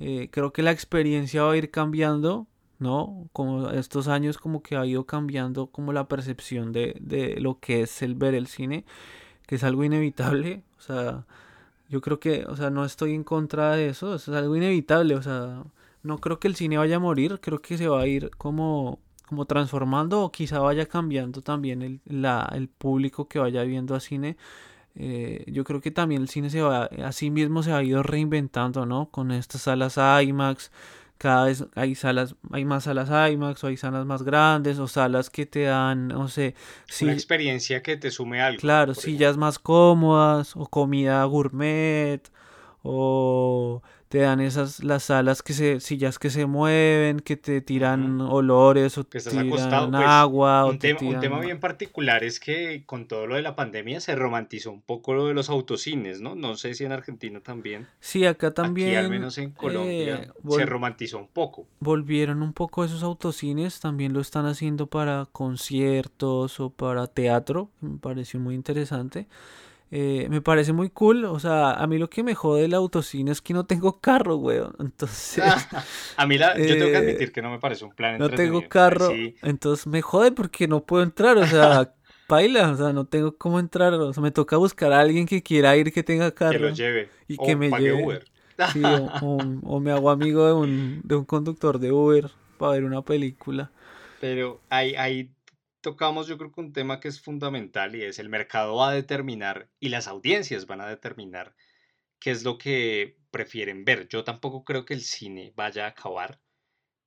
Eh, 0.00 0.28
creo 0.32 0.52
que 0.52 0.62
la 0.62 0.72
experiencia 0.72 1.42
va 1.44 1.52
a 1.52 1.56
ir 1.56 1.70
cambiando, 1.70 2.46
¿no? 2.78 3.28
Como 3.32 3.70
estos 3.70 4.08
años 4.08 4.38
como 4.38 4.62
que 4.62 4.76
ha 4.76 4.86
ido 4.86 5.04
cambiando 5.06 5.68
como 5.68 5.92
la 5.92 6.08
percepción 6.08 6.72
de, 6.72 6.96
de 7.00 7.40
lo 7.40 7.60
que 7.60 7.82
es 7.82 8.02
el 8.02 8.14
ver 8.14 8.34
el 8.34 8.46
cine, 8.46 8.84
que 9.46 9.56
es 9.56 9.64
algo 9.64 9.84
inevitable. 9.84 10.62
O 10.78 10.82
sea, 10.82 11.26
yo 11.88 12.00
creo 12.00 12.20
que, 12.20 12.44
o 12.46 12.56
sea, 12.56 12.70
no 12.70 12.84
estoy 12.84 13.14
en 13.14 13.24
contra 13.24 13.72
de 13.76 13.88
eso, 13.88 14.14
es 14.16 14.28
algo 14.28 14.56
inevitable. 14.56 15.14
O 15.16 15.22
sea, 15.22 15.64
no 16.02 16.18
creo 16.18 16.40
que 16.40 16.48
el 16.48 16.56
cine 16.56 16.78
vaya 16.78 16.96
a 16.96 17.00
morir, 17.00 17.40
creo 17.40 17.60
que 17.62 17.78
se 17.78 17.88
va 17.88 18.02
a 18.02 18.06
ir 18.06 18.30
como 18.36 18.98
como 19.26 19.46
transformando 19.46 20.22
o 20.22 20.30
quizá 20.32 20.60
vaya 20.60 20.86
cambiando 20.86 21.42
también 21.42 21.82
el, 21.82 22.00
la, 22.06 22.48
el 22.54 22.68
público 22.68 23.26
que 23.28 23.38
vaya 23.38 23.62
viendo 23.64 23.94
a 23.94 24.00
cine. 24.00 24.36
Eh, 24.96 25.44
yo 25.48 25.64
creo 25.64 25.80
que 25.80 25.90
también 25.90 26.22
el 26.22 26.28
cine 26.28 26.50
se 26.50 26.62
va, 26.62 26.84
así 27.04 27.30
mismo 27.30 27.62
se 27.62 27.72
ha 27.72 27.82
ido 27.82 28.02
reinventando, 28.02 28.86
¿no? 28.86 29.10
Con 29.10 29.32
estas 29.32 29.62
salas 29.62 29.98
IMAX, 29.98 30.70
cada 31.24 31.46
vez 31.46 31.64
hay 31.74 31.94
salas, 31.94 32.36
hay 32.52 32.66
más 32.66 32.84
salas 32.84 33.08
IMAX 33.32 33.64
o 33.64 33.68
hay 33.68 33.78
salas 33.78 34.04
más 34.04 34.24
grandes 34.24 34.78
o 34.78 34.86
salas 34.86 35.30
que 35.30 35.46
te 35.46 35.62
dan, 35.62 36.08
no 36.08 36.28
sé, 36.28 36.54
una 37.00 37.14
experiencia 37.14 37.82
que 37.82 37.96
te 37.96 38.10
sume 38.10 38.42
algo. 38.42 38.60
Claro, 38.60 38.92
sillas 38.92 39.38
más 39.38 39.58
cómodas 39.58 40.54
o 40.54 40.66
comida 40.66 41.24
gourmet 41.24 42.20
o 42.82 43.82
te 44.14 44.20
dan 44.20 44.38
esas 44.38 44.84
las 44.84 45.02
salas 45.02 45.42
que 45.42 45.52
se 45.54 45.80
sillas 45.80 46.20
que 46.20 46.30
se 46.30 46.46
mueven 46.46 47.18
que 47.18 47.36
te 47.36 47.60
tiran 47.60 48.20
olores 48.20 48.96
o 48.96 49.02
te 49.02 49.18
tiran 49.18 49.48
pues, 49.48 49.62
agua 49.62 50.66
un, 50.66 50.78
tema, 50.78 51.00
un 51.02 51.18
tema 51.18 51.40
bien 51.40 51.58
particular 51.58 52.22
es 52.22 52.38
que 52.38 52.84
con 52.86 53.08
todo 53.08 53.26
lo 53.26 53.34
de 53.34 53.42
la 53.42 53.56
pandemia 53.56 53.98
se 53.98 54.14
romantizó 54.14 54.70
un 54.70 54.82
poco 54.82 55.14
lo 55.14 55.26
de 55.26 55.34
los 55.34 55.50
autocines 55.50 56.20
no 56.20 56.36
no 56.36 56.54
sé 56.56 56.74
si 56.74 56.84
en 56.84 56.92
Argentina 56.92 57.40
también. 57.40 57.88
Sí 57.98 58.24
acá 58.24 58.54
también 58.54 58.90
aquí 58.90 58.96
al 58.98 59.10
menos 59.10 59.36
en 59.36 59.50
Colombia 59.50 60.14
eh, 60.14 60.30
se 60.48 60.64
romantizó 60.64 61.18
un 61.18 61.26
poco. 61.26 61.66
volvieron 61.80 62.40
un 62.40 62.52
poco 62.52 62.84
esos 62.84 63.02
autocines 63.02 63.80
también 63.80 64.12
lo 64.12 64.20
están 64.20 64.46
haciendo 64.46 64.86
para 64.86 65.26
conciertos 65.32 66.60
o 66.60 66.70
para 66.70 67.08
teatro 67.08 67.68
me 67.80 67.98
pareció 67.98 68.38
muy 68.38 68.54
interesante 68.54 69.26
eh, 69.96 70.26
me 70.28 70.40
parece 70.40 70.72
muy 70.72 70.90
cool. 70.90 71.24
O 71.24 71.38
sea, 71.38 71.74
a 71.74 71.86
mí 71.86 71.98
lo 71.98 72.10
que 72.10 72.24
me 72.24 72.34
jode 72.34 72.64
el 72.64 72.74
autocine 72.74 73.30
es 73.30 73.40
que 73.40 73.54
no 73.54 73.64
tengo 73.64 74.00
carro, 74.00 74.34
weón. 74.38 74.74
Entonces. 74.80 75.44
a 76.16 76.26
mí 76.26 76.36
la, 76.36 76.58
yo 76.58 76.74
tengo 76.74 76.86
que 76.86 76.92
eh, 76.92 76.96
admitir 76.96 77.30
que 77.30 77.40
no 77.40 77.52
me 77.52 77.60
parece 77.60 77.84
un 77.84 77.94
plan 77.94 78.18
No 78.18 78.28
tengo 78.28 78.68
carro. 78.68 79.12
Entonces 79.42 79.86
me 79.86 80.02
jode 80.02 80.32
porque 80.32 80.66
no 80.66 80.84
puedo 80.84 81.04
entrar. 81.04 81.38
O 81.38 81.46
sea, 81.46 81.94
paila. 82.26 82.72
O 82.72 82.76
sea, 82.76 82.92
no 82.92 83.04
tengo 83.04 83.36
cómo 83.36 83.60
entrar. 83.60 83.94
O 83.94 84.12
sea, 84.12 84.20
me 84.20 84.32
toca 84.32 84.56
buscar 84.56 84.92
a 84.92 84.98
alguien 84.98 85.26
que 85.26 85.44
quiera 85.44 85.76
ir 85.76 85.92
que 85.92 86.02
tenga 86.02 86.32
carro. 86.32 86.54
Que 86.54 86.58
lo 86.58 86.70
lleve. 86.70 87.08
Y 87.28 87.36
que 87.36 87.54
me 87.54 87.70
lleve. 87.70 88.04
Uber. 88.04 88.24
Sí, 88.72 88.82
o, 89.22 89.80
me 89.80 89.92
hago 89.92 90.10
amigo 90.10 90.44
de 90.44 90.52
un, 90.54 91.02
de 91.04 91.14
un 91.14 91.24
conductor 91.24 91.78
de 91.78 91.92
Uber 91.92 92.32
para 92.58 92.72
ver 92.72 92.84
una 92.84 93.02
película. 93.02 93.70
Pero 94.20 94.60
hay, 94.70 94.96
hay 94.96 95.30
tocamos 95.84 96.26
yo 96.26 96.38
creo 96.38 96.50
que 96.50 96.62
un 96.62 96.72
tema 96.72 96.98
que 96.98 97.08
es 97.08 97.20
fundamental 97.20 97.94
y 97.94 98.02
es 98.02 98.18
el 98.18 98.30
mercado 98.30 98.76
va 98.76 98.88
a 98.88 98.94
determinar 98.94 99.68
y 99.78 99.90
las 99.90 100.08
audiencias 100.08 100.66
van 100.66 100.80
a 100.80 100.88
determinar 100.88 101.54
qué 102.18 102.30
es 102.30 102.42
lo 102.42 102.56
que 102.56 103.18
prefieren 103.30 103.84
ver. 103.84 104.08
Yo 104.08 104.24
tampoco 104.24 104.64
creo 104.64 104.86
que 104.86 104.94
el 104.94 105.02
cine 105.02 105.52
vaya 105.54 105.84
a 105.84 105.88
acabar. 105.90 106.40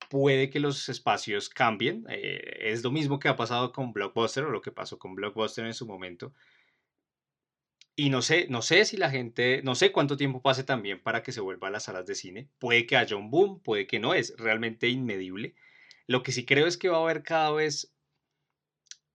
Puede 0.08 0.48
que 0.48 0.60
los 0.60 0.88
espacios 0.88 1.48
cambien. 1.48 2.06
Eh, 2.08 2.70
es 2.70 2.84
lo 2.84 2.92
mismo 2.92 3.18
que 3.18 3.28
ha 3.28 3.34
pasado 3.34 3.72
con 3.72 3.92
Blockbuster 3.92 4.44
o 4.44 4.50
lo 4.50 4.62
que 4.62 4.70
pasó 4.70 4.96
con 4.96 5.16
Blockbuster 5.16 5.66
en 5.66 5.74
su 5.74 5.84
momento. 5.84 6.32
Y 7.96 8.10
no 8.10 8.22
sé, 8.22 8.46
no 8.48 8.62
sé 8.62 8.84
si 8.84 8.96
la 8.96 9.10
gente, 9.10 9.60
no 9.64 9.74
sé 9.74 9.90
cuánto 9.90 10.16
tiempo 10.16 10.40
pase 10.40 10.62
también 10.62 11.02
para 11.02 11.24
que 11.24 11.32
se 11.32 11.40
vuelva 11.40 11.66
a 11.66 11.72
las 11.72 11.84
salas 11.84 12.06
de 12.06 12.14
cine. 12.14 12.48
Puede 12.60 12.86
que 12.86 12.96
haya 12.96 13.16
un 13.16 13.28
boom, 13.28 13.60
puede 13.60 13.88
que 13.88 13.98
no, 13.98 14.14
es 14.14 14.34
realmente 14.38 14.88
inmedible. 14.88 15.56
Lo 16.06 16.22
que 16.22 16.30
sí 16.30 16.46
creo 16.46 16.68
es 16.68 16.76
que 16.78 16.88
va 16.88 16.98
a 16.98 17.02
haber 17.02 17.24
cada 17.24 17.50
vez 17.50 17.92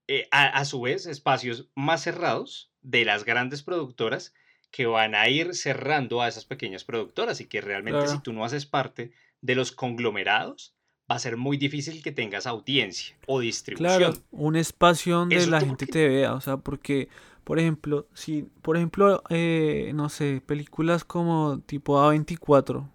eh, 0.06 0.28
a, 0.30 0.64
su 0.64 0.82
vez, 0.82 1.06
espacios 1.06 1.68
más 1.74 2.02
cerrados 2.02 2.70
de 2.82 3.04
las 3.04 3.24
grandes 3.24 3.62
productoras 3.62 4.34
que 4.70 4.86
van 4.86 5.14
a 5.14 5.28
ir 5.28 5.54
cerrando 5.54 6.20
a 6.20 6.28
esas 6.28 6.44
pequeñas 6.44 6.84
productoras 6.84 7.40
y 7.40 7.46
que 7.46 7.60
realmente 7.60 8.08
si 8.08 8.18
tú 8.20 8.32
no 8.32 8.44
haces 8.44 8.66
parte 8.66 9.12
de 9.40 9.54
los 9.54 9.72
conglomerados, 9.72 10.74
va 11.10 11.16
a 11.16 11.18
ser 11.18 11.36
muy 11.36 11.56
difícil 11.56 12.02
que 12.02 12.12
tengas 12.12 12.46
audiencia 12.46 13.16
o 13.26 13.40
distribución. 13.40 13.98
Claro, 13.98 14.14
un 14.30 14.56
espacio 14.56 15.16
donde 15.16 15.46
la 15.46 15.60
gente 15.60 15.86
te 15.86 16.08
vea, 16.08 16.34
o 16.34 16.40
sea, 16.40 16.56
porque, 16.56 17.08
por 17.44 17.58
ejemplo, 17.58 18.08
si, 18.14 18.42
por 18.62 18.76
ejemplo, 18.76 19.22
eh, 19.30 19.92
no 19.94 20.08
sé, 20.08 20.42
películas 20.44 21.04
como 21.04 21.60
tipo 21.60 21.98
A24, 21.98 22.76
o 22.76 22.90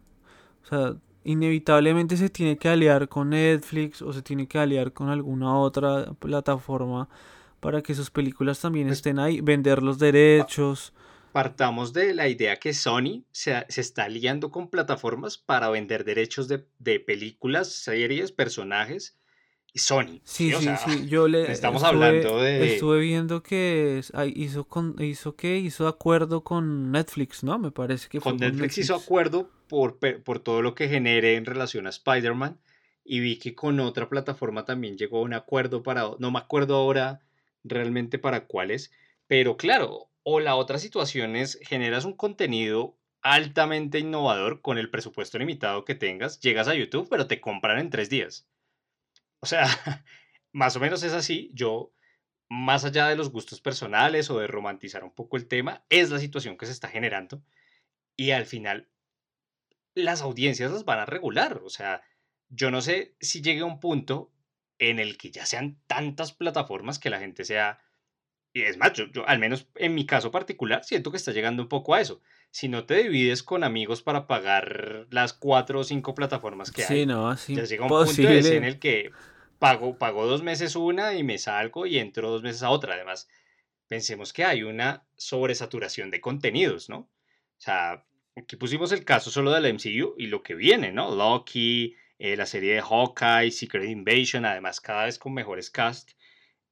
sea, 0.68 0.96
inevitablemente 1.30 2.18
se 2.18 2.30
tiene 2.30 2.58
que 2.58 2.70
aliar 2.70 3.08
con 3.08 3.30
Netflix 3.30 4.02
o 4.02 4.12
se 4.12 4.24
tiene 4.24 4.48
que 4.48 4.58
aliar 4.58 4.94
con 4.94 5.10
alguna 5.10 5.60
otra 5.60 6.14
plataforma 6.14 7.08
para 7.60 7.84
que 7.84 7.94
sus 7.94 8.10
películas 8.10 8.60
también 8.60 8.88
pues 8.88 8.98
estén 8.98 9.20
ahí, 9.20 9.40
vender 9.40 9.84
los 9.84 10.00
derechos. 10.00 10.92
Partamos 11.32 11.94
de 11.94 12.16
la 12.16 12.28
idea 12.28 12.56
que 12.56 12.74
Sony 12.74 13.26
se, 13.32 13.64
está 13.68 14.06
aliando 14.06 14.50
con 14.50 14.72
plataformas 14.72 15.38
para 15.38 15.70
vender 15.70 16.04
derechos 16.04 16.48
de, 16.48 16.66
de 16.80 17.00
películas, 17.00 17.72
series, 17.72 18.32
personajes 18.32 19.19
Sony. 19.76 20.22
Sí, 20.24 20.52
sí, 20.52 20.70
sí, 20.86 21.08
Yo 21.08 21.28
le 21.28 21.52
estamos 21.52 21.84
hablando 21.84 22.42
de. 22.42 22.74
Estuve 22.74 23.00
viendo 23.00 23.44
que 23.44 24.02
hizo 24.36 24.66
con 24.66 24.96
hizo 25.00 25.36
que 25.36 25.58
hizo 25.58 25.88
acuerdo 25.88 26.44
con 26.44 26.92
Netflix, 26.92 27.44
¿no? 27.44 27.60
Me 27.60 27.72
parece 27.72 28.10
que 28.10 28.20
con 28.20 28.38
Netflix, 28.38 28.78
hizo 28.78 28.96
acuerdo 28.96 29.50
por, 29.68 30.00
por 30.00 30.40
todo 30.40 30.62
lo 30.62 30.74
que 30.76 30.88
genere 30.90 31.36
en 31.36 31.46
relación 31.46 31.86
a 31.88 31.90
Spider-Man 31.90 32.60
y 33.04 33.20
vi 33.20 33.38
que 33.38 33.56
con 33.56 33.80
otra 33.80 34.10
plataforma 34.10 34.66
también 34.66 34.98
llegó 34.98 35.20
a 35.20 35.24
un 35.24 35.34
acuerdo 35.34 35.84
para 35.84 36.12
no 36.20 36.32
me 36.32 36.40
acuerdo 36.40 36.76
ahora 36.76 37.22
realmente 37.64 38.20
para 38.20 38.46
cuáles, 38.46 38.92
pero 39.28 39.58
claro, 39.58 40.10
o 40.24 40.40
la 40.40 40.56
otra 40.56 40.78
situación 40.80 41.36
es 41.36 41.60
generas 41.62 42.06
un 42.06 42.14
contenido 42.14 42.98
altamente 43.22 44.00
innovador 44.00 44.62
con 44.62 44.78
el 44.78 44.90
presupuesto 44.90 45.38
limitado 45.38 45.86
que 45.86 45.96
tengas. 45.96 46.40
Llegas 46.40 46.68
a 46.68 46.76
YouTube, 46.76 47.08
pero 47.10 47.28
te 47.28 47.42
compran 47.42 47.80
en 47.80 47.90
tres 47.90 48.10
días. 48.10 48.48
O 49.42 49.46
sea, 49.46 49.66
más 50.52 50.76
o 50.76 50.80
menos 50.80 51.04
es 51.04 51.14
así. 51.14 51.52
Yo, 51.54 51.94
más 52.50 52.86
allá 52.86 53.08
de 53.08 53.16
los 53.16 53.32
gustos 53.32 53.62
personales 53.62 54.30
o 54.30 54.40
de 54.40 54.48
romantizar 54.48 55.04
un 55.04 55.14
poco 55.14 55.38
el 55.38 55.48
tema, 55.48 55.86
es 55.90 56.10
la 56.10 56.20
situación 56.20 56.58
que 56.58 56.66
se 56.66 56.72
está 56.72 56.90
generando. 56.90 57.44
Y 58.16 58.32
al 58.32 58.46
final, 58.46 58.90
las 59.96 60.22
audiencias 60.22 60.72
las 60.72 60.86
van 60.86 61.00
a 61.00 61.06
regular. 61.06 61.62
O 61.64 61.70
sea, 61.70 62.02
yo 62.50 62.72
no 62.72 62.82
sé 62.82 63.16
si 63.20 63.42
llegue 63.42 63.62
a 63.62 63.66
un 63.66 63.80
punto 63.80 64.34
en 64.80 65.00
el 65.00 65.18
que 65.18 65.32
ya 65.32 65.46
sean 65.46 65.80
tantas 65.88 66.34
plataformas 66.34 67.00
que 67.00 67.10
la 67.10 67.20
gente 67.20 67.46
sea... 67.46 67.82
Y 68.52 68.64
es 68.64 68.78
más, 68.78 68.94
yo, 68.94 69.06
al 69.28 69.40
menos 69.40 69.68
en 69.76 69.94
mi 69.94 70.06
caso 70.06 70.32
particular 70.32 70.84
siento 70.84 71.12
que 71.12 71.18
está 71.18 71.32
llegando 71.32 71.62
un 71.62 71.70
poco 71.70 71.94
a 71.94 72.02
eso. 72.02 72.22
Si 72.52 72.68
no 72.68 72.86
te 72.86 73.04
divides 73.04 73.44
con 73.44 73.64
amigos 73.64 74.02
para 74.02 74.26
pagar 74.26 75.06
las 75.12 75.34
cuatro 75.34 75.80
o 75.80 75.84
cinco 75.84 76.16
plataformas 76.16 76.72
que 76.72 76.84
hay, 76.84 77.06
no, 77.06 77.36
ya 77.36 77.64
llega 77.64 77.84
un 77.84 77.90
punto 77.90 78.22
en 78.22 78.64
el 78.64 78.80
que 78.80 79.12
pago, 79.60 79.98
pago 79.98 80.26
dos 80.26 80.42
meses 80.42 80.76
una 80.76 81.14
y 81.14 81.24
me 81.24 81.38
salgo 81.38 81.86
y 81.86 82.00
entro 82.00 82.32
dos 82.32 82.42
meses 82.42 82.64
a 82.64 82.72
otra. 82.72 82.96
Además, 82.96 83.28
pensemos 83.88 84.34
que 84.34 84.46
hay 84.46 84.64
una 84.64 85.04
sobresaturación 85.16 86.10
de 86.10 86.22
contenidos, 86.22 86.90
¿no? 86.90 86.98
O 86.98 87.62
sea, 87.62 88.06
aquí 88.36 88.56
pusimos 88.56 88.92
el 88.92 89.04
caso 89.04 89.30
solo 89.30 89.52
de 89.52 89.62
la 89.62 89.70
MCU 89.70 90.16
y 90.18 90.28
lo 90.28 90.42
que 90.42 90.56
viene, 90.56 90.92
¿no? 90.92 91.14
Loki, 91.14 91.96
eh, 92.18 92.36
la 92.36 92.46
serie 92.46 92.74
de 92.74 92.82
Hawkeye, 92.82 93.52
Secret 93.52 93.90
Invasion, 93.90 94.46
además 94.46 94.82
cada 94.82 95.06
vez 95.06 95.20
con 95.20 95.34
mejores 95.34 95.70
cast, 95.70 96.12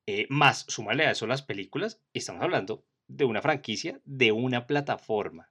eh, 0.08 0.26
más 0.30 0.66
súmale 0.70 1.06
a 1.06 1.12
eso 1.12 1.28
las 1.28 1.44
películas, 1.44 2.02
estamos 2.14 2.42
hablando 2.42 2.86
de 3.08 3.26
una 3.26 3.42
franquicia 3.42 4.00
de 4.06 4.32
una 4.32 4.66
plataforma. 4.66 5.50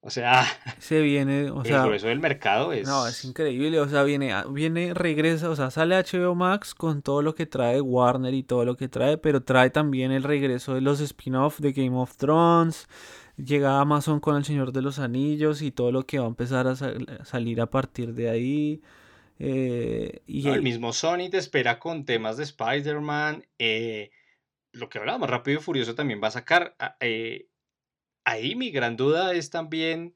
O 0.00 0.10
sea, 0.10 0.44
se 0.78 1.00
viene, 1.00 1.50
o 1.50 1.64
sea, 1.64 1.78
el 1.78 1.86
grueso 1.86 2.06
del 2.06 2.20
mercado 2.20 2.72
es 2.72 2.86
No, 2.86 3.06
es 3.06 3.24
increíble, 3.24 3.80
o 3.80 3.88
sea, 3.88 4.04
viene 4.04 4.32
viene 4.50 4.94
regresa, 4.94 5.50
o 5.50 5.56
sea, 5.56 5.70
sale 5.70 5.96
HBO 5.96 6.34
Max 6.36 6.74
con 6.74 7.02
todo 7.02 7.22
lo 7.22 7.34
que 7.34 7.46
trae 7.46 7.80
Warner 7.80 8.34
y 8.34 8.44
todo 8.44 8.64
lo 8.64 8.76
que 8.76 8.88
trae, 8.88 9.18
pero 9.18 9.42
trae 9.42 9.70
también 9.70 10.12
el 10.12 10.22
regreso 10.22 10.74
de 10.74 10.80
los 10.80 11.00
spin-off 11.00 11.58
de 11.58 11.72
Game 11.72 11.96
of 11.96 12.16
Thrones. 12.16 12.88
Llega 13.36 13.80
Amazon 13.80 14.20
con 14.20 14.36
El 14.36 14.44
Señor 14.44 14.72
de 14.72 14.82
los 14.82 15.00
Anillos 15.00 15.62
y 15.62 15.72
todo 15.72 15.90
lo 15.90 16.06
que 16.06 16.18
va 16.18 16.26
a 16.26 16.28
empezar 16.28 16.68
a 16.68 16.76
salir 17.24 17.60
a 17.60 17.66
partir 17.66 18.14
de 18.14 18.30
ahí. 18.30 18.82
Eh, 19.38 20.22
y 20.26 20.48
el 20.48 20.62
mismo 20.62 20.92
Sony 20.92 21.28
te 21.30 21.38
espera 21.38 21.78
con 21.78 22.04
temas 22.04 22.36
de 22.36 22.44
Spider-Man. 22.44 23.46
Eh, 23.58 24.10
lo 24.72 24.88
que 24.88 24.98
hablábamos, 24.98 25.30
Rápido 25.30 25.60
y 25.60 25.62
Furioso 25.62 25.94
también 25.94 26.22
va 26.22 26.28
a 26.28 26.32
sacar. 26.32 26.76
Ah, 26.78 26.96
eh, 27.00 27.48
ahí 28.24 28.54
mi 28.54 28.70
gran 28.70 28.96
duda 28.96 29.34
es 29.34 29.50
también 29.50 30.14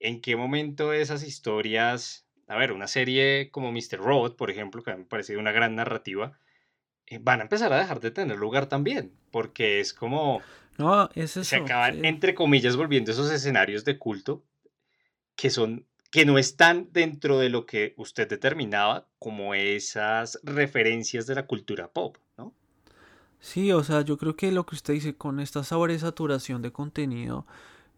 en 0.00 0.20
qué 0.20 0.36
momento 0.36 0.92
esas 0.92 1.22
historias, 1.22 2.26
a 2.46 2.56
ver, 2.56 2.72
una 2.72 2.86
serie 2.86 3.50
como 3.50 3.72
Mr. 3.72 3.98
Robot, 3.98 4.36
por 4.36 4.50
ejemplo, 4.50 4.82
que 4.82 4.94
me 4.94 5.02
ha 5.02 5.08
parecido 5.08 5.40
una 5.40 5.52
gran 5.52 5.74
narrativa, 5.74 6.38
van 7.20 7.40
a 7.40 7.44
empezar 7.44 7.72
a 7.72 7.78
dejar 7.78 8.00
de 8.00 8.10
tener 8.10 8.36
lugar 8.36 8.66
también, 8.66 9.12
porque 9.30 9.80
es 9.80 9.92
como... 9.92 10.40
No, 10.76 11.10
es 11.14 11.36
eso, 11.36 11.42
Se 11.42 11.56
acaban, 11.56 12.04
entre 12.04 12.34
comillas, 12.34 12.76
volviendo 12.76 13.10
esos 13.10 13.32
escenarios 13.32 13.84
de 13.84 13.98
culto 13.98 14.44
que 15.38 15.50
son 15.50 15.87
que 16.10 16.24
no 16.24 16.38
están 16.38 16.88
dentro 16.92 17.38
de 17.38 17.50
lo 17.50 17.66
que 17.66 17.94
usted 17.96 18.28
determinaba 18.28 19.06
como 19.18 19.54
esas 19.54 20.40
referencias 20.42 21.26
de 21.26 21.34
la 21.34 21.46
cultura 21.46 21.88
pop, 21.88 22.16
¿no? 22.36 22.54
Sí, 23.40 23.70
o 23.72 23.84
sea, 23.84 24.00
yo 24.00 24.16
creo 24.16 24.34
que 24.34 24.50
lo 24.50 24.66
que 24.66 24.74
usted 24.74 24.94
dice 24.94 25.14
con 25.14 25.38
esta 25.38 25.62
sobresaturación 25.62 26.62
de 26.62 26.72
contenido 26.72 27.46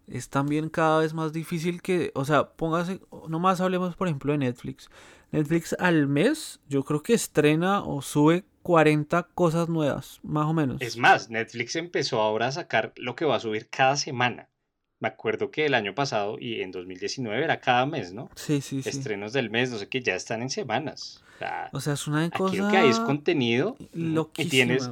es 0.06 0.28
también 0.28 0.68
cada 0.68 1.00
vez 1.00 1.14
más 1.14 1.32
difícil 1.32 1.82
que, 1.82 2.11
o 2.14 2.24
sea, 2.24 2.50
póngase, 2.50 3.00
nomás 3.28 3.61
hablemos 3.61 3.94
por 3.94 4.08
ejemplo 4.08 4.32
de 4.32 4.38
Netflix. 4.38 4.90
Netflix 5.30 5.76
al 5.78 6.08
mes 6.08 6.61
yo 6.68 6.82
creo 6.84 7.02
que 7.02 7.14
estrena 7.14 7.84
o 7.84 8.02
sube 8.02 8.44
40 8.62 9.22
cosas 9.34 9.68
nuevas, 9.68 10.18
más 10.22 10.46
o 10.46 10.52
menos. 10.52 10.82
Es 10.82 10.96
más, 10.96 11.30
Netflix 11.30 11.76
empezó 11.76 12.20
ahora 12.20 12.48
a 12.48 12.52
sacar 12.52 12.92
lo 12.96 13.14
que 13.14 13.24
va 13.24 13.36
a 13.36 13.40
subir 13.40 13.68
cada 13.70 13.96
semana 13.96 14.49
me 15.01 15.09
acuerdo 15.09 15.51
que 15.51 15.66
el 15.66 15.74
año 15.74 15.94
pasado 15.94 16.38
y 16.38 16.61
en 16.61 16.70
2019 16.70 17.42
era 17.42 17.61
cada 17.61 17.86
mes, 17.86 18.12
¿no? 18.12 18.30
Sí, 18.36 18.61
sí, 18.61 18.82
sí. 18.82 18.88
Estrenos 18.88 19.32
del 19.32 19.51
mes, 19.51 19.70
no 19.70 19.78
sé 19.78 19.88
qué, 19.88 20.01
ya 20.01 20.14
están 20.14 20.42
en 20.42 20.51
semanas. 20.51 21.24
O 21.72 21.80
sea, 21.80 21.94
es 21.94 22.07
una 22.07 22.30
cosa. 22.30 22.51
Aquí 22.51 22.59
lo 22.59 22.68
que 22.68 22.76
hay 22.76 22.90
es 22.90 23.01
contenido 23.01 23.76
y 24.36 24.44
tienes 24.46 24.90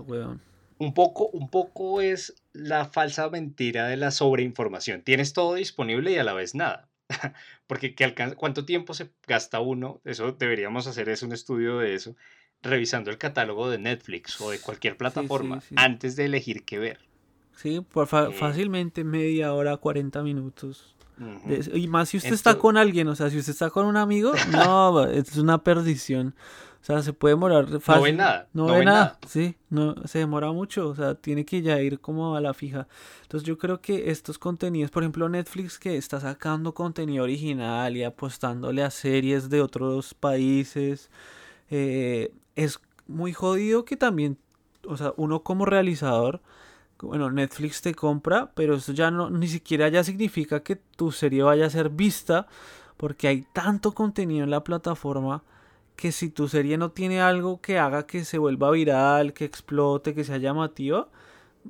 un 0.79 0.95
poco, 0.95 1.27
un 1.27 1.51
poco 1.51 2.01
es 2.01 2.35
la 2.53 2.87
falsa 2.87 3.29
mentira 3.29 3.87
de 3.87 3.97
la 3.97 4.11
sobreinformación. 4.11 5.03
Tienes 5.03 5.33
todo 5.33 5.55
disponible 5.55 6.13
y 6.13 6.19
a 6.19 6.25
la 6.25 6.33
vez 6.33 6.55
nada. 6.55 6.89
Porque 7.67 7.95
¿qué 7.95 8.05
alcanza, 8.05 8.37
¿cuánto 8.37 8.65
tiempo 8.65 8.95
se 8.95 9.11
gasta 9.27 9.61
uno? 9.61 10.01
Eso 10.05 10.33
deberíamos 10.33 10.87
hacer 10.87 11.09
es 11.09 11.23
un 11.23 11.33
estudio 11.33 11.79
de 11.79 11.95
eso, 11.95 12.17
revisando 12.63 13.11
el 13.11 13.19
catálogo 13.19 13.69
de 13.69 13.79
Netflix 13.79 14.41
o 14.41 14.51
de 14.51 14.61
cualquier 14.61 14.97
plataforma 14.97 15.63
antes 15.77 16.17
de 16.17 16.27
elegir 16.27 16.65
qué 16.65 16.79
ver. 16.79 17.08
Sí, 17.59 17.81
por 17.81 18.07
fácilmente 18.07 19.03
media 19.03 19.53
hora, 19.53 19.77
40 19.77 20.23
minutos. 20.23 20.95
y 21.75 21.89
más 21.89 22.11
si 22.11 22.19
usted 22.19 22.33
está 22.33 22.57
con 22.57 22.77
alguien, 22.77 23.09
o 23.09 23.17
sea, 23.17 23.31
si 23.31 23.39
usted 23.39 23.51
está 23.51 23.69
con 23.69 23.87
un 23.87 23.97
amigo, 23.97 24.31
no, 24.53 25.05
es 25.05 25.37
una 25.37 25.59
perdición. 25.59 26.37
O 26.81 26.85
sea, 26.85 27.03
se 27.03 27.13
puede 27.13 27.35
demorar 27.35 27.67
fácil. 27.81 27.97
No 27.97 28.03
ve 28.03 28.13
nada. 28.13 28.49
No, 28.53 28.67
ve, 28.67 28.85
nada. 28.85 29.19
Sí, 29.27 29.57
no, 29.71 29.97
se 30.07 30.21
demora 30.21 30.53
mucho. 30.53 30.89
O 30.89 30.95
sea, 30.95 31.17
tiene 31.17 31.45
que 31.45 31.61
ya 31.61 31.81
ir 31.81 31.99
como 31.99 32.37
a 32.37 32.41
la 32.41 32.55
fija. 32.55 32.87
Entonces 33.23 33.45
yo 33.45 33.59
creo 33.59 33.81
que 33.81 34.13
estos 34.13 34.39
contenidos, 34.39 34.93
por 34.93 35.03
ejemplo 35.03 35.29
Netflix 35.29 35.81
que 35.81 35.97
está 35.97 36.21
sacando 36.21 36.75
contenido 36.75 37.25
original 37.25 37.97
y 37.97 38.05
apostándole 38.05 38.85
a 38.85 38.91
series 38.91 39.51
de 39.51 39.61
otros 39.61 40.15
países, 40.15 41.11
eh, 41.71 42.33
es 42.55 42.79
muy 43.09 43.33
jodido 43.33 43.85
que 43.85 43.97
también, 43.97 44.39
o 44.87 44.97
sea, 44.97 45.13
uno 45.17 45.43
como 45.43 45.65
realizador 45.65 46.41
bueno, 47.03 47.31
Netflix 47.31 47.81
te 47.83 47.95
compra, 47.95 48.53
pero 48.55 48.75
eso 48.75 48.93
ya 48.93 49.11
no, 49.11 49.31
ni 49.31 49.49
siquiera 49.49 49.89
ya 49.89 50.03
significa 50.05 50.63
que 50.63 50.77
tu 50.77 51.13
serie 51.13 51.43
vaya 51.43 51.67
a 51.67 51.71
ser 51.71 51.91
vista, 51.91 52.47
porque 52.97 53.29
hay 53.29 53.47
tanto 53.53 53.93
contenido 53.93 54.45
en 54.45 54.51
la 54.51 54.65
plataforma 54.65 55.43
que 55.97 56.13
si 56.13 56.31
tu 56.31 56.49
serie 56.49 56.79
no 56.79 56.91
tiene 56.93 57.21
algo 57.21 57.61
que 57.61 57.79
haga 57.79 58.07
que 58.07 58.25
se 58.25 58.39
vuelva 58.39 58.71
viral, 58.71 59.33
que 59.33 59.45
explote, 59.45 60.15
que 60.15 60.25
sea 60.25 60.39
llamativa, 60.39 61.09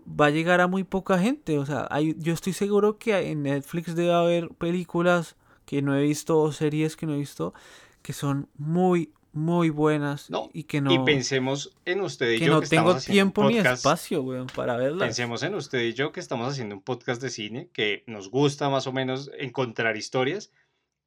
va 0.08 0.26
a 0.26 0.30
llegar 0.30 0.60
a 0.60 0.66
muy 0.66 0.84
poca 0.84 1.18
gente. 1.18 1.58
O 1.58 1.66
sea, 1.66 1.88
yo 2.00 2.32
estoy 2.34 2.52
seguro 2.52 2.98
que 2.98 3.30
en 3.30 3.42
Netflix 3.42 3.94
debe 3.94 4.12
haber 4.12 4.50
películas 4.50 5.36
que 5.64 5.82
no 5.82 5.96
he 5.96 6.02
visto 6.02 6.38
o 6.38 6.52
series 6.52 6.96
que 6.96 7.06
no 7.06 7.14
he 7.14 7.18
visto 7.18 7.54
que 8.02 8.12
son 8.12 8.48
muy, 8.56 9.12
muy 9.32 9.70
buenas 9.70 10.28
y 10.52 10.64
que 10.64 10.80
no 10.80 10.92
y 10.92 10.98
pensemos 11.04 11.76
en 11.84 12.00
usted 12.00 12.32
y 12.32 12.38
que 12.38 12.46
yo 12.46 12.52
no 12.52 12.60
tengo 12.60 12.96
tiempo 12.96 13.48
ni 13.48 13.58
espacio 13.58 14.24
para 14.54 14.76
verlas. 14.76 15.06
Pensemos 15.06 15.42
en 15.42 15.54
usted 15.54 15.80
y 15.80 15.94
yo 15.94 16.12
que 16.12 16.20
estamos 16.20 16.50
haciendo 16.50 16.74
un 16.74 16.82
podcast 16.82 17.20
de 17.22 17.30
cine 17.30 17.68
que 17.72 18.04
nos 18.06 18.30
gusta 18.30 18.68
más 18.68 18.86
o 18.86 18.92
menos 18.92 19.30
encontrar 19.38 19.96
historias. 19.96 20.52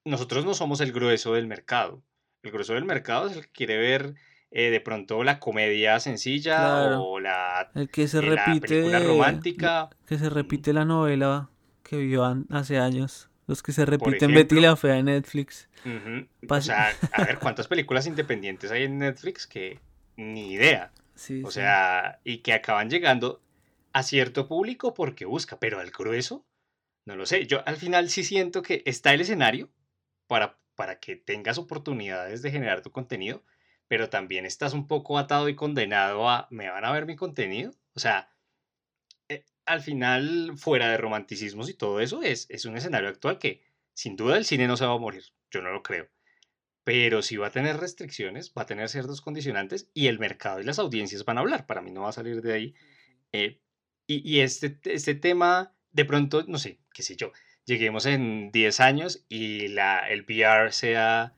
Nosotros 0.06 0.46
no 0.46 0.54
somos 0.54 0.82
el 0.82 0.92
grueso 0.92 1.34
del 1.34 1.48
mercado. 1.48 2.04
El 2.44 2.52
grueso 2.52 2.74
del 2.74 2.86
mercado 2.86 3.28
es 3.28 3.38
el 3.38 3.44
que 3.44 3.52
quiere 3.52 3.78
ver 3.78 4.16
eh, 4.52 4.70
de 4.70 4.82
pronto 4.82 5.24
la 5.24 5.40
comedia 5.40 6.00
sencilla 6.00 7.00
o 7.00 7.20
la 7.20 7.72
el 7.74 7.90
que 7.90 8.08
se 8.08 8.18
eh, 8.18 8.22
repite 8.22 9.00
romántica. 9.00 9.90
que 10.06 10.18
se 10.18 10.30
repite 10.30 10.74
la 10.74 10.86
novela 10.86 11.50
que 11.84 11.98
vio 11.98 12.24
hace 12.50 12.78
años 12.78 13.31
los 13.52 13.62
que 13.62 13.74
se 13.74 13.86
repiten 13.86 14.34
Betty 14.34 14.62
la 14.62 14.78
Fea 14.78 14.98
en 14.98 15.06
Netflix. 15.08 15.68
O 16.50 16.62
sea, 16.62 16.96
a 17.12 17.26
ver, 17.26 17.38
¿cuántas 17.38 17.68
películas 17.68 18.08
independientes 18.08 18.72
hay 18.72 18.84
en 18.84 18.98
Netflix 18.98 19.46
que 19.46 19.78
ni 20.16 20.54
idea? 20.54 20.94
o 21.44 21.52
sea, 21.52 22.20
y 22.24 22.38
que 22.38 22.54
acaban 22.54 22.90
llegando 22.90 23.42
a 23.92 24.04
cierto 24.04 24.48
público 24.48 24.94
porque 24.94 25.26
busca, 25.26 25.60
pero 25.60 25.82
al 25.82 25.92
grueso, 25.92 26.46
no 27.06 27.18
lo 27.18 27.26
sé. 27.26 27.46
Yo 27.46 27.62
al 27.68 27.76
final 27.76 28.10
sí 28.10 28.24
siento 28.24 28.62
que 28.62 28.84
está 28.86 29.14
el 29.14 29.20
escenario 29.20 29.70
para, 30.28 30.58
para 30.76 31.00
que 31.00 31.18
tengas 31.18 31.58
oportunidades 31.58 32.42
de 32.42 32.52
generar 32.52 32.82
tu 32.82 32.92
contenido, 32.92 33.44
pero 33.90 34.10
también 34.10 34.46
estás 34.46 34.74
un 34.74 34.88
poco 34.88 35.20
atado 35.20 35.50
y 35.50 35.56
condenado 35.56 36.30
a, 36.30 36.48
¿me 36.52 36.70
van 36.70 36.86
a 36.86 36.92
ver 36.94 37.06
mi 37.06 37.18
contenido? 37.18 37.74
O 37.96 38.00
sea, 38.00 38.32
al 39.66 39.82
final, 39.82 40.54
fuera 40.58 40.90
de 40.90 40.98
romanticismos 40.98 41.70
y 41.70 41.74
todo 41.74 42.00
eso, 42.00 42.22
es, 42.22 42.48
es 42.50 42.66
un 42.66 42.78
escenario 42.78 43.10
actual 43.10 43.38
que 43.38 43.62
sin 43.94 44.16
duda 44.16 44.38
el 44.38 44.46
cine 44.46 44.68
no 44.68 44.78
se 44.78 44.86
va 44.86 44.94
a 44.94 44.98
morir, 44.98 45.24
yo 45.50 45.62
no 45.62 45.72
lo 45.72 45.84
creo. 45.84 46.10
Pero 46.84 47.22
sí 47.22 47.38
va 47.38 47.48
a 47.48 47.52
tener 47.52 47.78
restricciones, 47.78 48.54
va 48.58 48.64
a 48.64 48.66
tener 48.66 48.90
ciertos 48.90 49.22
condicionantes 49.22 49.90
y 49.94 50.08
el 50.08 50.18
mercado 50.18 50.60
y 50.60 50.64
las 50.64 50.80
audiencias 50.80 51.26
van 51.26 51.38
a 51.38 51.42
hablar. 51.42 51.68
Para 51.68 51.82
mí 51.82 51.92
no 51.92 52.02
va 52.02 52.10
a 52.10 52.14
salir 52.14 52.42
de 52.42 52.54
ahí. 52.54 52.76
Eh, 53.32 53.62
y, 54.08 54.40
este, 54.40 54.78
este 54.84 55.16
tema, 55.16 55.74
de 55.92 56.04
pronto, 56.04 56.44
no 56.48 56.58
sé, 56.58 56.80
qué 56.94 57.02
sé 57.02 57.16
yo, 57.16 57.32
lleguemos 57.66 58.06
en 58.06 58.52
10 58.52 58.80
años 58.82 59.26
y 59.30 59.70
la, 59.70 60.00
el 60.10 60.24
VR 60.24 60.74
sea 60.74 61.34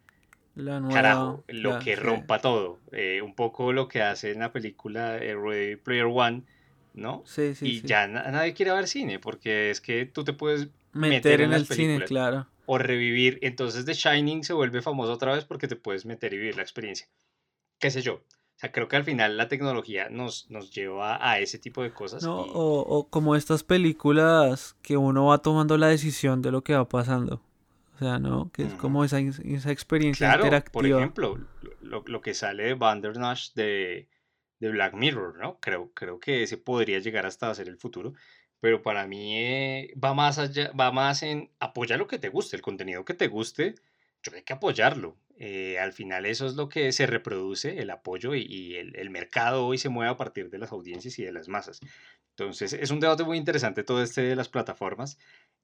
la 0.56 0.82
carajo, 0.92 1.44
lo 1.48 1.80
que 1.80 1.96
rompa 1.96 2.40
todo. 2.40 2.80
Eh, 2.92 3.22
un 3.22 3.36
poco 3.36 3.74
lo 3.74 3.88
que 3.88 4.02
hace 4.02 4.32
en 4.32 4.40
la 4.40 4.52
película 4.52 5.18
eh, 5.18 5.36
Ready 5.36 5.76
Player 5.76 6.06
One, 6.06 6.44
¿no? 6.94 7.24
Sí, 7.26 7.56
sí. 7.56 7.68
Y 7.68 7.82
ya 7.82 8.08
nadie 8.08 8.54
quiere 8.54 8.72
ver 8.72 8.88
cine, 8.88 9.20
porque 9.20 9.70
es 9.70 9.82
que 9.82 10.06
tú 10.06 10.24
te 10.24 10.34
puedes 10.34 10.70
meter, 10.94 11.42
en, 11.42 11.54
el 11.54 11.66
cine, 11.66 12.04
claro. 12.06 12.48
O 12.66 12.78
revivir. 12.78 13.40
Entonces 13.42 13.86
The 13.86 13.94
Shining 13.94 14.44
se 14.44 14.54
vuelve 14.54 14.82
famoso 14.82 15.12
otra 15.12 15.34
vez 15.34 15.46
porque 15.46 15.68
te 15.68 15.76
puedes 15.76 16.06
meter 16.06 16.34
y 16.34 16.38
vivir 16.38 16.56
la 16.56 16.62
experiencia. 16.62 17.08
¿Qué 17.80 17.92
sé 17.92 18.02
yo? 18.02 18.16
O 18.16 18.60
sea, 18.60 18.72
creo 18.72 18.88
que 18.88 18.96
al 18.96 19.04
final 19.04 19.36
la 19.36 19.48
tecnología 19.48 20.10
nos, 20.10 20.50
nos 20.50 20.72
lleva 20.72 21.18
a 21.28 21.40
ese 21.40 21.58
tipo 21.58 21.82
de 21.82 21.92
cosas. 21.92 22.24
No, 22.24 22.40
o, 22.40 23.08
como 23.10 23.36
estas 23.36 23.64
películas 23.64 24.78
que 24.82 24.96
uno 24.96 25.26
va 25.26 25.40
tomando 25.40 25.78
la 25.78 25.88
decisión 25.88 26.42
de 26.42 26.52
lo 26.52 26.64
que 26.64 26.76
va 26.76 26.88
pasando. 26.88 27.42
O 27.96 28.00
sea, 28.00 28.20
¿no? 28.20 28.52
Que 28.52 28.64
es 28.64 28.74
como 28.74 29.04
esa, 29.04 29.20
esa 29.20 29.72
experiencia 29.72 30.28
claro, 30.28 30.46
interactiva. 30.46 30.72
Por 30.72 30.86
ejemplo, 30.86 31.40
lo, 31.82 32.04
lo, 32.06 32.22
que 32.22 32.34
sale 32.34 32.64
de 32.64 32.74
Bandersnatch 32.74 33.54
de, 33.54 34.08
de 34.64 34.72
Black 34.72 34.94
Mirror, 34.94 35.38
¿no? 35.38 35.60
Creo, 35.60 35.92
creo 35.94 36.20
que 36.20 36.44
ese 36.44 36.58
podría 36.58 37.00
llegar 37.00 37.26
hasta 37.26 37.54
ser 37.54 37.68
el 37.68 37.78
futuro 37.78 38.14
pero 38.64 38.82
para 38.82 39.08
mí 39.08 39.38
eh, 39.38 39.94
va 40.02 40.14
más 40.14 40.40
allá, 40.40 40.72
va 40.72 40.90
más 40.94 41.22
en 41.22 41.52
apoyar 41.60 42.00
lo 42.00 42.08
que 42.08 42.18
te 42.18 42.30
guste, 42.30 42.56
el 42.56 42.62
contenido 42.62 43.04
que 43.04 43.14
te 43.14 43.28
guste, 43.28 43.76
yo 44.24 44.32
hay 44.34 44.44
que 44.44 44.54
apoyarlo. 44.54 45.18
Eh, 45.38 45.78
al 45.80 45.92
final 45.92 46.26
eso 46.26 46.46
es 46.46 46.54
lo 46.54 46.70
que 46.70 46.94
se 46.94 47.06
reproduce, 47.06 47.80
el 47.80 47.90
apoyo 47.90 48.34
y, 48.36 48.76
el, 48.78 49.10
mercado 49.10 49.66
hoy 49.68 49.78
se 49.78 49.90
mueve 49.90 50.12
a 50.12 50.16
partir 50.16 50.50
de 50.50 50.60
las 50.60 50.72
audiencias 50.72 51.20
y 51.20 51.26
de 51.26 51.34
las 51.34 51.50
masas. 51.50 51.82
Entonces 52.30 52.72
es 52.72 52.90
un 52.90 53.02
debate 53.02 53.26
muy 53.26 53.38
interesante 53.38 53.84
todo 53.84 54.02
este 54.02 54.22
de 54.22 54.38
las 54.38 54.48
plataformas, 54.48 55.18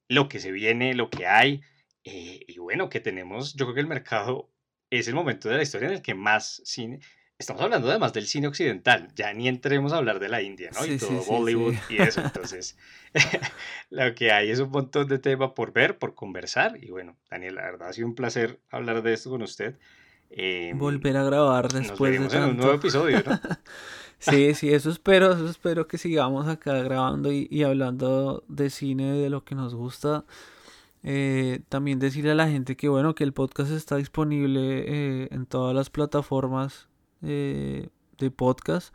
lo 0.09 0.27
que 0.27 0.41
se 0.41 0.51
viene, 0.51 0.93
lo 0.93 1.09
que 1.09 1.25
hay, 1.25 1.61
eh, 2.03 2.43
y 2.49 2.57
bueno, 2.59 2.89
que 2.89 2.99
tenemos, 2.99 3.53
yo 3.53 3.63
creo 3.63 3.75
que 3.75 3.81
el 3.81 3.87
mercado 3.87 4.49
es 4.89 5.07
el 5.07 5.15
momento 5.15 5.47
de 5.47 5.55
la 5.55 5.63
historia 5.63 5.87
en 5.87 5.93
el 5.93 6.01
que 6.01 6.15
más 6.15 6.61
cine, 6.65 6.99
estamos 7.39 7.61
hablando 7.61 7.89
además 7.89 8.11
del 8.11 8.27
cine 8.27 8.47
occidental, 8.47 9.07
ya 9.15 9.33
ni 9.33 9.47
entremos 9.47 9.93
a 9.93 9.97
hablar 9.97 10.19
de 10.19 10.27
la 10.27 10.41
India, 10.41 10.69
¿no? 10.73 10.85
y 10.85 10.97
todo 10.97 11.23
Bollywood 11.23 11.73
y 11.89 12.01
eso. 12.01 12.21
Entonces, 12.21 12.77
lo 13.89 14.13
que 14.13 14.31
hay 14.31 14.51
es 14.51 14.59
un 14.59 14.69
montón 14.69 15.07
de 15.07 15.19
tema 15.19 15.55
por 15.55 15.71
ver, 15.71 15.97
por 15.97 16.13
conversar. 16.13 16.77
Y 16.83 16.91
bueno, 16.91 17.15
Daniel, 17.31 17.55
la 17.55 17.63
verdad 17.63 17.89
ha 17.89 17.93
sido 17.93 18.07
un 18.07 18.15
placer 18.15 18.59
hablar 18.69 19.01
de 19.01 19.13
esto 19.13 19.29
con 19.29 19.41
usted. 19.41 19.77
Em, 20.29 20.77
Volver 20.77 21.15
a 21.15 21.23
grabar 21.23 21.71
después 21.71 22.19
nos 22.19 22.31
de 22.31 22.37
en 22.37 22.43
un 22.43 22.57
nuevo 22.57 22.73
episodio, 22.73 23.23
¿no? 23.25 23.39
sí, 24.19 24.53
sí, 24.53 24.73
eso 24.73 24.89
espero, 24.91 25.31
eso 25.31 25.49
espero 25.49 25.87
que 25.87 25.97
sigamos 25.97 26.47
acá 26.47 26.73
grabando 26.83 27.31
y, 27.31 27.63
hablando 27.63 28.43
de 28.49 28.69
cine, 28.69 29.13
de 29.13 29.29
lo 29.29 29.45
que 29.45 29.55
nos 29.55 29.73
gusta. 29.73 30.25
Eh, 31.03 31.61
también 31.69 31.99
decirle 31.99 32.31
a 32.31 32.35
la 32.35 32.49
gente 32.49 32.75
que 32.75 32.89
bueno, 32.89 33.15
que 33.15 33.23
el 33.23 33.31
podcast 33.31 33.71
está 33.71 33.95
disponible 33.95 34.59
eh, 34.85 35.29
en 35.31 35.45
todas 35.45 35.73
las 35.73 35.89
plataformas 35.89 36.88
eh, 37.23 37.89
de 38.17 38.31
podcast. 38.31 38.93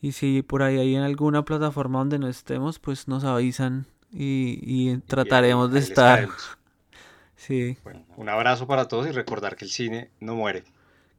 Y 0.00 0.12
si 0.12 0.42
por 0.42 0.62
ahí 0.62 0.78
hay 0.78 0.94
en 0.94 1.02
alguna 1.02 1.44
plataforma 1.44 1.98
donde 1.98 2.18
no 2.18 2.28
estemos, 2.28 2.78
pues 2.78 3.08
nos 3.08 3.24
avisan 3.24 3.86
y, 4.12 4.96
trataremos 4.98 5.72
de 5.72 5.80
estar. 5.80 6.28
Sí. 7.38 7.78
un 8.16 8.28
abrazo 8.28 8.66
para 8.66 8.88
todos 8.88 9.06
y 9.06 9.12
recordar 9.12 9.54
que 9.54 9.64
el 9.64 9.70
cine 9.70 10.10
no 10.18 10.34
muere. 10.34 10.64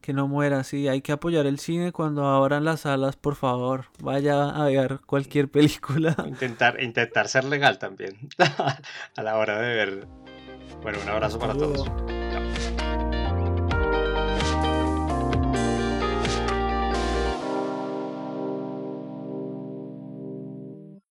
Que 0.02 0.12
no 0.12 0.28
muera, 0.28 0.64
sí, 0.64 0.86
hay 0.86 1.00
que 1.00 1.12
apoyar 1.12 1.46
el 1.46 1.58
cine 1.58 1.92
cuando 1.92 2.26
abran 2.26 2.62
las 2.62 2.80
salas, 2.80 3.16
por 3.16 3.36
favor. 3.36 3.86
Vaya 4.00 4.50
a 4.50 4.66
ver 4.66 5.00
cualquier 5.06 5.50
película. 5.50 6.14
Intentar, 6.26 6.82
intentar 6.82 7.26
ser 7.26 7.44
legal 7.44 7.78
también 7.78 8.18
a 9.16 9.22
la 9.22 9.38
hora 9.38 9.60
de 9.60 9.74
ver. 9.74 10.08
Bueno, 10.82 10.98
un 11.02 11.08
abrazo 11.08 11.38
para 11.38 11.54
todos. 11.54 11.86
Chao. 11.86 12.79